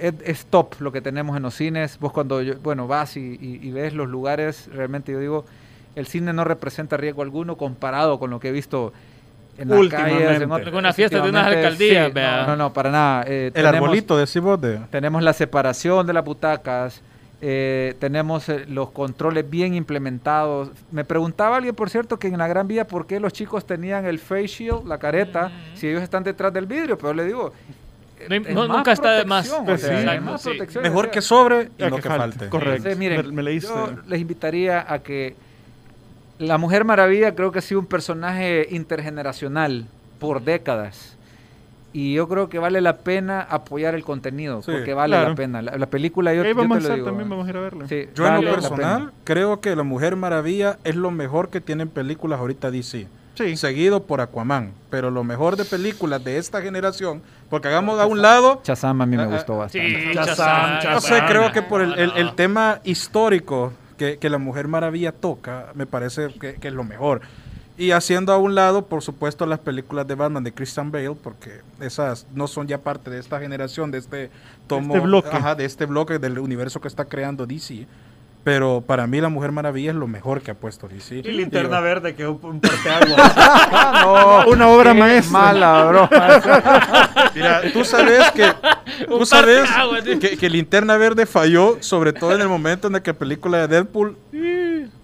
es, 0.00 0.14
es 0.24 0.46
top 0.46 0.80
lo 0.80 0.92
que 0.92 1.00
tenemos 1.00 1.36
en 1.36 1.42
los 1.42 1.54
cines. 1.54 1.98
Vos 1.98 2.12
cuando, 2.12 2.42
yo- 2.42 2.56
bueno, 2.62 2.86
vas 2.86 3.16
y, 3.16 3.20
y- 3.40 3.60
y 3.62 3.70
ves 3.72 3.92
los 3.94 4.08
lugares, 4.08 4.68
realmente 4.72 5.12
yo 5.12 5.18
digo, 5.18 5.44
el 5.96 6.06
cine 6.06 6.32
no 6.32 6.44
representa 6.44 6.96
riesgo 6.96 7.22
alguno 7.22 7.56
comparado 7.56 8.18
con 8.18 8.30
lo 8.30 8.40
que 8.40 8.48
he 8.48 8.52
visto 8.52 8.92
en 9.58 9.68
las 9.68 9.86
calles. 9.88 10.40
En 10.42 10.50
Alguna 10.52 10.92
fiesta 10.92 11.20
de 11.20 11.28
unas 11.28 11.46
alcaldías, 11.46 12.08
sí, 12.08 12.12
no, 12.20 12.46
no, 12.48 12.56
no, 12.56 12.72
para 12.72 12.90
nada. 12.90 13.24
Eh, 13.26 13.46
El 13.46 13.52
tenemos- 13.52 13.74
arbolito 13.76 14.16
de 14.16 14.26
Cibote. 14.26 14.80
tenemos 14.90 15.22
la 15.22 15.32
separación 15.32 16.06
de 16.06 16.12
las 16.12 16.24
butacas, 16.24 17.00
eh, 17.40 17.94
tenemos 18.00 18.48
eh, 18.48 18.64
los 18.68 18.90
controles 18.90 19.48
bien 19.48 19.74
implementados. 19.74 20.70
Me 20.90 21.04
preguntaba 21.04 21.56
alguien, 21.58 21.74
por 21.74 21.90
cierto, 21.90 22.18
que 22.18 22.28
en 22.28 22.38
la 22.38 22.48
Gran 22.48 22.66
Vía, 22.66 22.86
¿por 22.86 23.06
qué 23.06 23.20
los 23.20 23.32
chicos 23.32 23.66
tenían 23.66 24.06
el 24.06 24.18
face 24.18 24.46
shield, 24.48 24.86
la 24.86 24.98
careta, 24.98 25.52
si 25.74 25.88
ellos 25.88 26.02
están 26.02 26.24
detrás 26.24 26.52
del 26.52 26.66
vidrio? 26.66 26.96
Pero 26.98 27.12
le 27.14 27.24
digo, 27.24 27.52
No, 28.28 28.34
es 28.36 28.48
no, 28.54 28.66
más 28.66 28.76
nunca 28.78 28.92
está 28.92 29.12
de 29.12 29.24
más. 29.26 29.46
protección, 29.48 29.66
Pues 29.66 29.80
sea, 29.82 30.20
más 30.20 30.40
sí. 30.42 30.78
Mejor 30.82 31.10
que 31.10 31.20
sobre 31.20 31.68
y 31.78 31.82
no 31.82 31.96
que 31.96 32.02
que 32.02 32.08
falte. 32.08 32.16
falte. 32.38 32.48
Correcto. 32.48 32.76
entonces, 32.76 32.98
miren, 32.98 33.26
Me- 33.26 33.32
me 33.34 33.42
leíste. 33.42 33.68
yo 33.68 33.90
les 34.06 34.20
invitaría 34.20 34.84
a 34.90 34.98
que 35.00 35.36
la 36.38 36.58
Mujer 36.58 36.84
Maravilla 36.84 37.34
creo 37.34 37.52
que 37.52 37.58
ha 37.60 37.62
sido 37.62 37.80
un 37.80 37.86
personaje 37.86 38.66
intergeneracional 38.70 39.86
por 40.18 40.42
décadas. 40.42 41.16
Y 41.92 42.14
yo 42.14 42.26
creo 42.28 42.48
que 42.48 42.58
vale 42.58 42.80
la 42.80 42.96
pena 42.98 43.40
apoyar 43.40 43.94
el 43.94 44.02
contenido, 44.02 44.62
Sí, 44.62 44.72
porque 44.72 44.94
vale 44.94 45.14
claro. 45.14 45.28
la 45.30 45.34
pena. 45.36 45.62
La, 45.62 45.76
la 45.78 45.86
película, 45.86 46.34
yo, 46.34 46.42
Ahí 46.42 46.48
yo 46.48 46.54
vamos 46.56 46.78
a 46.78 46.80
te 46.80 46.88
lo 46.88 46.94
digo. 46.96 47.06
también, 47.06 47.28
vamos 47.28 47.46
a 47.46 47.50
ir 47.50 47.56
a 47.56 47.60
verla. 47.60 47.86
Sí, 47.88 48.08
Yo 48.16 48.26
en 48.26 48.44
lo 48.44 48.50
personal 48.52 49.12
creo 49.22 49.60
que 49.60 49.76
La 49.76 49.84
Mujer 49.84 50.16
Maravilla 50.16 50.78
es 50.82 50.96
lo 50.96 51.12
mejor 51.12 51.50
que 51.50 51.60
tienen 51.60 51.88
películas 51.88 52.40
ahorita 52.40 52.72
DC. 52.72 53.06
Sí. 53.36 53.56
Seguido 53.56 54.02
por 54.04 54.20
Aquaman. 54.20 54.72
Pero 54.90 55.12
lo 55.12 55.22
mejor 55.22 55.56
de 55.56 55.64
películas 55.64 56.24
de 56.24 56.38
esta 56.38 56.60
generación, 56.62 57.22
porque 57.48 57.68
hagamos 57.68 58.00
a 58.00 58.06
un 58.06 58.20
lado, 58.22 58.60
Shazam 58.64 59.00
a 59.02 59.06
mí 59.06 59.16
me 59.16 59.22
Ah, 59.22 59.26
ah, 59.30 59.34
gustó 59.34 59.58
bastante. 59.58 60.12
Shazam, 60.14 60.80
Shazam. 60.80 60.94
no 60.94 61.00
sé, 61.00 61.22
creo 61.28 61.52
que 61.52 61.62
por 61.62 61.80
el, 61.80 61.96
el- 61.96 62.24
no. 62.26 62.34
tema 62.34 62.80
histórico 62.82 63.72
que, 63.96 64.18
que 64.18 64.30
La 64.30 64.38
Mujer 64.38 64.68
Maravilla 64.68 65.12
toca, 65.12 65.66
me 65.74 65.86
parece 65.86 66.28
que, 66.40 66.54
que 66.54 66.68
es 66.68 66.74
lo 66.74 66.84
mejor. 66.84 67.20
Y 67.76 67.90
haciendo 67.90 68.32
a 68.32 68.38
un 68.38 68.54
lado, 68.54 68.86
por 68.86 69.02
supuesto, 69.02 69.46
las 69.46 69.58
películas 69.58 70.06
de 70.06 70.14
Batman 70.14 70.44
de 70.44 70.52
Christian 70.52 70.92
Bale, 70.92 71.16
porque 71.20 71.60
esas 71.80 72.24
no 72.32 72.46
son 72.46 72.68
ya 72.68 72.78
parte 72.78 73.10
de 73.10 73.18
esta 73.18 73.40
generación, 73.40 73.90
de 73.90 73.98
este 73.98 74.30
tomo, 74.68 74.94
Este 74.94 75.04
bloque. 75.06 75.28
ajá, 75.36 75.56
de 75.56 75.64
este 75.64 75.84
bloque 75.86 76.20
del 76.20 76.38
universo 76.38 76.80
que 76.80 76.86
está 76.86 77.04
creando 77.06 77.46
DC. 77.46 77.86
Pero 78.44 78.82
para 78.86 79.06
mí 79.06 79.20
La 79.22 79.30
Mujer 79.30 79.52
Maravilla 79.52 79.90
es 79.90 79.96
lo 79.96 80.06
mejor 80.06 80.42
que 80.42 80.50
ha 80.50 80.54
puesto 80.54 80.86
DC. 80.86 81.16
Y 81.16 81.22
linterna 81.32 81.78
Digo, 81.78 81.82
verde, 81.82 82.14
que 82.14 82.22
es 82.24 82.28
un, 82.28 82.38
un 82.42 82.60
parteaguas. 82.60 83.32
Ah, 83.36 84.42
no, 84.44 84.52
Una 84.52 84.68
obra 84.68 84.94
maestra. 84.94 85.32
Mala, 85.32 85.84
bro. 85.86 86.08
Mira, 87.34 87.62
tú 87.72 87.84
sabes 87.84 88.30
que 88.32 88.44
tú 89.08 89.26
sabes 89.26 89.68
que, 90.20 90.36
que 90.36 90.50
Linterna 90.50 90.96
Verde 90.96 91.26
falló, 91.26 91.78
sobre 91.80 92.12
todo 92.12 92.34
en 92.34 92.40
el 92.40 92.48
momento 92.48 92.88
en 92.88 92.96
el 92.96 93.02
que 93.02 93.12
la 93.12 93.18
película 93.18 93.58
de 93.58 93.68
Deadpool 93.68 94.16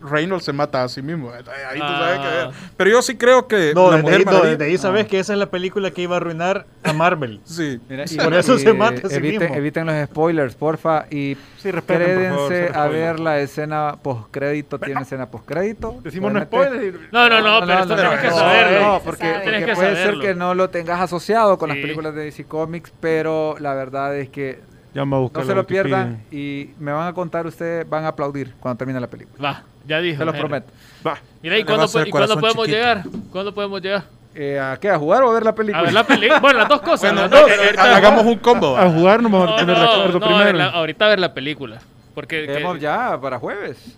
Reynolds 0.01 0.45
se 0.45 0.53
mata 0.53 0.83
a 0.85 0.89
sí 0.89 1.03
mismo. 1.03 1.31
Ahí 1.31 1.43
tú 1.43 1.51
sabes 1.87 2.19
Ah. 2.21 2.51
que 2.53 2.57
Pero 2.77 2.91
yo 2.91 3.03
sí 3.03 3.17
creo 3.17 3.47
que 3.47 3.73
No, 3.75 3.91
la 3.91 3.97
desde 3.97 4.03
Mujer 4.03 4.19
ahí, 4.19 4.25
no, 4.25 4.31
Maravilla- 4.33 4.51
desde 4.57 4.65
ahí 4.65 4.79
sabes 4.79 5.07
que 5.07 5.19
esa 5.19 5.33
es 5.35 5.39
la 5.39 5.47
película 5.51 5.91
que 5.91 6.03
iba 6.03 6.15
a 6.15 6.19
arruinar 6.19 6.67
a 6.83 6.93
Marvel. 6.93 7.41
Sí. 7.45 7.79
Mira, 7.89 8.05
y- 8.11 8.17
Por 8.17 8.35
eso 8.35 8.55
y, 8.55 8.61
se 8.61 8.73
mata 8.73 9.07
a 9.07 9.11
sí 9.11 9.17
eviten, 9.17 9.41
mismo. 9.43 9.55
eviten 9.57 9.87
los 9.87 10.05
spoilers, 10.09 10.55
porfa. 10.55 11.05
Y 11.11 11.37
Sí, 11.59 11.71
respeten, 11.71 12.07
por 12.31 12.37
favor, 12.37 12.49
quédense 12.49 12.67
cero 12.73 12.81
a 12.81 12.89
ver 12.89 13.21
la 13.21 13.39
escena 13.41 13.95
postcrédito. 14.03 14.79
Tiene 14.79 15.03
escena 15.03 15.27
postcrédito. 15.27 16.01
Decimos 16.03 16.33
no 16.33 16.41
spoilers. 16.43 16.83
y- 16.95 16.99
No, 17.13 17.29
no, 17.29 17.41
no, 17.41 17.67
pero 17.67 17.81
esto 17.81 17.95
tienes 17.97 18.21
que 18.21 18.31
saberlo. 18.31 18.81
No, 18.87 19.01
porque, 19.05 19.35
puede 19.45 19.75
saberlo. 19.75 19.97
ser 19.97 20.19
que 20.21 20.35
no 20.35 20.55
lo 20.55 20.71
tengas 20.71 21.01
asociado 21.01 21.59
con 21.59 21.69
las 21.69 21.79
películas 21.79 22.15
de 22.15 22.25
DC 22.25 22.45
Comics, 22.45 22.93
pero 23.01 23.57
la 23.59 23.75
verdad 23.75 24.17
es 24.17 24.31
que 24.31 24.61
Ya 24.95 25.05
me 25.05 25.11
voy 25.11 25.19
a 25.19 25.21
buscar 25.23 25.43
no 25.45 25.49
se 25.49 25.55
lo 25.55 25.67
pierdan 25.67 26.23
y 26.33 26.71
me 26.79 26.91
van 26.93 27.07
a 27.09 27.13
contar 27.13 27.47
ustedes, 27.47 27.89
van 27.89 28.05
a 28.05 28.09
aplaudir 28.09 28.53
cuando 28.59 28.77
termine 28.79 28.99
la 29.01 29.07
película. 29.07 29.39
Va, 29.41 29.63
ya 29.87 30.01
dijo. 30.01 30.19
Se 30.19 30.25
lo 30.25 30.33
prometo. 30.33 30.73
Va. 31.07 31.19
Mira, 31.43 31.59
¿y 31.59 31.65
cuándo, 31.65 31.87
po- 31.87 31.93
podemos 31.93 32.53
chiquito. 32.53 32.65
llegar? 32.67 33.03
¿Cuándo 33.31 33.55
podemos 33.55 33.81
llegar? 33.81 34.03
Eh, 34.35 34.59
¿A 34.59 34.77
qué? 34.81 34.89
¿A 34.91 34.99
jugar 34.99 35.23
o 35.23 35.31
a 35.31 35.35
ver 35.35 35.45
la 35.45 35.55
película? 35.55 35.79
A 35.81 35.83
ver 35.85 35.93
la 35.93 36.05
película. 36.07 36.41
Bueno, 36.41 36.59
las 36.61 36.69
dos 36.69 36.81
cosas. 36.83 37.13
Bueno, 37.13 37.23
las 37.23 37.31
no, 37.31 37.37
dos. 37.41 37.51
eh, 37.51 37.55
Ahorita- 37.65 37.97
hagamos 37.97 38.25
un 38.25 38.39
combo. 38.39 38.77
A 38.77 38.89
jugar 38.91 39.23
nos 39.23 39.31
vamos 39.33 39.49
a 39.49 39.51
No, 39.53 39.57
tener 39.57 39.77
no, 39.79 39.83
recuerdo 39.85 40.19
no, 40.21 40.27
primero. 40.27 40.59
la- 40.59 40.67
ahorita 40.71 41.07
a 41.07 41.09
ver 41.09 41.21
la 41.21 41.35
película. 41.35 41.79
Porque 42.15 42.41
que- 42.43 42.47
Quedemos 42.49 42.79
ya 42.81 43.19
para 43.21 43.39
jueves. 43.39 43.97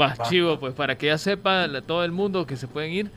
Va, 0.00 0.14
chivo, 0.28 0.58
pues 0.60 0.74
para 0.74 0.96
que 0.96 1.06
ya 1.06 1.18
sepa 1.18 1.66
la- 1.66 1.82
todo 1.82 2.04
el 2.04 2.12
mundo 2.12 2.46
que 2.46 2.56
se 2.56 2.66
pueden 2.68 2.92
ir. 2.92 3.10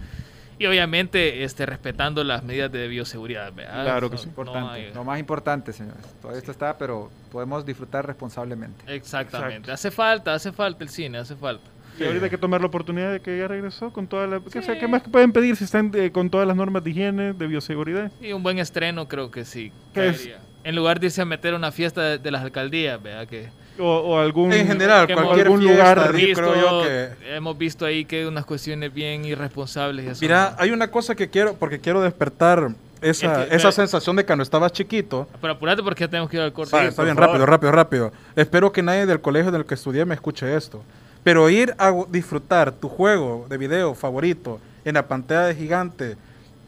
Y 0.62 0.68
obviamente 0.68 1.44
este, 1.44 1.66
respetando 1.66 2.24
las 2.24 2.44
medidas 2.44 2.72
de 2.72 2.88
bioseguridad. 2.88 3.52
¿verdad? 3.52 3.84
Claro 3.84 4.10
que 4.12 4.16
Eso 4.18 4.26
no 4.26 4.30
Importante. 4.30 4.70
hay- 4.74 4.94
Lo 4.94 5.04
más 5.04 5.20
importante, 5.20 5.74
señores. 5.74 6.02
Todo 6.22 6.34
esto 6.34 6.52
está, 6.52 6.78
pero 6.78 7.10
podemos 7.32 7.66
disfrutar 7.66 8.06
responsablemente. 8.06 8.84
Exactamente. 8.94 9.56
Exacto. 9.56 9.74
Hace 9.74 9.90
falta, 9.92 10.34
hace 10.36 10.52
falta 10.52 10.84
el 10.84 10.90
cine, 10.90 11.18
hace 11.18 11.36
falta. 11.36 11.68
Y 12.00 12.04
ahorita 12.04 12.26
hay 12.26 12.30
que 12.30 12.38
tomar 12.38 12.62
la 12.62 12.68
oportunidad 12.68 13.12
de 13.12 13.20
que 13.22 13.38
ya 13.38 13.48
regresó 13.48 13.92
con 13.92 14.06
toda 14.08 14.28
la... 14.28 14.40
¿Qué, 14.40 14.62
sea, 14.62 14.78
¿qué 14.80 14.88
más 14.88 15.02
pueden 15.02 15.32
pedir 15.34 15.56
si 15.56 15.64
están 15.64 15.92
eh, 15.96 16.12
con 16.12 16.30
todas 16.30 16.48
las 16.48 16.56
normas 16.56 16.84
de 16.84 16.92
higiene, 16.92 17.34
de 17.34 17.48
bioseguridad? 17.48 18.12
Y 18.22 18.32
un 18.32 18.44
buen 18.44 18.60
estreno 18.60 19.08
creo 19.08 19.32
que 19.32 19.46
sí. 19.46 19.72
¿Qué 19.96 20.10
es? 20.10 20.30
En 20.64 20.76
lugar 20.76 21.00
de 21.00 21.08
irse 21.08 21.22
a 21.22 21.26
meter 21.26 21.54
a 21.56 21.58
una 21.58 21.72
fiesta 21.72 22.02
de, 22.04 22.18
de 22.20 22.30
las 22.32 22.44
alcaldías, 22.44 23.02
¿verdad? 23.02 23.28
Que 23.28 23.50
O, 23.82 23.86
o 23.86 24.20
algún... 24.20 24.54
En 24.54 24.68
general, 24.68 25.08
cualquier 25.12 25.48
algún 25.48 25.62
fiesta, 25.62 25.96
lugar 25.96 26.14
di- 26.14 26.26
visto, 26.28 26.42
creo 26.42 26.56
yo 26.56 26.84
que... 26.84 27.36
hemos 27.36 27.58
visto 27.58 27.86
ahí 27.86 28.06
que 28.06 28.28
unas 28.28 28.46
cuestiones 28.46 28.94
bien 28.94 29.26
irresponsables. 29.26 30.06
y 30.06 30.10
eso 30.10 30.20
Mira, 30.22 30.52
no. 30.52 30.64
hay 30.64 30.72
una 30.72 30.90
cosa 30.90 31.16
que 31.16 31.30
quiero, 31.30 31.56
porque 31.56 31.80
quiero 31.80 32.02
despertar 32.02 32.70
esa, 33.02 33.44
Es 33.44 33.50
que- 33.50 33.56
esa 33.56 33.72
sensación 33.72 34.16
de 34.16 34.26
cuando 34.26 34.44
estabas 34.44 34.72
chiquito. 34.72 35.28
Pero 35.42 35.54
apurate 35.54 35.82
porque 35.82 36.02
ya 36.04 36.08
tenemos 36.08 36.30
que 36.30 36.38
ir 36.38 36.44
al 36.44 36.54
corte. 36.54 36.78
Sí, 36.80 36.86
está 36.86 37.04
bien, 37.04 37.16
favor. 37.16 37.30
rápido, 37.32 37.46
rápido, 37.48 37.72
rápido. 37.72 38.12
Espero 38.36 38.72
que 38.72 38.84
nadie 38.84 39.06
del 39.08 39.20
colegio 39.22 39.50
en 39.50 39.56
el 39.56 39.66
que 39.66 39.74
estudié 39.74 40.06
me 40.06 40.14
escuche 40.14 40.56
esto. 40.56 40.84
Pero 41.24 41.50
ir 41.50 41.74
a 41.78 41.92
disfrutar 42.10 42.72
tu 42.72 42.88
juego 42.90 43.46
de 43.50 43.58
video 43.58 43.94
favorito 43.96 44.60
en 44.86 44.96
la 44.96 45.08
pantalla 45.08 45.46
de 45.48 45.56
gigante 45.56 46.18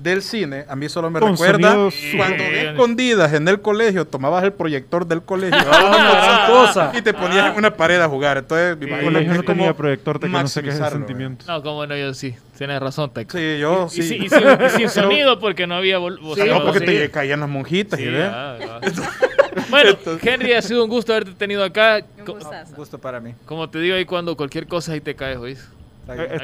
del 0.04 0.22
cine, 0.22 0.66
a 0.68 0.76
mí 0.76 0.90
solo 0.90 1.10
me 1.10 1.20
Con 1.20 1.32
recuerda 1.32 1.76
cuando 2.18 2.44
de 2.44 2.70
escondidas 2.70 3.34
en 3.34 3.48
el 3.48 3.62
colegio 3.62 4.06
tomabas 4.06 4.44
el 4.44 4.52
proyector 4.54 5.08
del 5.08 5.22
colegio 5.24 5.58
Ah, 5.72 6.48
cosa. 6.50 6.92
y 6.94 7.02
te 7.02 7.14
ponías 7.14 7.52
en 7.52 7.58
una 7.58 7.74
pared 7.74 8.00
a 8.02 8.08
jugar. 8.10 8.38
Entonces, 8.38 8.78
imagino 8.82 9.04
colegio 9.12 9.34
no 9.34 9.44
como 9.44 9.56
tenía 9.58 9.74
proyector, 9.74 10.20
te 10.20 10.28
que 10.28 10.32
no 10.34 10.48
sé 10.48 10.62
qué 10.62 10.70
es 10.70 10.80
el 10.80 10.90
sentimiento. 10.90 11.46
No, 11.48 11.64
como 11.64 11.86
no, 11.88 11.96
yo 11.96 12.14
sí. 12.14 12.36
Tienes 12.58 12.80
razón, 12.82 13.12
Teco. 13.12 13.32
Sí, 13.38 13.58
yo 13.60 13.88
Y, 13.88 13.90
sí. 13.90 14.04
si- 14.04 14.16
y 14.26 14.30
sin, 14.30 14.40
y 14.66 14.70
sin 14.78 14.90
sonido 15.02 15.40
porque 15.40 15.66
no 15.66 15.76
había... 15.76 16.00
o 16.00 16.36
Sí, 16.36 16.44
no, 16.48 16.64
porque 16.64 16.80
sí. 16.80 16.86
te 16.86 17.10
caían 17.10 17.40
las 17.40 17.50
monjitas 17.50 18.00
Sí, 18.00 18.06
y 18.06 18.10
ve. 18.10 18.24
ah, 18.26 18.58
ah. 18.62 18.80
bueno, 19.70 19.92
Henry, 20.22 20.54
ha 20.54 20.62
sido 20.62 20.84
un 20.84 20.90
gusto 20.90 21.14
haberte 21.14 21.32
tenido 21.34 21.64
acá. 21.64 22.02
Un. 22.20 22.30
Un 22.30 22.76
gusto 22.76 23.00
para 23.00 23.20
mí. 23.20 23.34
Como 23.46 23.70
te 23.70 23.80
digo 23.80 23.96
ahí 23.96 24.06
cuando 24.06 24.36
cualquier 24.38 24.68
cosa 24.68 24.92
ahí 24.94 25.02
te 25.02 25.16
caes, 25.16 25.38
¿oís? 25.38 25.68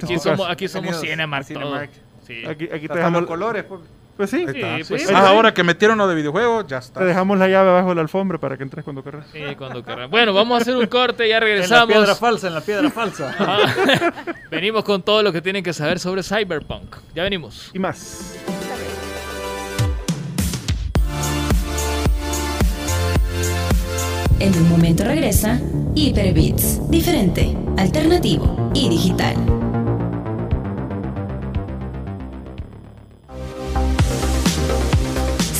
Aquí 0.01 0.18
somos, 0.18 0.49
aquí 0.49 0.68
somos 0.68 0.99
Cinemark, 1.01 1.45
Cinemark. 1.45 1.89
Sí. 2.30 2.45
Aquí, 2.45 2.69
aquí 2.71 2.88
te 2.88 2.93
dejamos... 2.93 3.21
los 3.21 3.27
colores, 3.30 3.63
pues. 3.63 3.82
Pues 4.15 4.30
sí. 4.30 4.45
Sí, 4.51 4.61
pues 4.61 4.88
Sí, 4.88 5.07
sí. 5.07 5.13
Ah, 5.15 5.30
ahora 5.30 5.53
que 5.53 5.63
metieron 5.63 5.97
lo 5.97 6.05
de 6.05 6.13
videojuegos, 6.13 6.67
ya 6.67 6.80
está. 6.80 6.99
te 6.99 7.05
dejamos 7.05 7.38
la 7.39 7.47
llave 7.47 7.69
abajo 7.69 7.89
de 7.89 7.95
la 7.95 8.01
alfombra 8.01 8.38
para 8.38 8.57
que 8.57 8.63
entres 8.63 8.84
cuando 8.84 9.01
querrás. 9.01 9.25
Sí, 9.32 9.39
cuando 9.57 9.84
querrás. 9.84 10.09
Bueno, 10.09 10.34
vamos 10.34 10.59
a 10.59 10.61
hacer 10.61 10.75
un 10.75 10.86
corte, 10.88 11.27
ya 11.27 11.38
En 11.38 11.41
la 11.41 11.45
regresamos. 11.47 11.88
piedra 11.88 12.15
falsa, 12.15 12.47
en 12.47 12.53
la 12.53 12.61
piedra 12.61 12.89
falsa. 12.91 13.30
Ajá. 13.30 14.13
Venimos 14.51 14.84
con 14.84 15.01
todo 15.03 15.23
lo 15.23 15.32
que 15.32 15.41
tienen 15.41 15.63
que 15.63 15.71
saber 15.73 15.99
sobre 15.99 16.21
Cyberpunk. 16.21 16.97
Ya 17.15 17.23
venimos. 17.23 17.71
Y 17.73 17.80
más. 17.80 18.36
En 24.39 24.53
un 24.55 24.69
momento 24.69 25.03
regresa 25.03 25.59
Hyperbits, 25.95 26.89
diferente, 26.89 27.55
alternativo 27.77 28.71
y 28.73 28.89
digital. 28.89 29.36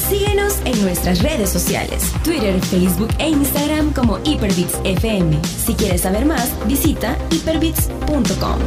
Síguenos 0.10 0.60
en 0.66 0.82
nuestras 0.82 1.22
redes 1.22 1.52
sociales, 1.52 2.12
Twitter, 2.24 2.60
Facebook 2.62 3.10
e 3.20 3.30
Instagram 3.30 3.94
como 3.94 4.18
Hyperbits 4.24 4.80
FM. 4.84 5.40
Si 5.44 5.76
quieres 5.76 6.02
saber 6.02 6.26
más, 6.26 6.52
visita 6.68 7.16
hyperbits.com. 7.30 8.60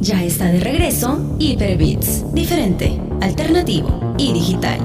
Ya 0.00 0.22
está 0.22 0.46
de 0.46 0.60
regreso 0.60 1.18
Hyperbits, 1.38 2.32
diferente, 2.34 3.00
alternativo 3.22 4.14
y 4.18 4.34
digital. 4.34 4.78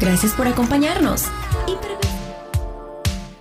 Gracias 0.00 0.32
por 0.34 0.46
acompañarnos. 0.46 1.24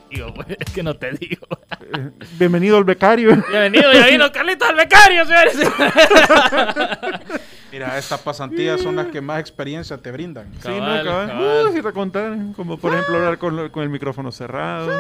Digo, 0.10 0.34
es 0.48 0.74
que 0.74 0.84
no 0.84 0.96
te 0.96 1.12
digo. 1.12 1.48
Eh, 1.82 2.10
bienvenido 2.40 2.78
al 2.78 2.84
becario. 2.84 3.30
Bienvenido, 3.50 3.92
ya 3.94 4.08
vino 4.08 4.32
Carlitos 4.32 4.70
al 4.70 4.76
becario, 4.76 5.26
señores. 5.26 5.58
Mira, 7.72 7.98
estas 7.98 8.22
pasantías 8.22 8.82
son 8.82 8.96
las 8.96 9.08
que 9.08 9.20
más 9.20 9.40
experiencia 9.40 9.98
te 9.98 10.12
brindan. 10.12 10.50
Sí, 10.62 10.70
no, 10.70 10.78
Cabal, 10.80 11.06
cabal. 11.06 11.68
Uh, 11.68 11.74
sí, 11.74 11.82
recontar, 11.82 12.38
como 12.56 12.78
por 12.78 12.94
ejemplo 12.94 13.16
hablar 13.18 13.38
con, 13.38 13.84
el 13.84 13.90
micrófono 13.90 14.32
cerrado. 14.32 14.92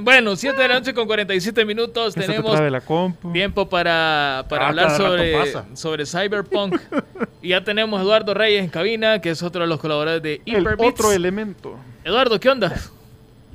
Bueno, 0.00 0.34
7 0.34 0.60
de 0.60 0.68
la 0.68 0.74
noche 0.76 0.94
con 0.94 1.06
47 1.06 1.66
minutos. 1.66 2.14
te 2.14 2.22
Tenemos 2.22 2.58
la 2.58 2.82
tiempo 3.30 3.68
para, 3.68 4.46
para 4.48 4.64
Ah, 4.64 4.68
hablar 4.70 4.90
sobre, 4.96 5.36
sobre 5.74 6.06
Cyberpunk. 6.06 6.80
y 7.42 7.50
ya 7.50 7.62
tenemos 7.62 8.00
a 8.00 8.02
Eduardo 8.02 8.32
Reyes 8.32 8.64
en 8.64 8.70
cabina, 8.70 9.20
que 9.20 9.28
es 9.30 9.42
otro 9.42 9.60
de 9.60 9.66
los 9.68 9.78
colaboradores 9.78 10.22
de 10.22 10.40
El 10.46 10.62
Hyperbits. 10.62 10.88
otro 10.88 11.12
elemento. 11.12 11.78
Eduardo, 12.04 12.40
¿qué 12.40 12.48
onda? 12.48 12.72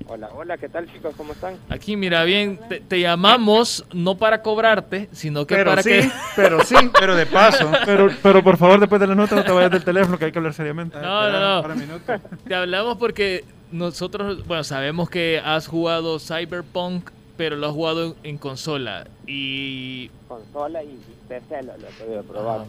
Hola, 0.06 0.30
hola, 0.34 0.58
¿qué 0.58 0.70
tal 0.70 0.91
chicos? 0.91 1.14
¿Cómo 1.18 1.34
están? 1.34 1.58
Aquí, 1.70 1.98
mira, 1.98 2.24
bien, 2.24 2.60
te, 2.70 2.80
te 2.80 3.00
llamamos 3.00 3.84
no 3.93 4.18
para 4.18 4.41
cobrarte, 4.41 5.10
sino 5.12 5.45
que 5.45 5.56
Pero 5.56 5.72
para 5.72 5.84
sí, 5.84 5.89
que... 5.89 6.12
pero 6.36 6.64
sí. 6.64 6.76
Pero 6.98 7.16
de 7.16 7.26
paso. 7.26 7.70
Pero, 7.86 8.10
pero 8.22 8.43
por 8.43 8.58
favor, 8.58 8.80
después 8.80 9.02
de 9.02 9.08
la 9.08 9.16
nota 9.16 9.36
no 9.36 9.43
te 9.43 9.52
vayas 9.52 9.72
del 9.72 9.84
teléfono, 9.84 10.18
que 10.18 10.26
hay 10.26 10.32
que 10.32 10.39
hablar 10.39 10.54
seriamente. 10.54 11.00
No, 11.00 11.30
no, 11.30 11.62
no. 11.62 11.98
Para. 12.06 12.20
Te 12.20 12.56
hablamos 12.56 12.98
porque 12.98 13.43
nosotros, 13.72 14.45
bueno, 14.48 14.64
sabemos 14.64 15.10
que 15.10 15.41
has 15.43 15.68
jugado 15.68 16.20
Cyberpunk, 16.20 17.10
pero 17.36 17.56
lo 17.56 17.68
has 17.68 17.74
jugado 17.74 18.06
en, 18.06 18.16
en 18.24 18.38
consola. 18.38 19.08
Y... 19.26 20.10
Consola 20.28 20.84
y 20.84 21.00
PC 21.28 21.64
lo, 21.64 21.78
lo 21.78 21.88
he 21.88 21.91
podido 21.91 22.24
probar. 22.24 22.66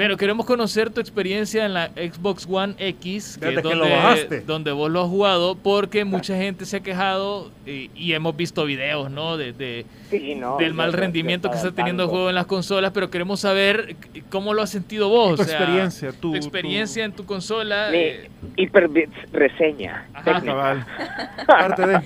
Pero 0.00 0.16
queremos 0.16 0.46
conocer 0.46 0.88
tu 0.88 0.98
experiencia 0.98 1.66
en 1.66 1.74
la 1.74 1.88
Xbox 1.88 2.48
One 2.50 2.74
X, 2.78 3.36
que 3.38 3.44
Desde 3.48 3.60
es 3.60 3.66
que 3.66 3.74
lo 3.74 3.80
donde, 3.80 3.94
bajaste. 3.96 4.40
donde 4.40 4.72
vos 4.72 4.90
lo 4.90 5.02
has 5.02 5.08
jugado, 5.08 5.56
porque 5.56 6.06
mucha 6.06 6.34
gente 6.38 6.64
se 6.64 6.78
ha 6.78 6.80
quejado 6.80 7.50
y, 7.66 7.90
y 7.94 8.14
hemos 8.14 8.34
visto 8.34 8.64
videos, 8.64 9.10
¿no? 9.10 9.36
De, 9.36 9.52
de- 9.52 9.84
Sí, 10.08 10.34
no. 10.36 10.56
del 10.56 10.72
mal 10.72 10.94
rendimiento 10.94 11.50
que 11.50 11.56
está 11.58 11.72
teniendo 11.72 12.04
el 12.04 12.08
juego 12.08 12.30
en 12.30 12.34
las 12.34 12.46
consolas, 12.46 12.92
pero 12.92 13.10
queremos 13.10 13.40
saber 13.40 13.94
cómo 14.30 14.54
lo 14.54 14.62
has 14.62 14.70
sentido 14.70 15.10
vos. 15.10 15.36
Tu 15.36 15.42
o 15.42 15.44
sea, 15.44 15.58
experiencia, 15.58 16.12
tu- 16.12 16.30
tu 16.30 16.34
experiencia 16.36 17.04
en 17.04 17.12
tu 17.12 17.26
consola. 17.26 17.90
Mi 17.92 17.98
eh, 17.98 18.30
Hyperbits 18.56 19.12
reseña. 19.32 20.06
Ajá. 20.14 20.86
Parte 21.46 21.86
de. 21.86 22.00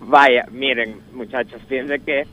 Vaya, 0.00 0.46
miren, 0.50 0.96
muchachos, 1.12 1.60
fíjense 1.68 1.98
que 2.00 2.24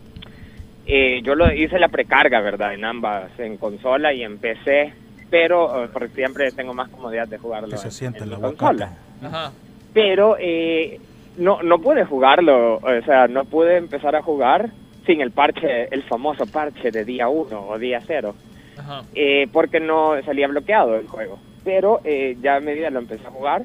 eh, 0.85 1.21
yo 1.23 1.35
lo 1.35 1.51
hice 1.53 1.79
la 1.79 1.87
precarga, 1.89 2.41
¿verdad? 2.41 2.73
En 2.73 2.83
ambas, 2.85 3.31
en 3.39 3.57
consola 3.57 4.13
y 4.13 4.23
en 4.23 4.37
PC, 4.39 4.93
pero 5.29 5.85
eh, 5.85 5.89
porque 5.91 6.09
siempre 6.15 6.51
tengo 6.51 6.73
más 6.73 6.89
comodidad 6.89 7.27
de 7.27 7.37
jugarlo 7.37 7.69
Que 7.69 7.77
se 7.77 7.87
en- 7.87 7.91
siente 7.91 8.23
en 8.23 8.29
consola. 8.39 8.97
ajá. 9.21 9.53
Pero 9.93 10.37
eh, 10.39 10.99
no, 11.37 11.61
no 11.63 11.79
pude 11.79 12.03
jugarlo, 12.05 12.77
o 12.77 13.01
sea, 13.05 13.27
no 13.27 13.45
pude 13.45 13.77
empezar 13.77 14.15
a 14.15 14.21
jugar 14.21 14.71
sin 15.05 15.21
el 15.21 15.31
parche, 15.31 15.87
el 15.91 16.03
famoso 16.03 16.45
parche 16.47 16.91
de 16.91 17.05
día 17.05 17.27
1 17.29 17.67
o 17.67 17.77
día 17.77 18.01
0. 18.07 18.35
Ajá. 18.77 19.03
eh, 19.13 19.47
porque 19.53 19.79
no 19.79 20.19
salía 20.25 20.47
bloqueado 20.47 20.95
el 20.95 21.07
juego. 21.07 21.37
Pero 21.63 22.01
eh, 22.03 22.35
ya 22.41 22.55
a 22.55 22.59
medida 22.59 22.89
lo 22.89 22.99
empecé 22.99 23.25
a 23.27 23.29
jugar 23.29 23.61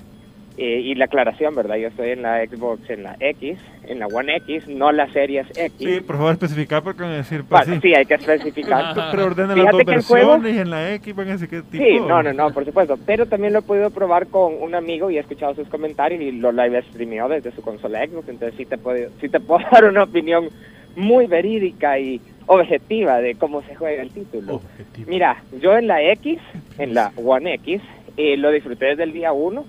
eh, 0.61 0.80
y 0.80 0.94
la 0.96 1.04
aclaración, 1.04 1.54
¿verdad? 1.54 1.76
Yo 1.76 1.86
estoy 1.88 2.11
en 2.11 2.22
la 2.22 2.44
Xbox, 2.44 2.90
en 2.90 3.04
la 3.04 3.16
X, 3.20 3.59
en 3.86 4.00
la 4.00 4.09
One 4.09 4.36
X, 4.38 4.66
no 4.66 4.90
la 4.90 5.06
Series 5.12 5.46
X. 5.56 5.72
Sí, 5.78 6.00
por 6.00 6.16
favor, 6.16 6.32
especificar 6.32 6.82
porque 6.82 7.02
van 7.02 7.12
a 7.12 7.16
decir, 7.18 7.44
pues, 7.48 7.64
sí. 7.64 7.78
sí, 7.80 7.94
hay 7.94 8.04
que 8.04 8.14
especificar. 8.14 8.92
Preordena 9.12 9.54
las 9.54 9.70
dos 9.70 9.80
el 9.86 10.02
juego- 10.02 10.32
versiones 10.32 10.56
y 10.56 10.59
en 10.59 10.70
la 10.70 10.94
X 10.94 11.14
van 11.14 11.28
a 11.28 11.32
decir 11.32 11.48
qué 11.48 11.62
tipo. 11.62 11.84
Sí, 11.84 12.00
no, 12.00 12.22
no, 12.24 12.32
no, 12.32 12.50
por 12.52 12.64
supuesto. 12.64 12.98
Pero 13.06 13.26
también 13.26 13.52
lo 13.52 13.61
he 13.61 13.62
podido 13.62 13.90
probar 13.90 14.26
con 14.26 14.54
un 14.61 14.74
amigo 14.74 15.11
y 15.11 15.16
he 15.16 15.20
escuchado 15.20 15.54
sus 15.54 15.68
comentarios 15.68 16.20
y 16.20 16.32
lo 16.32 16.50
live 16.50 16.82
streameó 16.90 17.28
desde 17.28 17.52
su 17.52 17.62
consola 17.62 18.04
Xbox. 18.04 18.28
Entonces 18.28 18.56
sí 18.59 18.66
te 18.66 18.78
puedo, 18.78 19.11
sí 19.20 19.28
te 19.28 19.38
puedo 19.40 19.64
dar 19.70 19.84
una 19.84 20.02
opinión 20.02 20.48
muy 20.96 21.26
verídica 21.28 22.00
y 22.00 22.20
objetiva 22.46 23.20
de 23.20 23.36
cómo 23.36 23.62
se 23.62 23.76
juega 23.76 24.02
el 24.02 24.11
título. 24.11 24.54
Objetivo. 24.56 25.09
Mira, 25.09 25.42
yo 25.62 25.76
en 25.76 25.86
la 25.86 26.02
X, 26.02 26.40
en 26.78 26.94
la 26.94 27.12
One 27.16 27.54
X, 27.54 27.80
eh, 28.16 28.36
lo 28.36 28.50
disfruté 28.50 28.86
desde 28.86 29.04
el 29.04 29.12
día 29.12 29.32
1. 29.32 29.64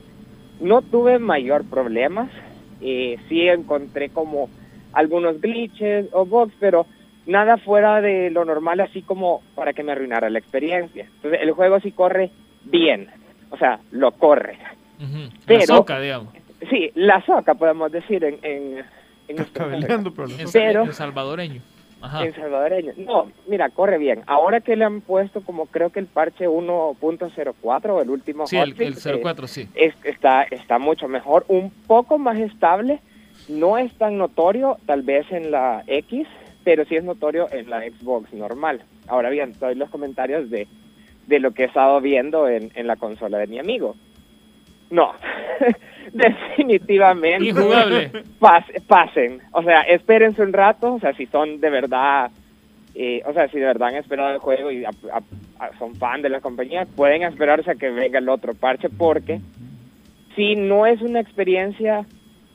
No 0.60 0.82
tuve 0.82 1.20
mayor 1.20 1.64
problemas. 1.66 2.30
Eh, 2.82 3.18
sí 3.28 3.48
encontré 3.48 4.10
como 4.10 4.50
algunos 4.94 5.40
glitches 5.42 6.08
o 6.14 6.26
bugs, 6.26 6.54
pero 6.60 6.86
nada 7.26 7.58
fuera 7.58 8.02
de 8.02 8.30
lo 8.32 8.46
normal, 8.46 8.80
así 8.80 9.02
como 9.02 9.42
para 9.56 9.74
que 9.74 9.84
me 9.84 9.92
arruinara 9.92 10.30
la 10.30 10.40
experiencia. 10.40 11.06
Entonces, 11.16 11.42
el 11.44 11.52
juego 11.52 11.80
sí 11.80 11.92
corre 11.92 12.32
bien. 12.64 13.08
O 13.52 13.58
sea, 13.58 13.80
lo 13.92 14.12
corre. 14.12 14.58
Ujú. 15.02 15.18
La 15.18 15.30
Pero- 15.46 15.66
soca, 15.66 16.00
digamos. 16.00 16.34
Sí, 16.70 16.92
la 16.96 17.24
soca, 17.26 17.56
podemos 17.56 17.92
decir, 17.92 18.24
en, 18.24 18.38
en, 18.44 18.86
Cabeleando, 19.54 20.12
pero 20.14 20.28
En, 20.28 20.52
Pero- 20.52 20.84
en 20.86 20.94
salvadoreño. 20.94 21.62
Ajá. 22.02 22.26
en 22.26 22.34
salvadoreño. 22.34 22.94
No, 22.98 23.32
mira, 23.48 23.70
corre 23.70 23.98
bien. 23.98 24.22
Ahora 24.28 24.62
que 24.62 24.76
le 24.76 24.86
han 24.86 25.02
puesto 25.02 25.42
como 25.42 25.66
creo 25.66 25.90
que 25.92 26.00
el 26.00 26.08
parche 26.08 26.48
1.04 26.48 27.90
o 27.90 28.02
el 28.02 28.10
último 28.10 28.48
Sí, 28.48 28.58
el, 28.58 28.72
hotfix, 28.74 29.06
el 29.06 29.16
eh, 29.18 29.22
04, 29.22 29.48
sí. 29.48 29.68
es- 29.76 29.96
está, 30.04 30.44
está 30.44 30.80
mucho 30.80 31.08
mejor, 31.08 31.46
un 31.48 31.72
poco 31.88 32.18
más 32.18 32.38
estable. 32.38 33.00
No 33.48 33.78
es 33.78 33.94
tan 33.96 34.18
notorio 34.18 34.78
tal 34.86 35.02
vez 35.02 35.32
en 35.32 35.52
la 35.52 35.84
X, 35.88 36.28
pero 36.64 36.86
sí 36.86 36.96
es 36.96 37.04
notorio 37.04 37.48
en 37.52 37.70
la 37.70 37.82
Xbox 37.82 38.32
normal. 38.34 38.84
Ahora 39.08 39.30
bien, 39.30 39.54
doy 39.60 39.76
los 39.76 39.90
comentarios 39.90 40.50
de, 40.50 40.68
de 41.28 41.40
lo 41.40 41.52
que 41.52 41.64
he 41.64 41.66
estado 41.66 42.00
viendo 42.02 42.48
en, 42.48 42.72
en 42.76 42.86
la 42.88 42.96
consola 42.96 43.38
de 43.40 43.48
mi 43.48 43.58
amigo. 43.60 43.96
No, 44.92 45.14
definitivamente. 46.14 47.50
Injugable. 47.50 48.12
Pas- 48.40 48.82
pasen, 48.88 49.40
o 49.52 49.64
sea, 49.64 49.82
espérense 49.82 50.42
un 50.42 50.54
rato, 50.54 50.94
o 50.96 51.00
sea, 51.00 51.14
si 51.14 51.26
son 51.28 51.60
de 51.60 51.70
verdad, 51.70 52.32
eh, 52.96 53.22
o 53.26 53.34
sea, 53.34 53.48
si 53.50 53.60
de 53.60 53.66
verdad 53.66 53.90
han 53.90 53.96
esperado 53.96 54.32
el 54.32 54.40
juego 54.40 54.72
y 54.72 54.86
a- 54.86 54.90
a- 55.14 55.66
a- 55.66 55.78
son 55.78 55.96
fan 55.96 56.22
de 56.22 56.30
la 56.30 56.42
compañía, 56.42 56.86
pueden 56.96 57.24
esperarse 57.24 57.72
a 57.72 57.76
que 57.76 57.90
venga 57.90 58.20
el 58.20 58.30
otro 58.30 58.54
parche 58.54 58.90
porque 58.90 59.40
si 60.36 60.56
no 60.56 60.86
es 60.86 61.02
una 61.02 61.20
experiencia 61.20 62.06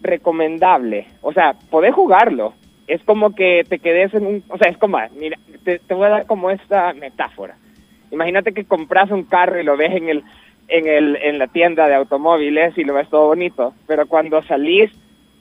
recomendable, 0.01 1.07
o 1.23 1.33
sea, 1.33 1.55
podés 1.71 1.95
jugarlo, 1.95 2.55
es 2.87 3.03
como 3.05 3.35
que 3.35 3.65
te 3.69 3.79
quedes 3.79 4.13
en 4.15 4.27
un, 4.27 4.45
o 4.49 4.59
sea, 4.59 4.71
es 4.71 4.77
como, 4.79 4.99
mira, 5.19 5.39
te, 5.65 5.79
te 5.79 5.95
voy 5.95 6.07
a 6.07 6.11
dar 6.11 6.27
como 6.27 6.51
esta 6.51 6.93
metáfora. 6.93 7.57
Imagínate 8.11 8.53
que 8.53 8.65
compras 8.65 9.11
un 9.11 9.25
carro 9.25 9.59
y 9.59 9.65
lo 9.65 9.77
ves 9.77 9.93
en 9.93 10.09
el 10.09 10.23
en 10.69 10.87
el 10.87 11.17
en 11.17 11.39
la 11.39 11.47
tienda 11.49 11.87
de 11.89 11.95
automóviles 11.95 12.77
y 12.79 12.85
lo 12.85 12.95
ves 12.95 13.09
todo 13.11 13.27
bonito, 13.29 13.75
pero 13.87 14.07
cuando 14.07 14.43
salís 14.43 14.91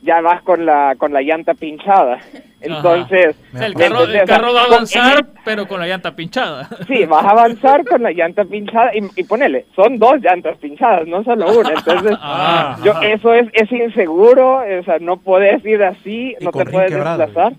ya 0.01 0.19
vas 0.21 0.41
con 0.41 0.65
la 0.65 0.95
con 0.97 1.13
la 1.13 1.21
llanta 1.21 1.53
pinchada. 1.53 2.19
Entonces, 2.61 3.35
O 3.53 3.57
sea, 3.57 3.67
el 3.67 3.75
¿me 3.75 3.83
carro, 3.83 4.03
el 4.03 4.15
entendés? 4.15 4.23
O 4.23 4.27
sea, 4.27 4.35
carro 4.37 4.53
va 4.53 4.61
a 4.61 4.65
con- 4.65 4.73
avanzar, 4.75 5.25
pero 5.43 5.67
con 5.67 5.79
la 5.81 5.87
llanta 5.87 6.15
pinchada. 6.15 6.69
Sí, 6.87 7.05
vas 7.05 7.25
a 7.25 7.29
avanzar 7.31 7.85
con 7.85 8.03
la 8.03 8.11
llanta 8.11 8.45
pinchada 8.45 8.91
y, 8.95 8.99
y 9.19 9.23
ponele, 9.25 9.65
son 9.75 9.97
dos 9.99 10.21
llantas 10.21 10.57
pinchadas, 10.57 11.05
no 11.07 11.23
solo 11.23 11.57
una. 11.59 11.69
Entonces, 11.73 12.17
Ah, 12.21 12.77
yo 12.83 12.93
eso 13.01 13.33
es, 13.33 13.47
es 13.53 13.71
inseguro, 13.71 14.57
o 14.79 14.83
sea, 14.83 14.99
no 14.99 15.17
puedes 15.17 15.63
ir 15.65 15.83
así, 15.83 16.35
Y 16.39 16.43
no 16.43 16.51
te 16.51 16.65
puedes 16.65 16.91
quebrado, 16.91 17.17
desplazar. 17.19 17.53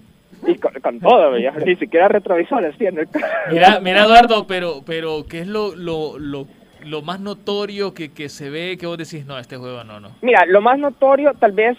Y 0.47 0.57
con, 0.57 0.73
con 0.75 1.01
todo, 1.01 1.39
ya, 1.39 1.53
ni 1.53 1.77
siquiera 1.77 2.09
retrovisores 2.09 2.77
tiene 2.77 3.03
el 3.03 3.09
carro. 3.11 3.27
Mira, 3.51 3.81
mira 3.81 4.05
Eduardo, 4.05 4.47
pero, 4.47 4.83
pero 4.85 5.25
¿qué 5.29 5.41
es 5.41 5.47
lo, 5.47 5.75
lo, 5.75 6.19
lo, 6.19 6.47
lo 6.85 7.03
más 7.03 7.20
notorio 7.20 7.95
que, 7.95 8.12
que 8.12 8.28
se 8.28 8.51
ve 8.51 8.76
que 8.78 8.87
vos 8.87 8.99
decís, 8.99 9.26
no, 9.26 9.39
este 9.39 9.57
juego 9.57 9.85
no, 9.85 10.01
no? 10.01 10.11
Mira, 10.22 10.45
lo 10.47 10.61
más 10.61 10.78
notorio, 10.78 11.32
tal 11.35 11.53
vez, 11.53 11.76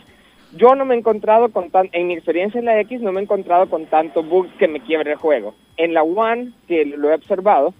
yo 0.55 0.75
no 0.75 0.85
me 0.85 0.95
he 0.95 0.97
encontrado 0.97 1.49
con 1.49 1.69
tan, 1.69 1.89
en 1.91 2.07
mi 2.07 2.13
experiencia 2.13 2.59
en 2.59 2.65
la 2.65 2.79
X, 2.81 3.01
no 3.01 3.11
me 3.11 3.19
he 3.19 3.23
encontrado 3.23 3.69
con 3.69 3.85
tanto 3.85 4.23
bug 4.23 4.47
que 4.57 4.67
me 4.67 4.79
quiebre 4.81 5.11
el 5.11 5.17
juego. 5.17 5.55
En 5.77 5.93
la 5.93 6.03
One, 6.03 6.51
que 6.67 6.85
lo 6.85 7.09
he 7.11 7.13
observado, 7.15 7.73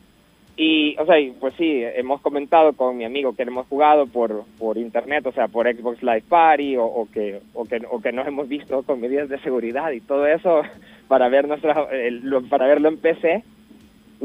y, 0.57 0.95
o 0.99 1.05
sea, 1.05 1.15
pues 1.39 1.53
sí, 1.57 1.81
hemos 1.83 2.21
comentado 2.21 2.71
con 2.73 2.95
mi 2.95 3.03
amigo 3.03 3.35
que 3.35 3.43
hemos 3.43 3.67
jugado 3.67 4.07
por, 4.07 4.45
por 4.57 4.77
internet, 4.77 5.25
o 5.27 5.33
sea, 5.33 5.49
por 5.49 5.67
Xbox 5.67 6.01
Live 6.01 6.23
Party, 6.29 6.77
o, 6.77 7.07
que, 7.13 7.41
o, 7.53 7.65
que, 7.65 7.81
o 7.91 8.01
que 8.01 8.13
nos 8.13 8.25
hemos 8.25 8.47
visto 8.47 8.81
con 8.83 9.01
medidas 9.01 9.27
de 9.27 9.37
seguridad 9.39 9.91
y 9.91 9.99
todo 9.99 10.25
eso 10.27 10.61
para, 11.09 11.27
ver 11.27 11.47
nuestra, 11.47 11.87
el- 11.91 12.23
para 12.49 12.67
verlo 12.67 12.87
en 12.87 12.97
PC. 12.97 13.43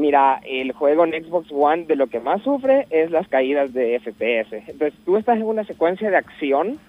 Mira, 0.01 0.41
el 0.45 0.71
juego 0.71 1.05
en 1.05 1.11
Xbox 1.23 1.51
One 1.51 1.85
de 1.85 1.95
lo 1.95 2.07
que 2.07 2.19
más 2.19 2.41
sufre 2.41 2.87
es 2.89 3.11
las 3.11 3.27
caídas 3.27 3.71
de 3.71 3.99
FPS. 3.99 4.51
Entonces, 4.67 4.93
tú 5.05 5.15
estás 5.15 5.37
en 5.37 5.43
una 5.43 5.63
secuencia 5.63 6.09
de 6.09 6.17
acción 6.17 6.79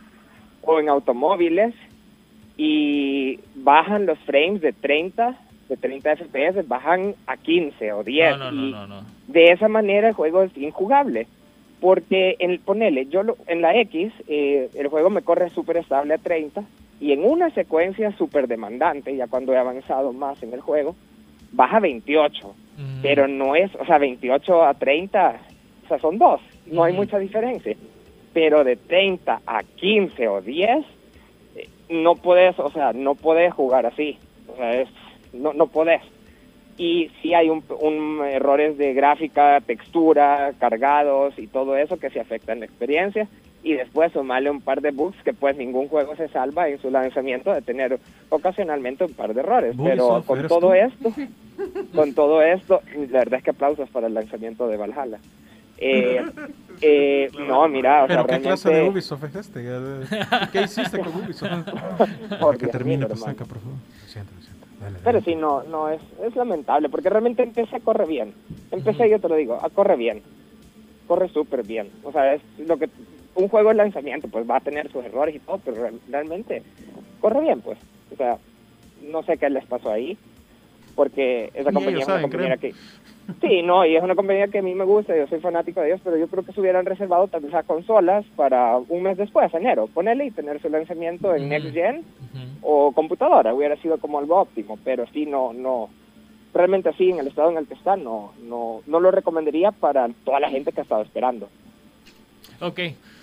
o 0.63 0.81
en 0.81 0.89
automóviles 0.89 1.75
y 2.57 3.39
bajan 3.55 4.07
los 4.07 4.19
frames 4.21 4.63
de 4.63 4.73
30, 4.73 5.37
de 5.69 5.77
30 5.77 6.17
FPS, 6.17 6.67
bajan 6.67 7.15
a 7.27 7.37
15 7.37 7.93
o 7.93 8.03
10. 8.03 8.39
No, 8.39 8.51
no, 8.51 8.87
no, 8.87 9.01
y 9.29 9.33
de 9.33 9.51
esa 9.53 9.69
manera 9.69 10.09
el 10.09 10.15
juego 10.15 10.43
es 10.43 10.57
injugable. 10.57 11.27
Porque, 11.83 12.37
en, 12.39 12.59
ponele, 12.61 13.07
yo 13.07 13.25
lo- 13.25 13.37
en 13.47 13.61
la 13.61 13.77
X, 13.77 14.11
eh, 14.27 14.71
el 14.75 14.89
juego 14.89 15.11
me 15.11 15.21
corre 15.21 15.51
súper 15.51 15.77
estable 15.77 16.15
a 16.15 16.19
30 16.19 16.63
y 16.99 17.13
en 17.13 17.25
una 17.25 17.51
secuencia 17.51 18.11
súper 18.17 18.47
demandante, 18.49 19.15
ya 19.15 19.27
cuando 19.27 19.53
he 19.53 19.59
avanzado 19.59 20.15
más 20.15 20.43
en 20.43 20.55
el 20.55 20.61
juego, 20.63 20.95
baja 21.51 21.79
a 21.79 21.81
28 21.81 22.55
Pero 23.01 23.27
no 23.27 23.57
es, 23.57 23.75
o 23.75 23.85
sea, 23.85 23.99
28 23.99 24.65
a 24.65 24.75
30, 24.75 25.41
o 25.85 25.89
sea, 25.89 25.99
son 25.99 26.19
dos, 26.19 26.41
no 26.67 26.85
hay 26.85 26.93
Ujú. 26.93 27.03
mucha 27.03 27.19
diferencia. 27.19 27.77
Pero 28.33 28.65
de 28.65 28.77
30 28.77 29.43
a 29.45 29.63
15 29.63 30.29
o 30.29 30.41
10, 30.41 30.87
eh, 31.57 31.69
no 31.89 32.17
puedes, 32.17 32.59
o 32.59 32.71
sea, 32.71 32.93
no 32.93 33.15
puedes 33.15 33.53
jugar 33.53 33.87
así. 33.87 34.19
O 34.47 34.57
sea, 34.57 34.81
es, 34.81 34.89
no, 35.33 35.53
no 35.53 35.67
podés. 35.67 36.03
Y 36.79 37.11
sí 37.21 37.35
hay 37.35 37.51
un, 37.51 37.65
un 37.81 38.25
errores 38.25 38.79
de 38.79 38.95
gráfica, 38.95 39.61
textura, 39.61 40.55
cargados 40.59 41.39
y 41.39 41.47
todo 41.49 41.77
eso 41.77 41.99
que 41.99 42.11
se 42.11 42.21
afectan 42.21 42.61
la 42.61 42.67
experiencia. 42.67 43.29
Y 43.65 43.75
después 43.75 44.13
sumarle 44.13 44.51
un 44.51 44.61
par 44.61 44.81
de 44.81 44.91
bugs 44.91 45.17
que 45.23 45.33
pues 45.33 45.57
ningún 45.57 45.89
juego 45.89 46.17
se 46.17 46.29
salva 46.29 46.69
en 46.69 46.81
su 46.81 46.91
lanzamiento 46.91 47.53
de 47.53 47.63
tener 47.63 48.01
ocasionalmente 48.29 49.05
un 49.05 49.13
par 49.13 49.35
de 49.35 49.41
errores. 49.41 49.77
Pero 49.83 50.23
con 50.27 50.39
¿eres 50.39 50.49
todo 50.49 50.61
tú? 50.61 50.73
esto, 50.73 51.13
con 51.95 52.15
todo 52.15 52.43
esto, 52.43 52.81
la 53.11 53.21
verdad 53.21 53.39
es 53.39 53.45
que 53.45 53.51
aplausos 53.51 53.89
para 53.91 54.09
el 54.09 54.15
lanzamiento 54.15 54.67
de 54.67 54.77
Valhalla. 54.77 55.19
Eh, 55.79 56.25
eh, 56.81 57.31
no, 57.47 57.67
mira, 57.69 58.05
o 58.05 58.07
sea, 58.07 58.25
Pero 58.25 58.27
¿qué 58.27 58.41
clase 58.43 58.71
de. 58.71 58.89
Ubisoft 58.89 59.25
es 59.25 59.35
este? 59.35 59.65
¿Qué 60.53 60.63
hiciste 60.63 60.99
con 60.99 61.09
Ubisoft? 61.09 61.51
por 62.41 62.57
Que 62.57 62.69
termine, 62.69 63.07
pues 63.07 63.21
por 63.21 63.35
favor. 63.35 63.45
Lo 63.45 64.09
siento, 64.09 64.33
lo 64.35 64.43
siento. 64.43 64.67
Dale, 64.81 64.99
Pero 65.03 65.21
sí, 65.21 65.35
no, 65.35 65.63
no, 65.65 65.89
es, 65.89 66.01
es 66.25 66.35
lamentable, 66.37 66.89
porque 66.89 67.11
realmente 67.11 67.43
empecé 67.43 67.81
corre 67.81 68.07
bien. 68.07 68.35
Empecé, 68.71 69.09
yo 69.09 69.21
te 69.21 69.29
lo 69.29 69.35
digo, 69.35 69.59
a 69.61 69.71
corre 69.71 69.97
bien. 69.97 70.23
Corre 71.07 71.29
súper 71.29 71.65
bien. 71.65 71.91
O 72.05 72.13
sea, 72.13 72.35
es 72.35 72.43
lo 72.59 72.77
que 72.77 72.89
un 73.35 73.49
juego 73.49 73.71
de 73.71 73.77
lanzamiento, 73.77 74.29
pues 74.29 74.49
va 74.49 74.57
a 74.57 74.61
tener 74.61 74.91
sus 74.91 75.05
errores 75.05 75.35
y 75.35 75.39
todo, 75.41 75.59
pero 75.65 75.83
real- 75.83 76.01
realmente 76.09 76.63
corre 77.21 77.41
bien, 77.41 77.61
pues. 77.61 77.79
O 78.13 78.17
sea, 78.17 78.39
no 79.03 79.23
sé 79.23 79.39
qué 79.39 79.49
les 79.51 79.65
pasó 79.67 79.91
ahí, 79.91 80.17
porque 80.95 81.51
esa 81.55 81.73
compañía 81.73 82.01
es 82.01 82.05
una 82.07 82.15
saben, 82.17 82.23
compañía 82.31 82.57
creo. 82.59 82.73
que... 82.73 82.77
Sí, 83.41 83.63
no, 83.63 83.87
y 83.87 83.97
es 83.97 84.03
una 84.03 84.15
compañía 84.17 84.49
que 84.49 84.59
a 84.59 84.63
mí 84.63 84.75
me 84.75 84.85
gusta, 84.85 85.17
yo 85.17 85.27
soy 85.29 85.41
fanático 85.41 85.81
de 85.81 85.89
ellos, 85.89 86.01
pero 86.05 86.17
yo 86.17 86.27
creo 86.29 86.45
que 86.45 86.53
se 86.53 86.61
hubieran 86.61 86.85
reservado 86.85 87.29
tal 87.29 87.41
vez 87.43 87.55
a 87.55 87.63
consolas 87.63 88.25
para 88.37 88.77
un 88.77 89.03
mes 89.03 89.17
después, 89.17 89.53
enero, 89.55 89.87
ponerle 89.87 90.27
y 90.27 90.31
tener 90.33 90.61
su 90.61 90.69
lanzamiento 90.69 91.35
en 91.35 91.43
Ujú. 91.43 91.49
Next 91.51 91.73
Gen 91.73 92.05
o 92.61 92.93
computadora 92.93 93.55
hubiera 93.55 93.77
sido 93.77 93.99
como 93.99 94.19
algo 94.19 94.41
óptimo, 94.41 94.79
pero 94.85 95.07
sí 95.13 95.25
no 95.27 95.53
no 95.53 95.89
realmente 96.53 96.91
así 96.91 97.11
en 97.11 97.19
el 97.21 97.29
estado 97.29 97.51
en 97.51 97.57
el 97.59 97.67
que 97.67 97.75
está 97.75 97.97
no 97.97 98.35
no 98.43 98.83
no 98.87 99.01
lo 99.01 99.11
recomendaría 99.11 99.71
para 99.73 100.09
toda 100.25 100.39
la 100.39 100.51
gente 100.51 100.71
que 100.73 100.81
ha 100.81 100.85
estado 100.85 101.03
esperando. 101.03 101.49
Ok. 102.61 102.81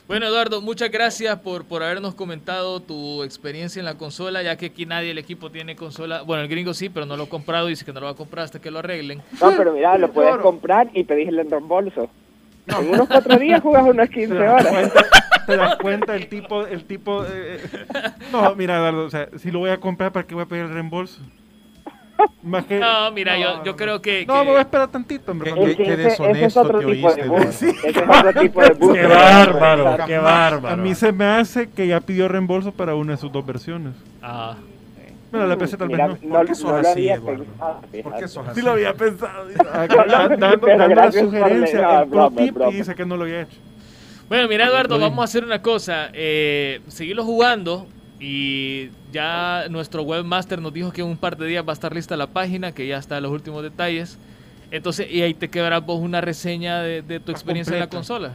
Bueno, 0.10 0.26
Eduardo, 0.26 0.60
muchas 0.60 0.90
gracias 0.90 1.38
por, 1.38 1.66
por 1.66 1.84
habernos 1.84 2.16
comentado 2.16 2.80
tu 2.80 3.22
experiencia 3.22 3.80
en 3.80 3.86
la 3.86 3.94
consola, 3.94 4.42
ya 4.42 4.58
que 4.58 4.66
aquí 4.66 4.88
nadie 4.88 5.10
del 5.10 5.20
equipo 5.20 5.52
tiene 5.52 5.76
consola. 5.76 6.24
Bueno, 6.24 6.42
el 6.42 6.50
gringo 6.50 6.74
sí, 6.74 6.90
pero 6.90 7.06
no 7.06 7.16
lo 7.16 7.26
ha 7.26 7.30
comprado, 7.30 7.68
dice 7.68 7.86
que 7.86 7.94
no 7.94 8.00
lo 8.00 8.08
va 8.08 8.14
a 8.14 8.16
comprar 8.16 8.46
hasta 8.46 8.60
que 8.60 8.72
lo 8.72 8.80
arreglen. 8.80 9.22
No, 9.40 9.56
pero 9.56 9.72
mira, 9.72 9.96
lo 10.00 10.12
puedes 10.12 10.38
comprar 10.38 10.90
y 10.96 11.04
pedirle 11.04 11.44
el 11.44 11.52
reembolso. 11.52 12.10
En 12.66 12.90
unos 12.90 13.08
cuatro 13.08 13.38
días 13.38 13.62
jugas 13.62 13.84
unas 13.86 14.10
15 14.10 14.34
¿Te 14.34 14.40
das 14.40 14.66
horas. 14.66 14.94
te 15.46 15.58
das 15.58 15.76
cuenta 15.76 16.16
el 16.16 16.28
tipo, 16.28 16.66
el 16.66 16.86
tipo, 16.86 17.24
eh, 17.26 17.60
no, 18.32 18.56
mira, 18.56 18.78
Eduardo, 18.78 19.06
o 19.06 19.10
sea, 19.12 19.30
si 19.38 19.52
lo 19.52 19.60
voy 19.60 19.70
a 19.70 19.80
comprar, 19.80 20.12
¿para 20.12 20.26
qué 20.26 20.34
voy 20.34 20.44
a 20.44 20.48
pedir 20.48 20.64
el 20.64 20.74
reembolso? 20.74 21.22
Más 22.44 22.66
que, 22.66 22.80
No, 22.80 23.12
mira, 23.12 23.38
yo, 23.38 23.64
yo 23.64 23.76
creo 23.76 24.02
que... 24.02 24.26
no, 24.26 24.34
que- 24.34 24.40
me 24.40 24.46
voy 24.52 24.58
a 24.58 24.62
esperar 24.62 24.88
tantito, 24.90 25.32
hombre. 25.32 25.54
Que 25.76 25.92
es 25.92 25.98
deshonesto 25.98 26.62
otro 26.62 26.80
tipo 26.80 27.08
oíste, 27.08 27.22
es 27.90 27.98
otro 27.98 28.42
tipo 28.42 28.62
de 28.62 28.70
bug. 28.74 28.94
Qué 28.94 29.06
bárbaro, 29.08 30.06
qué 30.06 30.16
A 30.16 30.22
bárbaro. 30.22 30.78
mí 30.82 30.96
se 30.96 31.12
me 31.12 31.26
hace 31.26 31.70
que 31.70 31.88
ya 31.88 32.00
pidió 32.02 32.28
reembolso 32.28 32.72
para 32.72 32.96
una 32.96 33.14
de 33.14 33.18
sus 33.18 33.32
dos 33.32 33.46
versiones. 33.46 33.94
Ah, 34.22 34.56
Bueno, 35.32 35.46
la 35.48 35.58
PC 35.58 35.78
tal 35.78 35.88
vez 35.90 35.98
Mira, 35.98 36.08
no. 36.08 36.16
¿Por 36.38 36.46
qué 36.48 36.56
sos 36.56 36.72
así, 36.72 37.08
Eduardo? 37.10 37.46
¿Por 38.04 38.16
qué 38.18 38.28
sos 38.28 38.48
así? 38.48 38.60
Sí 38.60 38.66
lo 38.66 38.72
había 38.72 38.94
pensado. 38.94 39.48
Ah, 39.74 39.88
dando 39.88 40.68
la 40.96 41.12
sugerencia, 41.12 42.02
el 42.02 42.10
pro 42.10 42.30
broma, 42.30 42.42
tip 42.42 42.58
y 42.72 42.76
dice 42.76 42.96
que 42.96 43.06
no 43.06 43.16
lo 43.18 43.24
había 43.24 43.42
hecho. 43.42 43.58
Bueno, 44.28 44.48
mira 44.48 44.66
Eduardo, 44.68 45.00
vamos 45.00 45.20
a 45.20 45.24
hacer 45.26 45.44
una 45.44 45.62
cosa. 45.62 46.10
Eh, 46.14 46.82
seguirlo 46.88 47.24
jugando 47.24 47.88
y 48.20 48.90
ya 49.12 49.66
nuestro 49.70 50.04
webmaster 50.04 50.62
nos 50.62 50.74
dijo 50.74 50.92
que 50.92 51.02
en 51.02 51.08
un 51.08 51.18
par 51.18 51.38
de 51.38 51.48
días 51.48 51.66
va 51.66 51.72
a 51.72 51.74
estar 51.74 51.94
lista 51.94 52.18
la 52.18 52.28
página, 52.28 52.74
que 52.74 52.86
ya 52.88 52.98
está 52.98 53.18
en 53.18 53.24
los 53.24 53.32
últimos 53.32 53.64
detalles. 53.64 54.18
Entonces, 54.72 55.12
y 55.12 55.22
ahí 55.22 55.34
te 55.34 55.50
quedarás 55.50 55.86
vos 55.86 56.00
una 56.00 56.22
reseña 56.22 56.82
de, 56.82 57.02
de 57.02 57.20
tu 57.20 57.32
experiencia 57.32 57.74
en 57.74 57.80
la 57.80 57.88
consola. 57.88 58.34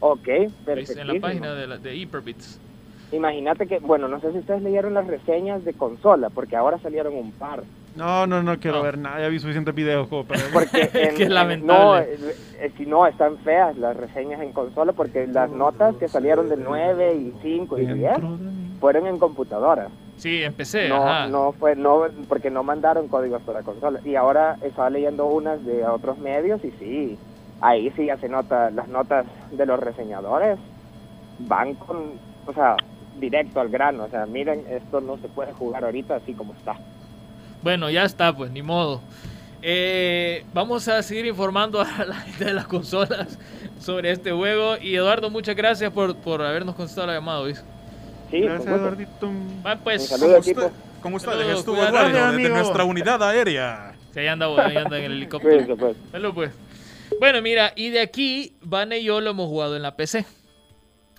Ok, 0.00 0.28
perfecto. 0.64 1.00
En 1.00 1.06
la 1.06 1.20
página 1.20 1.54
de, 1.54 1.66
la, 1.66 1.78
de 1.78 1.96
Hyperbits. 1.96 2.60
Imagínate 3.10 3.66
que, 3.66 3.78
bueno, 3.78 4.06
no 4.08 4.20
sé 4.20 4.32
si 4.32 4.38
ustedes 4.38 4.62
leyeron 4.62 4.94
las 4.94 5.06
reseñas 5.06 5.64
de 5.64 5.72
consola, 5.72 6.28
porque 6.28 6.56
ahora 6.56 6.78
salieron 6.78 7.14
un 7.14 7.32
par. 7.32 7.64
No, 7.98 8.26
no, 8.26 8.42
no 8.42 8.58
quiero 8.58 8.78
No. 8.78 8.82
ver 8.84 8.96
nada. 8.96 9.20
Ya 9.20 9.28
vi 9.28 9.38
suficientes 9.40 9.74
videos 9.74 10.08
como 10.08 10.24
para 10.24 10.40
ver. 10.44 10.52
Porque 10.52 10.90
en- 10.94 11.14
Qué 11.16 11.28
lamentable. 11.28 11.74
no, 11.80 11.98
eh, 11.98 12.72
si 12.76 12.86
no, 12.86 13.06
están 13.06 13.36
feas 13.38 13.76
las 13.76 13.96
reseñas 13.96 14.40
en 14.40 14.52
consola 14.52 14.92
porque 14.92 15.26
las 15.26 15.50
notas 15.50 15.96
que 15.96 16.08
salieron 16.08 16.48
de 16.48 16.56
9 16.56 17.14
y 17.16 17.34
5 17.42 17.76
y 17.78 17.86
10 17.86 17.98
Dentro 17.98 18.36
de 18.36 18.44
mí. 18.44 18.76
fueron 18.80 19.06
en 19.06 19.18
computadora. 19.18 19.88
Sí, 20.16 20.42
empecé. 20.42 20.88
No, 20.88 20.96
ajá. 21.06 21.26
no 21.28 21.52
fue, 21.52 21.76
no, 21.76 22.02
porque 22.28 22.50
no 22.50 22.62
mandaron 22.62 23.08
códigos 23.08 23.42
para 23.42 23.62
consola. 23.62 24.00
Y 24.04 24.14
ahora 24.14 24.56
estaba 24.62 24.90
leyendo 24.90 25.26
unas 25.26 25.64
de 25.64 25.84
otros 25.84 26.18
medios 26.18 26.64
y 26.64 26.70
sí, 26.78 27.18
ahí 27.60 27.92
sí 27.96 28.06
ya 28.06 28.16
se 28.16 28.28
nota, 28.28 28.70
las 28.70 28.88
notas 28.88 29.26
de 29.52 29.66
los 29.66 29.78
reseñadores 29.78 30.58
van 31.40 31.74
con, 31.74 32.12
o 32.46 32.52
sea, 32.52 32.76
directo 33.20 33.60
al 33.60 33.68
grano. 33.68 34.04
O 34.04 34.08
sea, 34.08 34.26
miren, 34.26 34.64
esto 34.70 35.00
no 35.00 35.18
se 35.18 35.28
puede 35.28 35.52
jugar 35.52 35.84
ahorita 35.84 36.16
así 36.16 36.32
como 36.32 36.52
está. 36.54 36.76
Bueno, 37.62 37.90
ya 37.90 38.04
está, 38.04 38.34
pues, 38.36 38.50
ni 38.50 38.62
modo. 38.62 39.00
Eh, 39.62 40.44
vamos 40.54 40.86
a 40.88 41.02
seguir 41.02 41.26
informando 41.26 41.80
a 41.98 42.04
la 42.04 42.14
gente 42.16 42.44
de 42.44 42.52
las 42.54 42.66
consolas 42.66 43.38
sobre 43.80 44.10
este 44.12 44.30
juego. 44.32 44.76
Y 44.80 44.94
Eduardo, 44.94 45.30
muchas 45.30 45.56
gracias 45.56 45.90
por, 45.92 46.14
por 46.16 46.42
habernos 46.42 46.74
contestado 46.74 47.06
la 47.08 47.14
llamada, 47.14 47.40
¿oís? 47.40 47.62
Sí, 48.30 48.40
Gracias. 48.40 48.68
Eduardito. 48.68 49.30
Va, 49.66 49.76
pues, 49.76 50.02
Un 50.02 50.18
saludo, 50.18 50.34
Con, 50.36 50.42
equipo. 50.42 50.60
usted- 50.66 50.72
con 51.02 51.14
ustedes 51.14 51.36
Saludos, 51.38 51.58
estuvo. 51.60 51.76
Eduardo 51.84 52.32
desde 52.36 52.48
nuestra 52.50 52.84
unidad 52.84 53.22
aérea. 53.22 53.92
si 54.12 54.20
ahí 54.20 54.26
anda, 54.26 54.46
ahí 54.64 54.76
anda 54.76 54.98
en 54.98 55.04
el 55.04 55.12
helicóptero. 55.12 55.64
Cuídense, 55.64 55.76
pues. 55.76 56.32
Pues. 56.34 56.50
Bueno, 57.20 57.40
mira, 57.40 57.72
y 57.74 57.88
de 57.90 58.00
aquí, 58.00 58.54
Vane 58.60 58.98
y 58.98 59.04
yo 59.04 59.20
lo 59.20 59.30
hemos 59.30 59.46
jugado 59.48 59.76
en 59.76 59.82
la 59.82 59.96
PC. 59.96 60.26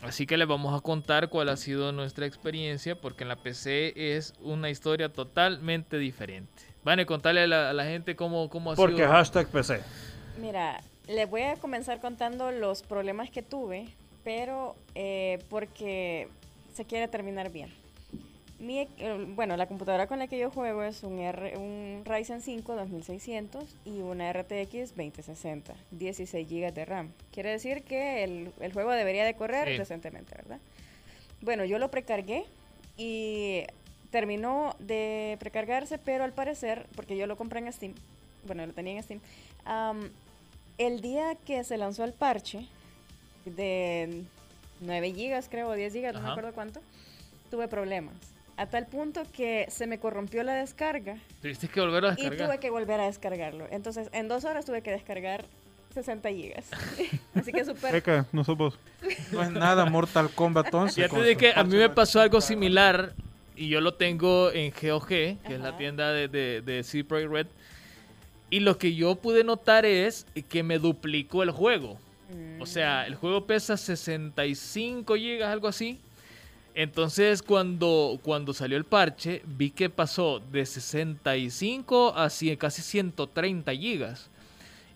Así 0.01 0.25
que 0.25 0.37
les 0.37 0.47
vamos 0.47 0.77
a 0.77 0.81
contar 0.81 1.29
cuál 1.29 1.49
ha 1.49 1.57
sido 1.57 1.91
nuestra 1.91 2.25
experiencia, 2.25 2.95
porque 2.95 3.23
en 3.23 3.27
la 3.27 3.35
PC 3.35 4.15
es 4.15 4.33
una 4.41 4.69
historia 4.69 5.11
totalmente 5.11 5.97
diferente. 5.97 6.63
Vane, 6.83 7.05
contarle 7.05 7.41
a 7.41 7.47
la, 7.47 7.69
a 7.69 7.73
la 7.73 7.83
gente 7.83 8.15
cómo, 8.15 8.49
cómo 8.49 8.71
ha 8.71 8.75
Porque 8.75 8.95
sido. 8.97 9.09
hashtag 9.09 9.47
PC. 9.49 9.81
Mira, 10.39 10.81
les 11.07 11.29
voy 11.29 11.41
a 11.41 11.55
comenzar 11.57 11.99
contando 11.99 12.51
los 12.51 12.81
problemas 12.81 13.29
que 13.29 13.41
tuve, 13.43 13.89
pero 14.23 14.75
eh, 14.95 15.39
porque 15.49 16.29
se 16.73 16.85
quiere 16.85 17.09
terminar 17.09 17.51
bien. 17.51 17.69
Mi, 18.59 18.79
eh, 18.79 19.25
bueno, 19.35 19.55
la 19.55 19.67
computadora 19.67 20.05
con 20.07 20.19
la 20.19 20.27
que 20.27 20.37
yo 20.37 20.51
juego 20.51 20.83
es 20.83 21.03
un, 21.03 21.17
R, 21.19 21.57
un 21.57 22.03
Ryzen 22.05 22.41
5 22.41 22.75
2600 22.75 23.63
y 23.85 24.01
una 24.01 24.31
RTX 24.33 24.95
2060, 24.97 25.73
16 25.91 26.47
GB 26.47 26.73
de 26.73 26.85
RAM. 26.85 27.11
Quiere 27.31 27.51
decir 27.51 27.83
que 27.83 28.23
el, 28.25 28.51
el 28.59 28.73
juego 28.73 28.91
debería 28.91 29.23
de 29.23 29.33
correr 29.35 29.69
Sí. 29.69 29.77
decentemente, 29.77 30.35
¿verdad? 30.35 30.59
Bueno, 31.41 31.63
yo 31.63 31.79
lo 31.79 31.89
precargué 31.89 32.43
y 32.97 33.63
terminó 34.11 34.75
de 34.79 35.37
precargarse, 35.39 35.97
pero 35.97 36.25
al 36.25 36.33
parecer, 36.33 36.85
porque 36.97 37.15
yo 37.15 37.27
lo 37.27 37.37
compré 37.37 37.59
en 37.61 37.71
Steam, 37.71 37.93
bueno, 38.45 38.65
lo 38.65 38.73
tenía 38.73 38.97
en 38.97 39.03
Steam, 39.03 39.21
am, 39.63 40.09
el 40.77 40.99
día 40.99 41.35
que 41.45 41.63
se 41.63 41.77
lanzó 41.77 42.03
el 42.03 42.11
parche 42.11 42.67
de 43.45 44.23
9 44.81 45.13
gigas, 45.13 45.47
creo, 45.49 45.69
o 45.69 45.73
10 45.75 45.93
gigas, 45.93 46.13
no 46.13 46.21
me 46.21 46.29
acuerdo 46.29 46.53
cuánto, 46.53 46.81
tuve 47.49 47.69
problemas. 47.69 48.15
A 48.59 48.65
tal 48.65 48.87
punto 48.87 49.23
que 49.31 49.67
se 49.69 49.87
me 49.87 49.99
corrompió 49.99 50.43
la 50.43 50.53
descarga 50.53 51.17
Tuviste 51.41 51.69
que 51.69 51.79
volver 51.79 52.03
a 52.05 52.07
y 52.09 52.15
descargar. 52.15 52.47
tuve 52.47 52.59
que 52.59 52.69
volver 52.69 52.99
a 52.99 53.05
descargarlo. 53.05 53.67
Entonces, 53.71 54.09
en 54.11 54.27
dos 54.27 54.43
horas 54.43 54.65
tuve 54.65 54.81
que 54.81 54.91
descargar 54.91 55.45
60 55.93 56.29
gigas. 56.29 56.65
Así 57.35 57.53
que 57.53 57.63
súper... 57.63 57.95
Eka, 57.95 58.25
no 58.33 58.43
sos 58.43 58.57
vos. 58.57 58.77
No 59.31 59.41
es 59.41 59.51
nada 59.51 59.85
Mortal 59.85 60.29
Kombat 60.29 60.73
11. 60.73 60.93
Fíjate 60.95 61.09
con 61.09 61.23
de 61.23 61.33
su 61.33 61.39
que 61.39 61.53
a 61.55 61.63
mí 61.63 61.77
me 61.77 61.89
pasó 61.89 62.19
algo 62.19 62.41
similar 62.41 63.13
y 63.55 63.69
yo 63.69 63.79
lo 63.79 63.93
tengo 63.93 64.51
en 64.51 64.71
GOG, 64.71 65.07
que 65.07 65.37
es 65.47 65.59
la 65.59 65.77
tienda 65.77 66.11
de, 66.11 66.27
de, 66.27 66.61
de 66.61 66.83
CD 66.83 67.05
Projekt 67.05 67.31
Red. 67.31 67.47
Y 68.49 68.59
lo 68.59 68.77
que 68.77 68.93
yo 68.93 69.15
pude 69.15 69.43
notar 69.43 69.85
es 69.85 70.25
que 70.49 70.63
me 70.63 70.79
duplicó 70.79 71.43
el 71.43 71.51
juego. 71.51 71.97
O 72.59 72.65
sea, 72.65 73.07
el 73.07 73.15
juego 73.15 73.45
pesa 73.47 73.77
65 73.77 75.15
gigas, 75.15 75.49
algo 75.49 75.67
así. 75.67 75.99
Entonces, 76.75 77.41
cuando, 77.41 78.19
cuando 78.21 78.53
salió 78.53 78.77
el 78.77 78.85
parche, 78.85 79.41
vi 79.45 79.71
que 79.71 79.89
pasó 79.89 80.39
de 80.51 80.65
65 80.65 82.13
a 82.15 82.29
casi 82.57 82.81
130 82.81 83.71
gigas. 83.73 84.29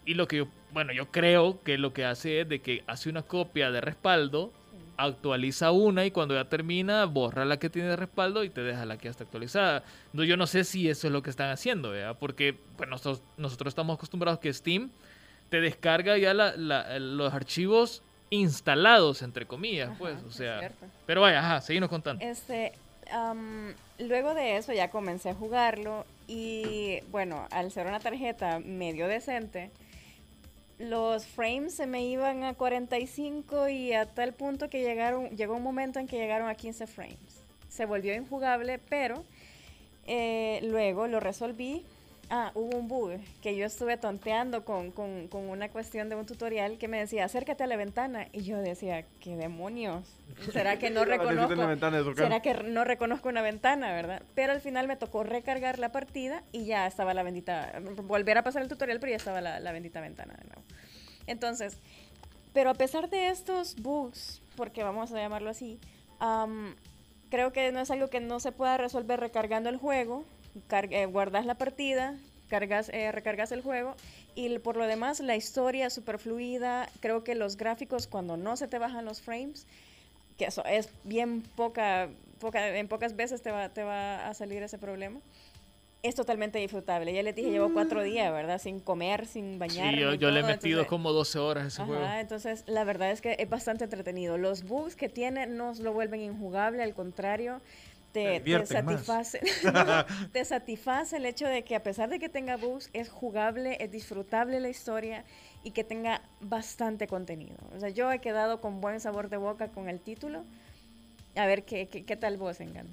Y 0.06 0.14
lo 0.14 0.28
que 0.28 0.38
yo, 0.38 0.48
bueno, 0.72 0.94
yo 0.94 1.12
creo 1.12 1.62
que 1.64 1.78
lo 1.78 1.94
que 1.94 2.06
hace 2.06 2.42
es 2.42 2.50
de 2.50 2.60
que 2.60 2.84
hace 2.88 3.10
una 3.10 3.24
copia 3.24 3.72
de 3.72 3.82
respaldo, 3.82 4.52
actualiza 4.98 5.72
una 5.72 6.06
y 6.06 6.12
cuando 6.12 6.36
ya 6.36 6.46
termina, 6.46 7.06
borra 7.06 7.46
la 7.46 7.58
que 7.58 7.70
tiene 7.70 7.90
de 7.90 7.96
respaldo 7.96 8.44
y 8.44 8.50
te 8.50 8.62
deja 8.62 8.86
la 8.86 8.98
que 8.98 9.06
ya 9.06 9.12
está 9.12 9.24
actualizada. 9.24 9.84
No, 10.14 10.24
yo 10.24 10.38
no 10.38 10.48
sé 10.48 10.64
si 10.64 10.90
eso 10.90 11.08
es 11.08 11.14
lo 11.14 11.24
que 11.24 11.30
están 11.30 11.50
haciendo. 11.50 11.94
Porque 12.20 12.56
pues, 12.78 12.90
nosotros, 12.90 13.22
estamos 13.68 13.96
acostumbrados 13.96 14.40
que 14.40 14.54
Steam 14.54 14.92
te 15.50 15.62
descarga 15.62 16.18
ya 16.18 16.34
los 16.34 17.34
archivos 17.34 18.04
instalados, 18.30 19.22
entre 19.22 19.46
comillas, 19.46 19.90
Ajá, 19.90 20.00
pues, 20.00 20.24
o 20.24 20.32
sea... 20.32 20.72
Pero 21.06 21.22
vaya, 21.22 21.40
ajá, 21.40 21.62
seguimos 21.62 21.90
contando. 21.90 22.24
Este, 22.26 22.74
luego 24.00 24.34
de 24.34 24.58
eso 24.58 24.74
ya 24.74 24.90
comencé 24.90 25.30
a 25.30 25.34
jugarlo 25.36 26.06
y 26.28 27.00
bueno, 27.12 27.48
al 27.52 27.72
ser 27.72 27.88
una 27.88 28.00
tarjeta 28.00 28.60
medio 28.60 29.08
decente, 29.08 29.72
los 30.80 31.26
frames 31.26 31.76
se 31.76 31.86
me 31.86 32.04
iban 32.06 32.44
a 32.44 32.54
45 32.56 33.70
y 33.70 33.94
a 33.94 34.06
tal 34.06 34.34
punto 34.34 34.70
que 34.70 34.82
llegaron, 34.82 35.30
llegó 35.30 35.56
un 35.56 35.64
momento 35.64 36.00
en 36.00 36.08
que 36.08 36.18
llegaron 36.18 36.50
a 36.50 36.56
15 36.56 36.88
frames. 36.88 37.44
Se 37.70 37.86
volvió 37.86 38.14
injugable, 38.14 38.80
pero 38.90 39.24
eh, 40.06 40.60
luego 40.64 41.08
lo 41.08 41.20
resolví. 41.20 41.86
Ah, 42.30 42.52
hubo 42.56 42.78
un 42.78 42.88
bug 42.88 43.20
que 43.42 43.56
yo 43.56 43.66
estuve 43.66 43.96
tonteando 43.98 44.66
con, 44.66 44.92
con- 44.92 45.28
con 45.28 45.50
una 45.50 45.70
cuestión 45.70 46.10
de 46.10 46.16
un 46.16 46.26
tutorial 46.26 46.78
que 46.80 46.88
me 46.88 46.98
decía, 46.98 47.26
acércate 47.26 47.64
a 47.64 47.68
la 47.68 47.76
ventana. 47.76 48.28
Y 48.32 48.42
yo 48.44 48.58
decía, 48.58 49.06
¿qué 49.20 49.36
demonios? 49.36 50.08
¿Será 50.52 50.80
que 50.80 50.90
no 50.90 51.06
reconozco? 51.06 51.54
la 51.54 51.68
ventana 51.68 51.98
de 51.98 52.04
su 52.04 52.16
¿Será 52.16 52.42
casa. 52.42 52.42
que 52.42 52.64
no 52.64 52.84
reconozco 52.86 53.30
una 53.30 53.42
ventana, 53.42 53.92
verdad? 53.94 54.24
Pero 54.34 54.52
al 54.54 54.62
final 54.62 54.88
me 54.88 54.96
tocó 54.96 55.24
recargar 55.24 55.78
la 55.80 55.92
partida 55.92 56.44
y 56.52 56.66
ya 56.66 56.88
estaba 56.88 57.14
la 57.14 57.22
bendita, 57.24 57.74
volver 58.04 58.38
a 58.38 58.44
pasar 58.44 58.64
el 58.64 58.68
tutorial, 58.70 59.00
pero 59.00 59.12
ya 59.12 59.18
estaba 59.18 59.40
la, 59.42 59.60
la 59.60 59.72
bendita 59.72 60.02
ventana 60.02 60.34
de 60.34 60.46
nuevo. 60.46 60.62
Entonces, 61.28 61.78
pero 62.54 62.72
a 62.72 62.74
pesar 62.74 63.10
de 63.10 63.30
estos 63.30 63.76
bugs, 63.82 64.42
porque 64.56 64.82
vamos 64.84 65.12
a 65.12 65.18
llamarlo 65.20 65.50
así, 65.52 65.80
creo 67.30 67.52
que 67.52 67.72
no 67.72 67.80
es 67.80 67.92
algo 67.92 68.08
que 68.10 68.20
no 68.22 68.40
se 68.40 68.52
pueda 68.52 68.78
resolver 68.78 69.20
recargando 69.20 69.70
el 69.70 69.78
juego, 69.78 70.24
eh, 70.92 71.06
guardas 71.06 71.46
la 71.46 71.56
partida, 71.56 72.16
cargas, 72.50 72.90
eh, 72.90 73.12
recargas 73.12 73.52
el 73.52 73.62
juego 73.62 73.96
y 74.36 74.58
por 74.60 74.78
lo 74.78 74.86
demás 74.86 75.20
la 75.20 75.36
historia 75.36 75.88
es 75.88 75.94
súper 75.94 76.20
fluida, 76.20 76.90
creo 77.00 77.24
que 77.24 77.36
los 77.36 77.58
gráficos 77.58 78.08
cuando 78.08 78.38
no 78.38 78.58
se 78.58 78.68
te 78.68 78.80
bajan 78.80 79.06
los 79.06 79.22
frames, 79.22 79.66
que 80.38 80.46
eso 80.46 80.64
es 80.66 80.90
bien 81.04 81.42
poca, 81.56 82.10
poca 82.40 82.76
en 82.78 82.88
pocas 82.88 83.16
veces 83.16 83.42
te 83.42 83.52
va, 83.52 83.70
te 83.70 83.84
va 83.84 84.28
a 84.28 84.34
salir 84.34 84.62
ese 84.64 84.78
problema. 84.78 85.20
Es 86.02 86.16
totalmente 86.16 86.60
disfrutable. 86.60 87.14
Ya 87.14 87.24
les 87.24 87.34
dije, 87.34 87.50
llevo 87.50 87.72
cuatro 87.72 88.04
días, 88.04 88.30
¿verdad? 88.34 88.60
Sin 88.60 88.82
comer, 88.82 89.26
sin 89.26 89.58
bañarme. 89.58 89.94
Sí, 89.94 90.00
yo, 90.02 90.14
yo 90.16 90.32
le 90.32 90.42
he 90.42 90.44
metido 90.44 90.80
entonces- 90.82 90.90
como 90.90 91.14
12 91.14 91.40
horas 91.40 91.64
a 91.64 91.68
ese 91.68 91.82
Ajá, 91.82 91.88
juego. 91.88 92.06
entonces 92.20 92.66
la 92.68 92.84
verdad 92.84 93.12
es 93.12 93.22
que 93.22 93.38
es 93.40 93.50
bastante 93.50 93.86
entretenido. 93.86 94.38
Los 94.38 94.64
bugs 94.66 94.98
que 94.98 95.08
tiene 95.08 95.48
no 95.48 95.72
lo 95.76 95.94
vuelven 95.94 96.20
injugable, 96.20 96.84
al 96.84 96.94
contrario, 96.94 97.62
Te 98.14 98.40
te, 98.42 98.66
satisface, 98.68 99.42
te 100.32 100.46
satisface 100.46 101.18
el 101.18 101.26
hecho 101.26 101.48
de 101.48 101.64
que 101.64 101.76
a 101.76 101.82
pesar 101.82 102.10
de 102.10 102.20
que 102.20 102.30
tenga 102.30 102.58
bugs, 102.58 102.90
es 102.94 103.10
jugable, 103.10 103.78
es 103.80 103.92
disfrutable 103.92 104.60
la 104.60 104.70
historia 104.70 105.26
y 105.64 105.72
que 105.72 105.84
tenga 105.84 106.22
bastante 106.40 107.08
contenido. 107.08 107.58
O 107.76 107.80
sea, 107.80 107.90
yo 107.90 108.12
he 108.12 108.20
quedado 108.20 108.62
con 108.62 108.82
buen 108.82 109.00
sabor 109.00 109.30
de 109.30 109.38
boca 109.38 109.70
con 109.70 109.90
el 109.90 110.00
título. 110.00 110.44
A 111.36 111.48
ver 111.48 111.64
qué, 111.66 111.88
qué, 111.88 112.04
qué 112.06 112.16
tal 112.16 112.38
vos, 112.38 112.60
Engan. 112.60 112.86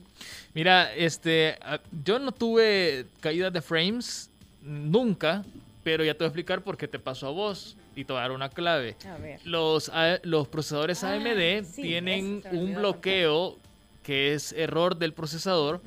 Mira, 0.55 0.95
este, 0.95 1.59
ah, 1.61 1.81
yo 2.05 2.19
no 2.19 2.33
tuve 2.33 3.05
caídas 3.21 3.53
de 3.53 3.61
frames 3.61 4.31
nunca, 4.63 5.45
pero 5.85 6.03
ya 6.03 6.15
te 6.15 6.19
voy 6.21 6.27
a 6.27 6.29
explicar 6.29 6.63
por 6.63 6.79
qué 6.79 6.89
te 6.89 6.99
pasó 6.99 7.27
a 7.27 7.31
vos 7.31 7.77
y 7.95 8.05
te 8.07 8.13
voy 8.15 8.21
a 8.21 8.23
dar 8.23 8.33
una 8.33 8.49
clave. 8.49 8.97
A 9.07 9.19
ver. 9.19 9.41
Los, 9.45 9.91
A- 9.91 10.19
los 10.23 10.49
procesadores 10.49 11.05
Ah, 11.05 11.13
AMD 11.13 11.65
sí, 11.67 11.83
tienen 11.83 12.43
un 12.53 12.75
bloqueo 12.75 13.59
que 14.03 14.35
es 14.35 14.53
error 14.53 14.97
del 14.97 15.13
procesador 15.13 15.81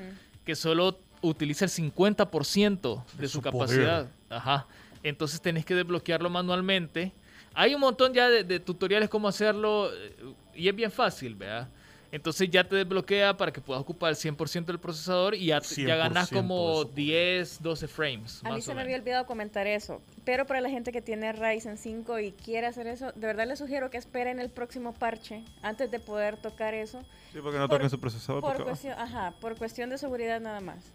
que 0.46 0.56
solo 0.56 1.00
utiliza 1.22 1.66
el 1.66 1.72
50% 1.72 3.04
de, 3.14 3.22
De 3.22 3.28
su, 3.28 3.38
su 3.38 3.42
capacidad. 3.42 4.08
Ajá. 4.30 4.68
Entonces 5.04 5.42
tenés 5.42 5.66
que 5.66 5.76
desbloquearlo 5.76 6.30
manualmente. 6.30 7.14
Hay 7.54 7.76
un 7.76 7.82
montón 7.82 8.14
ya 8.14 8.30
de, 8.30 8.44
de 8.44 8.60
tutoriales 8.60 9.10
cómo 9.10 9.28
hacerlo 9.28 9.90
eh, 9.94 10.16
y 10.56 10.68
es 10.68 10.76
bien 10.76 10.92
fácil, 10.92 11.36
¿verdad? 11.36 11.70
Entonces 12.14 12.48
ya 12.52 12.64
te 12.64 12.76
desbloquea 12.76 13.36
para 13.38 13.52
que 13.52 13.60
puedas 13.60 13.82
ocupar 13.82 14.12
el 14.12 14.16
100% 14.16 14.66
del 14.66 14.80
procesador 14.80 15.34
y 15.34 15.48
ya, 15.48 15.62
ya 15.62 15.96
ganas 15.96 16.32
100% 16.32 16.36
como 16.36 16.82
eso. 16.84 16.92
10, 16.94 17.64
12 17.64 17.88
frames. 17.88 18.42
A 18.44 18.50
mí 18.50 18.56
más 18.58 18.64
se 18.64 18.72
o 18.72 18.76
me 18.76 18.84
había 18.84 18.98
olvidado 18.98 19.26
comentar 19.26 19.66
eso, 19.66 20.00
pero 20.24 20.46
para 20.46 20.62
la 20.62 20.70
gente 20.70 20.92
que 20.92 21.02
tiene 21.02 21.34
Ryzen 21.34 21.80
5 21.80 22.20
y 22.20 22.32
quiere 22.34 22.68
hacer 22.68 22.86
eso, 22.86 23.12
de 23.14 23.26
verdad 23.26 23.48
les 23.48 23.58
sugiero 23.58 23.90
que 23.90 23.98
esperen 23.98 24.40
el 24.40 24.52
próximo 24.52 24.94
parche 24.94 25.44
antes 25.64 25.90
de 25.90 26.00
poder 26.00 26.38
tocar 26.38 26.76
eso. 26.76 27.02
Sí, 27.32 27.40
porque 27.42 27.58
no 27.58 27.68
Por- 27.68 27.78
toquen 27.78 27.90
su 27.90 28.00
procesador. 28.00 28.42
Por 28.44 28.64
cuestión, 28.64 28.94
ajá, 29.00 29.34
por 29.42 29.58
cuestión 29.58 29.90
de 29.90 29.98
seguridad 29.98 30.40
nada 30.40 30.62
más. 30.62 30.94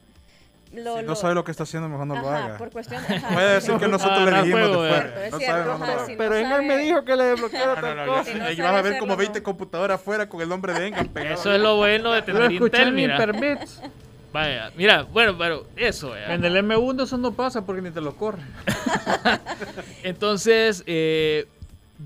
Lo- 0.72 0.96
Si 0.96 1.02
lo- 1.02 1.08
no 1.08 1.16
sabe 1.16 1.34
lo 1.34 1.44
que 1.44 1.50
está 1.50 1.62
haciendo, 1.62 1.88
mejor 1.88 2.06
no 2.06 2.14
lo 2.20 2.28
ajá, 2.28 2.44
haga. 2.44 2.58
por 2.58 2.70
cuestión 2.70 3.02
ajá, 3.02 3.28
Puede 3.32 3.54
decir 3.54 3.76
que 3.78 3.88
nosotros 3.88 4.18
Ah, 4.20 4.24
le 4.26 4.30
no, 4.32 4.36
dijimos 4.42 4.60
juego, 4.68 4.82
de 4.82 4.90
fuera. 4.90 5.24
Es 5.26 5.32
No 5.32 5.38
cierto, 5.38 5.56
sabe, 5.56 5.64
no, 5.72 5.78
no 5.78 5.84
ajá, 5.84 5.94
lo 5.94 6.06
si 6.06 6.12
no 6.12 6.18
Pero 6.18 6.34
Engan 6.36 6.66
me 6.66 6.76
dijo 6.76 7.04
que 7.04 7.16
le 7.16 7.24
desbloqueara 7.24 7.80
No, 7.80 7.94
no, 7.94 8.06
no, 8.06 8.16
ya- 8.16 8.24
Si 8.24 8.38
no 8.38 8.50
y 8.52 8.56
vas 8.56 8.72
a 8.74 8.82
ver 8.82 8.98
como 8.98 9.16
20 9.16 9.38
no. 9.40 9.44
computadoras 9.44 10.00
afuera 10.00 10.28
con 10.28 10.40
el 10.42 10.48
nombre 10.48 10.74
de 10.74 10.86
Engan 10.88 11.08
pegado. 11.08 11.34
Eso 11.34 11.52
es 11.54 11.60
lo 11.60 11.76
bueno 11.76 12.12
de 12.12 12.18
Lo 12.20 12.24
tener 12.24 12.52
Intel, 12.52 12.92
mira. 12.92 13.16
permits. 13.16 13.80
Vaya, 14.32 14.70
mira, 14.76 15.04
bueno, 15.04 15.38
pero 15.38 15.66
eso, 15.74 16.10
¿verdad? 16.10 16.34
En 16.34 16.44
el 16.44 16.54
M1 16.62 17.04
eso 17.04 17.16
no 17.16 17.32
pasa 17.32 17.64
porque 17.64 17.80
ni 17.80 17.90
te 17.90 18.02
lo 18.02 18.14
corre. 18.14 18.42
Entonces, 20.02 20.82
eh, 20.86 21.46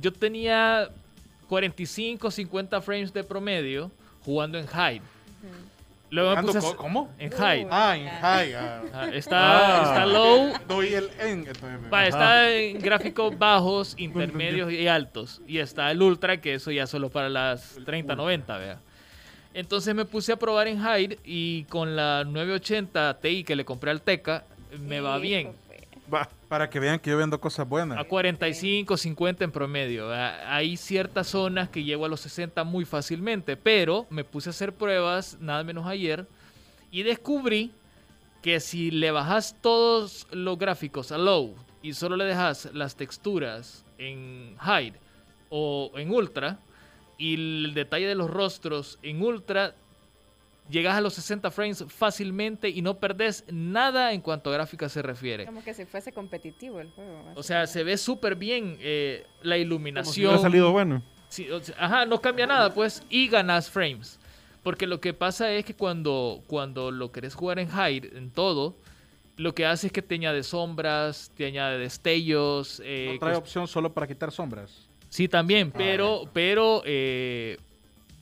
yo 0.01 0.13
tenía 0.13 0.89
45, 1.49 2.31
50 2.31 2.81
frames 2.81 3.13
de 3.13 3.25
promedio 3.25 3.91
jugando 4.25 4.59
en 4.59 4.67
high. 4.67 5.03
Luego 6.13 6.33
me 6.33 6.39
Ando 6.41 6.53
puse 6.53 6.67
a- 6.69 6.77
¿Cómo? 6.77 7.11
en 7.19 7.31
high. 7.31 7.63
Uy. 7.65 7.69
Ah, 7.73 7.97
en 7.97 8.09
high. 8.09 8.53
ah. 8.55 8.83
Ah, 8.93 9.09
Está, 9.15 9.39
Ah. 9.81 9.83
está 9.85 10.07
low, 10.07 10.53
Doy 10.69 10.93
el 10.93 11.09
en. 11.19 11.39
entonces 11.49 11.81
me- 11.81 11.89
va, 11.89 12.07
está 12.07 12.51
en 12.53 12.79
gráficos 12.81 13.39
bajos, 13.39 13.95
intermedios 13.99 14.71
y 14.71 14.87
altos. 14.89 15.41
Y 15.47 15.57
está 15.59 15.91
el 15.91 16.03
ultra, 16.03 16.39
que 16.41 16.53
eso 16.55 16.71
ya 16.71 16.87
solo 16.87 17.09
para 17.09 17.31
las 17.31 17.79
3090, 17.87 18.59
vea. 18.59 18.79
Entonces 19.55 19.95
me 19.95 20.05
puse 20.05 20.33
a 20.33 20.37
probar 20.37 20.69
en 20.69 20.79
high 20.81 21.19
y 21.25 21.65
con 21.65 21.97
la 21.97 22.25
980 22.27 23.19
Ti 23.21 23.43
que 23.45 23.57
le 23.57 23.65
compré 23.65 23.91
al 23.91 24.03
Teca, 24.03 24.45
me 24.81 25.01
va 25.01 25.17
bien. 25.19 25.53
Va. 26.13 26.29
Para 26.49 26.69
que 26.69 26.79
vean 26.81 26.99
que 26.99 27.11
yo 27.11 27.17
vendo 27.17 27.41
cosas 27.41 27.61
A 27.61 27.69
buenas. 27.69 28.05
45, 28.05 28.97
50 28.97 29.45
en 29.45 29.53
promedio. 29.53 30.11
Hay 30.13 30.77
ciertas 30.77 31.29
zonas 31.29 31.69
que 31.69 31.85
llego 31.85 32.05
a 32.05 32.09
los 32.09 32.21
60 32.21 32.65
muy 32.65 32.85
fácilmente, 32.85 33.57
pero 33.57 34.07
me 34.11 34.25
puse 34.25 34.49
a 34.49 34.51
hacer 34.51 34.75
pruebas 34.75 35.39
nada 35.41 35.65
menos 35.65 35.87
ayer 35.87 36.27
y 36.91 37.03
descubrí 37.03 37.73
que 38.43 38.61
si 38.61 38.91
le 38.91 39.11
bajas 39.11 39.57
todos 39.61 40.27
los 40.31 40.59
gráficos 40.59 41.13
a 41.13 41.19
low 41.19 41.55
y 41.81 41.95
solo 41.95 42.17
le 42.17 42.25
dejas 42.25 42.69
las 42.75 42.97
texturas 42.97 43.85
en 43.99 44.57
high 44.59 44.93
o 45.49 45.93
en 45.97 46.11
ultra 46.11 46.59
y 47.19 47.35
el 47.35 47.73
detalle 47.75 48.07
de 48.07 48.15
los 48.15 48.29
rostros 48.31 48.99
en 49.03 49.23
ultra, 49.23 49.75
llegas 50.73 50.97
a 50.97 51.01
los 51.01 51.15
60 51.15 51.51
frames 51.53 51.85
fácilmente 51.89 52.69
y 52.69 52.83
no 52.83 52.99
perdés 52.99 53.45
nada 53.53 54.13
en 54.13 54.21
cuanto 54.21 54.51
a 54.51 54.55
gráfica 54.55 54.89
se 54.89 55.03
refiere. 55.03 55.47
Como 55.47 55.63
que 55.63 55.75
si 55.75 55.85
fuese 55.85 56.11
competitivo 56.13 56.81
el 56.81 56.91
juego. 56.91 57.25
O 57.37 57.43
sea, 57.45 57.69
se 57.69 57.85
ve 57.85 57.97
súper 57.97 58.35
bien 58.35 58.77
eh, 58.81 59.25
la 59.43 59.55
Como 59.55 59.55
si 59.55 59.61
iluminación. 59.63 60.27
hubiera 60.27 60.43
salido 60.43 60.73
bueno. 60.73 61.03
Sí, 61.29 61.49
o 61.51 61.63
sea, 61.63 61.77
ajá, 61.79 62.07
no 62.07 62.21
cambia 62.21 62.47
nada, 62.47 62.75
pues, 62.75 63.05
y 63.09 63.29
ganas 63.29 63.71
frames. 63.71 64.19
Porque 64.65 64.87
lo 64.87 65.01
que 65.01 65.13
pasa 65.15 65.51
es 65.53 65.65
que 65.65 65.75
cuando, 65.75 66.43
cuando 66.47 66.91
lo 66.91 67.11
querés 67.13 67.35
jugar 67.35 67.59
en 67.59 67.69
high, 67.69 68.11
en 68.15 68.31
todo, 68.31 68.77
lo 69.37 69.55
que 69.55 69.65
hace 69.67 69.87
es 69.89 69.93
que 69.93 70.03
te 70.03 70.15
añade 70.17 70.43
sombras, 70.43 71.31
te 71.37 71.47
añade 71.47 71.79
destellos. 71.79 72.81
eh, 72.85 73.11
No 73.15 73.19
trae 73.19 73.37
opción 73.37 73.67
solo 73.67 73.93
para 73.93 74.07
quitar 74.07 74.31
sombras. 74.31 74.89
sí, 75.09 75.27
también, 75.29 75.69
Ah, 75.75 75.79
pero, 75.79 76.25
pero 76.33 76.83
eh, 76.85 77.57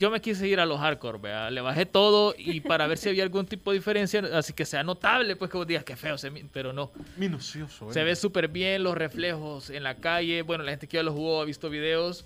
yo 0.01 0.09
me 0.09 0.19
quise 0.19 0.47
ir 0.47 0.59
a 0.59 0.65
los 0.65 0.79
hardcore, 0.79 1.19
¿verdad? 1.19 1.51
Le 1.51 1.61
bajé 1.61 1.85
todo 1.85 2.33
y 2.35 2.59
para 2.59 2.87
ver 2.87 2.97
si 2.97 3.07
había 3.09 3.21
algún 3.21 3.45
tipo 3.45 3.69
de 3.71 3.77
diferencia, 3.77 4.21
así 4.33 4.51
que 4.51 4.65
sea 4.65 4.83
notable, 4.83 5.35
pues 5.35 5.51
que 5.51 5.57
vos 5.57 5.67
digas 5.67 5.83
que 5.83 5.95
feo, 5.95 6.17
se 6.17 6.31
pero 6.51 6.73
no. 6.73 6.89
Minucioso. 7.17 7.93
Se 7.93 8.01
eh. 8.01 8.03
ve 8.03 8.15
súper 8.15 8.47
bien 8.47 8.81
los 8.83 8.95
reflejos 8.97 9.69
en 9.69 9.83
la 9.83 9.93
calle. 9.95 10.41
Bueno, 10.41 10.63
la 10.63 10.71
gente 10.71 10.87
que 10.87 10.97
ya 10.97 11.03
lo 11.03 11.13
jugó 11.13 11.39
ha 11.41 11.45
visto 11.45 11.69
videos. 11.69 12.25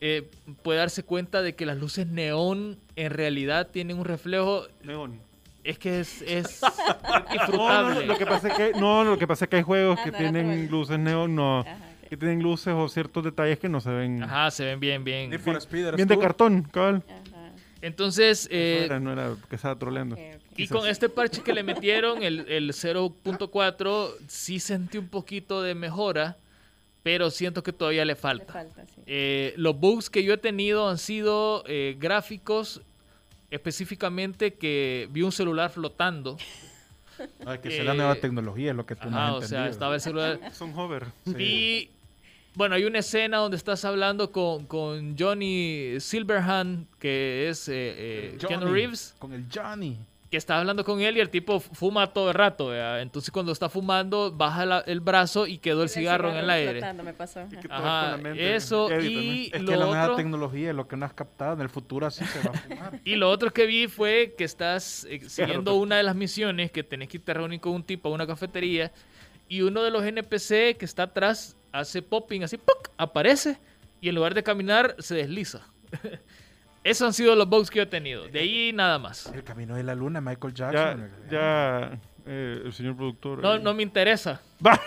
eh, 0.00 0.26
puede 0.62 0.78
darse 0.78 1.02
cuenta 1.04 1.42
de 1.42 1.54
que 1.54 1.66
las 1.66 1.76
luces 1.76 2.06
neón 2.06 2.78
en 2.96 3.10
realidad 3.12 3.68
tienen 3.70 3.98
un 3.98 4.06
reflejo. 4.06 4.66
Neón. 4.82 5.20
Es 5.64 5.78
que 5.78 6.00
es, 6.00 6.22
es 6.22 6.60
No, 7.52 8.00
lo 8.00 8.16
que 8.18 8.26
pasa 8.26 8.48
es 8.48 8.54
que 8.54 8.72
no, 8.80 9.04
lo 9.04 9.18
que 9.18 9.26
pasa 9.26 9.44
es 9.44 9.48
que 9.50 9.56
hay 9.56 9.62
juegos 9.62 9.98
Ah, 10.00 10.04
que 10.04 10.10
no 10.12 10.18
tienen 10.18 10.70
luces 10.70 10.98
neón, 10.98 11.34
no, 11.36 11.60
Ajá. 11.60 11.76
Que 12.12 12.18
tienen 12.18 12.42
luces 12.42 12.74
o 12.76 12.90
ciertos 12.90 13.24
detalles 13.24 13.58
que 13.58 13.70
no 13.70 13.80
se 13.80 13.88
ven 13.88 14.22
Ajá, 14.22 14.50
se 14.50 14.66
ven 14.66 14.78
bien, 14.78 15.02
bien. 15.02 15.30
Need 15.30 15.40
for 15.40 15.56
Speed, 15.56 15.86
¿eres 15.86 15.96
bien 15.96 16.08
de 16.08 16.18
cartón, 16.18 16.62
cabal. 16.70 17.02
Ajá, 17.08 17.52
Entonces, 17.80 18.46
eh, 18.50 18.80
no, 18.80 18.84
era, 18.84 19.00
no 19.00 19.12
era 19.14 19.36
que 19.48 19.56
estaba 19.56 19.78
troleando. 19.78 20.18
y 20.54 20.68
con 20.68 20.86
este 20.86 21.08
parche 21.08 21.42
que 21.42 21.54
le 21.54 21.62
metieron, 21.62 22.22
el, 22.22 22.40
el 22.50 22.68
0.4, 22.74 24.10
sí 24.28 24.60
sentí 24.60 24.98
un 24.98 25.08
poquito 25.08 25.62
de 25.62 25.74
mejora, 25.74 26.36
pero 27.02 27.30
siento 27.30 27.62
que 27.62 27.72
todavía 27.72 28.04
le 28.04 28.12
Le 28.12 28.16
falta. 28.16 28.52
falta, 28.52 28.84
sí. 28.94 29.00
Eh, 29.06 29.54
los 29.56 29.74
bugs 29.80 30.10
que 30.10 30.22
yo 30.22 30.34
he 30.34 30.38
tenido 30.38 30.90
han 30.90 30.98
sido 30.98 31.64
eh, 31.66 31.96
gráficos, 31.98 32.82
específicamente 33.50 34.52
que 34.52 35.08
vi 35.12 35.22
un 35.22 35.32
celular 35.32 35.70
flotando. 35.70 36.36
Ay, 37.46 37.58
que 37.60 37.70
sea 37.70 37.82
Eh, 37.82 37.84
la 37.84 37.94
nueva 37.94 38.16
tecnología, 38.16 38.72
es 38.72 38.76
lo 38.76 38.84
que 38.84 38.96
tú 38.96 39.08
no 39.08 39.16
Ajá, 39.16 39.28
has 39.38 39.44
o 39.44 39.48
sea, 39.48 39.68
estaba 39.68 39.94
el 39.94 40.00
celular. 40.02 40.40
Son 40.52 40.76
hover. 40.78 41.06
Sí. 41.24 41.32
Vi 41.34 41.90
Bueno, 42.54 42.74
hay 42.74 42.84
una 42.84 42.98
escena 42.98 43.38
donde 43.38 43.56
estás 43.56 43.84
hablando 43.84 44.30
con, 44.30 44.66
con 44.66 45.16
Johnny 45.18 45.94
Silverhand, 45.98 46.86
que 46.98 47.48
es 47.48 47.66
eh, 47.68 47.72
eh, 48.34 48.38
Keanu 48.46 48.66
Reeves, 48.70 49.14
Con 49.18 49.32
el 49.32 49.46
Johnny. 49.52 49.96
que 50.30 50.36
está 50.36 50.58
hablando 50.58 50.84
con 50.84 51.00
él 51.00 51.16
y 51.16 51.20
el 51.20 51.30
tipo 51.30 51.60
fuma 51.60 52.12
todo 52.12 52.28
el 52.28 52.34
rato. 52.34 52.66
¿verdad? 52.66 53.00
Entonces 53.00 53.30
cuando 53.30 53.52
está 53.52 53.70
fumando, 53.70 54.30
baja 54.30 54.66
la- 54.66 54.80
el 54.80 55.00
brazo 55.00 55.46
y 55.46 55.56
quedó 55.56 55.82
el 55.82 55.88
cigarro 55.88 56.30
en 56.30 56.36
el 56.36 56.50
aire. 56.50 56.72
flotando, 56.72 57.02
me 57.04 57.14
pasó. 57.14 57.40
que 57.48 57.66
Ajá, 57.70 58.10
la 58.12 58.16
mente. 58.18 58.54
eso 58.54 58.88
y 59.00 59.50
Es 59.50 59.62
lo 59.62 59.70
que 59.72 59.76
la 59.78 59.86
nueva 59.86 60.16
tecnología 60.16 60.70
es 60.70 60.76
lo 60.76 60.86
que 60.86 60.96
no 60.98 61.06
has 61.06 61.14
captado. 61.14 61.54
En 61.54 61.62
el 61.62 61.70
futuro 61.70 62.06
así 62.06 62.22
se 62.22 62.38
va 62.46 62.54
a 62.54 62.58
fumar. 62.58 63.00
Y 63.04 63.14
lo 63.16 63.30
otro 63.30 63.50
que 63.50 63.64
vi 63.64 63.88
fue 63.88 64.34
que 64.36 64.44
estás 64.44 65.06
eh, 65.08 65.20
siguiendo 65.26 65.74
una 65.76 65.96
de 65.96 66.02
las 66.02 66.14
misiones 66.16 66.70
que 66.70 66.82
tenés 66.82 67.08
que 67.08 67.16
irte 67.16 67.30
a 67.30 67.34
reunir 67.34 67.60
con 67.60 67.72
un 67.72 67.82
tipo 67.82 68.10
a 68.10 68.12
una 68.12 68.26
cafetería 68.26 68.92
y 69.48 69.62
uno 69.62 69.82
de 69.82 69.90
los 69.90 70.04
NPC 70.04 70.76
que 70.76 70.84
está 70.84 71.04
atrás 71.04 71.56
hace 71.72 72.02
popping, 72.02 72.42
así 72.44 72.56
¡puc! 72.58 72.90
aparece 72.96 73.58
y 74.00 74.08
en 74.08 74.14
lugar 74.14 74.34
de 74.34 74.42
caminar 74.42 74.94
se 74.98 75.14
desliza. 75.14 75.60
Esos 76.84 77.06
han 77.06 77.12
sido 77.12 77.36
los 77.36 77.48
bugs 77.48 77.70
que 77.70 77.76
yo 77.78 77.82
he 77.84 77.86
tenido. 77.86 78.26
De 78.26 78.40
ahí 78.40 78.72
nada 78.72 78.98
más. 78.98 79.26
El 79.26 79.44
camino 79.44 79.76
de 79.76 79.84
la 79.84 79.94
luna, 79.94 80.20
Michael 80.20 80.52
Jackson. 80.52 81.10
ya 81.30 81.92
eh, 82.26 82.62
el 82.64 82.72
señor 82.72 82.96
productor. 82.96 83.38
No, 83.40 83.54
eh, 83.54 83.60
no 83.60 83.72
me 83.72 83.82
interesa. 83.84 84.40
Va. 84.66 84.80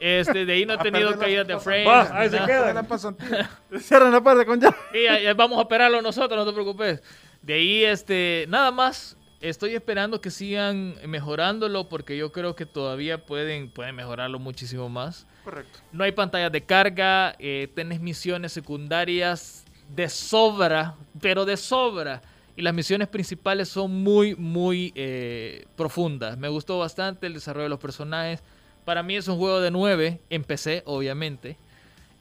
Este, 0.00 0.44
de 0.44 0.52
ahí 0.52 0.64
no 0.66 0.74
he 0.74 0.76
A 0.76 0.82
tenido 0.82 1.16
caídas 1.18 1.46
de 1.46 1.58
frames. 1.58 1.86
Va, 1.88 2.18
ahí 2.20 2.28
se 2.30 2.36
nada. 2.36 2.46
queda. 2.46 2.72
La 2.74 2.82
pasantía. 2.82 3.50
Cierran 3.80 4.12
la 4.12 4.20
parte 4.20 4.44
con 4.46 4.60
ya. 4.60 4.74
Y 4.92 5.04
ya- 5.04 5.20
ya 5.20 5.34
vamos 5.34 5.58
a 5.58 5.62
operarlo 5.62 6.02
nosotros, 6.02 6.36
no 6.38 6.44
te 6.46 6.52
preocupes. 6.52 7.02
De 7.42 7.54
ahí, 7.54 7.84
este, 7.84 8.46
nada 8.48 8.70
más. 8.72 9.16
Estoy 9.40 9.76
esperando 9.76 10.20
que 10.20 10.30
sigan 10.32 10.96
mejorándolo 11.06 11.88
porque 11.88 12.16
yo 12.16 12.32
creo 12.32 12.56
que 12.56 12.66
todavía 12.66 13.24
pueden, 13.24 13.70
pueden 13.70 13.94
mejorarlo 13.94 14.40
muchísimo 14.40 14.88
más. 14.88 15.28
Correcto. 15.48 15.78
No 15.92 16.04
hay 16.04 16.12
pantallas 16.12 16.52
de 16.52 16.60
carga, 16.60 17.34
eh, 17.38 17.68
tenés 17.74 18.00
misiones 18.00 18.52
secundarias 18.52 19.64
de 19.88 20.06
sobra, 20.10 20.94
pero 21.22 21.46
de 21.46 21.56
sobra. 21.56 22.20
Y 22.54 22.60
las 22.60 22.74
misiones 22.74 23.08
principales 23.08 23.70
son 23.70 24.02
muy, 24.02 24.34
muy 24.34 24.92
eh, 24.94 25.64
profundas. 25.74 26.36
Me 26.36 26.48
gustó 26.48 26.78
bastante 26.78 27.26
el 27.26 27.32
desarrollo 27.32 27.62
de 27.62 27.70
los 27.70 27.80
personajes. 27.80 28.42
Para 28.84 29.02
mí 29.02 29.16
es 29.16 29.26
un 29.26 29.38
juego 29.38 29.62
de 29.62 29.70
9, 29.70 30.20
empecé, 30.28 30.82
obviamente. 30.84 31.56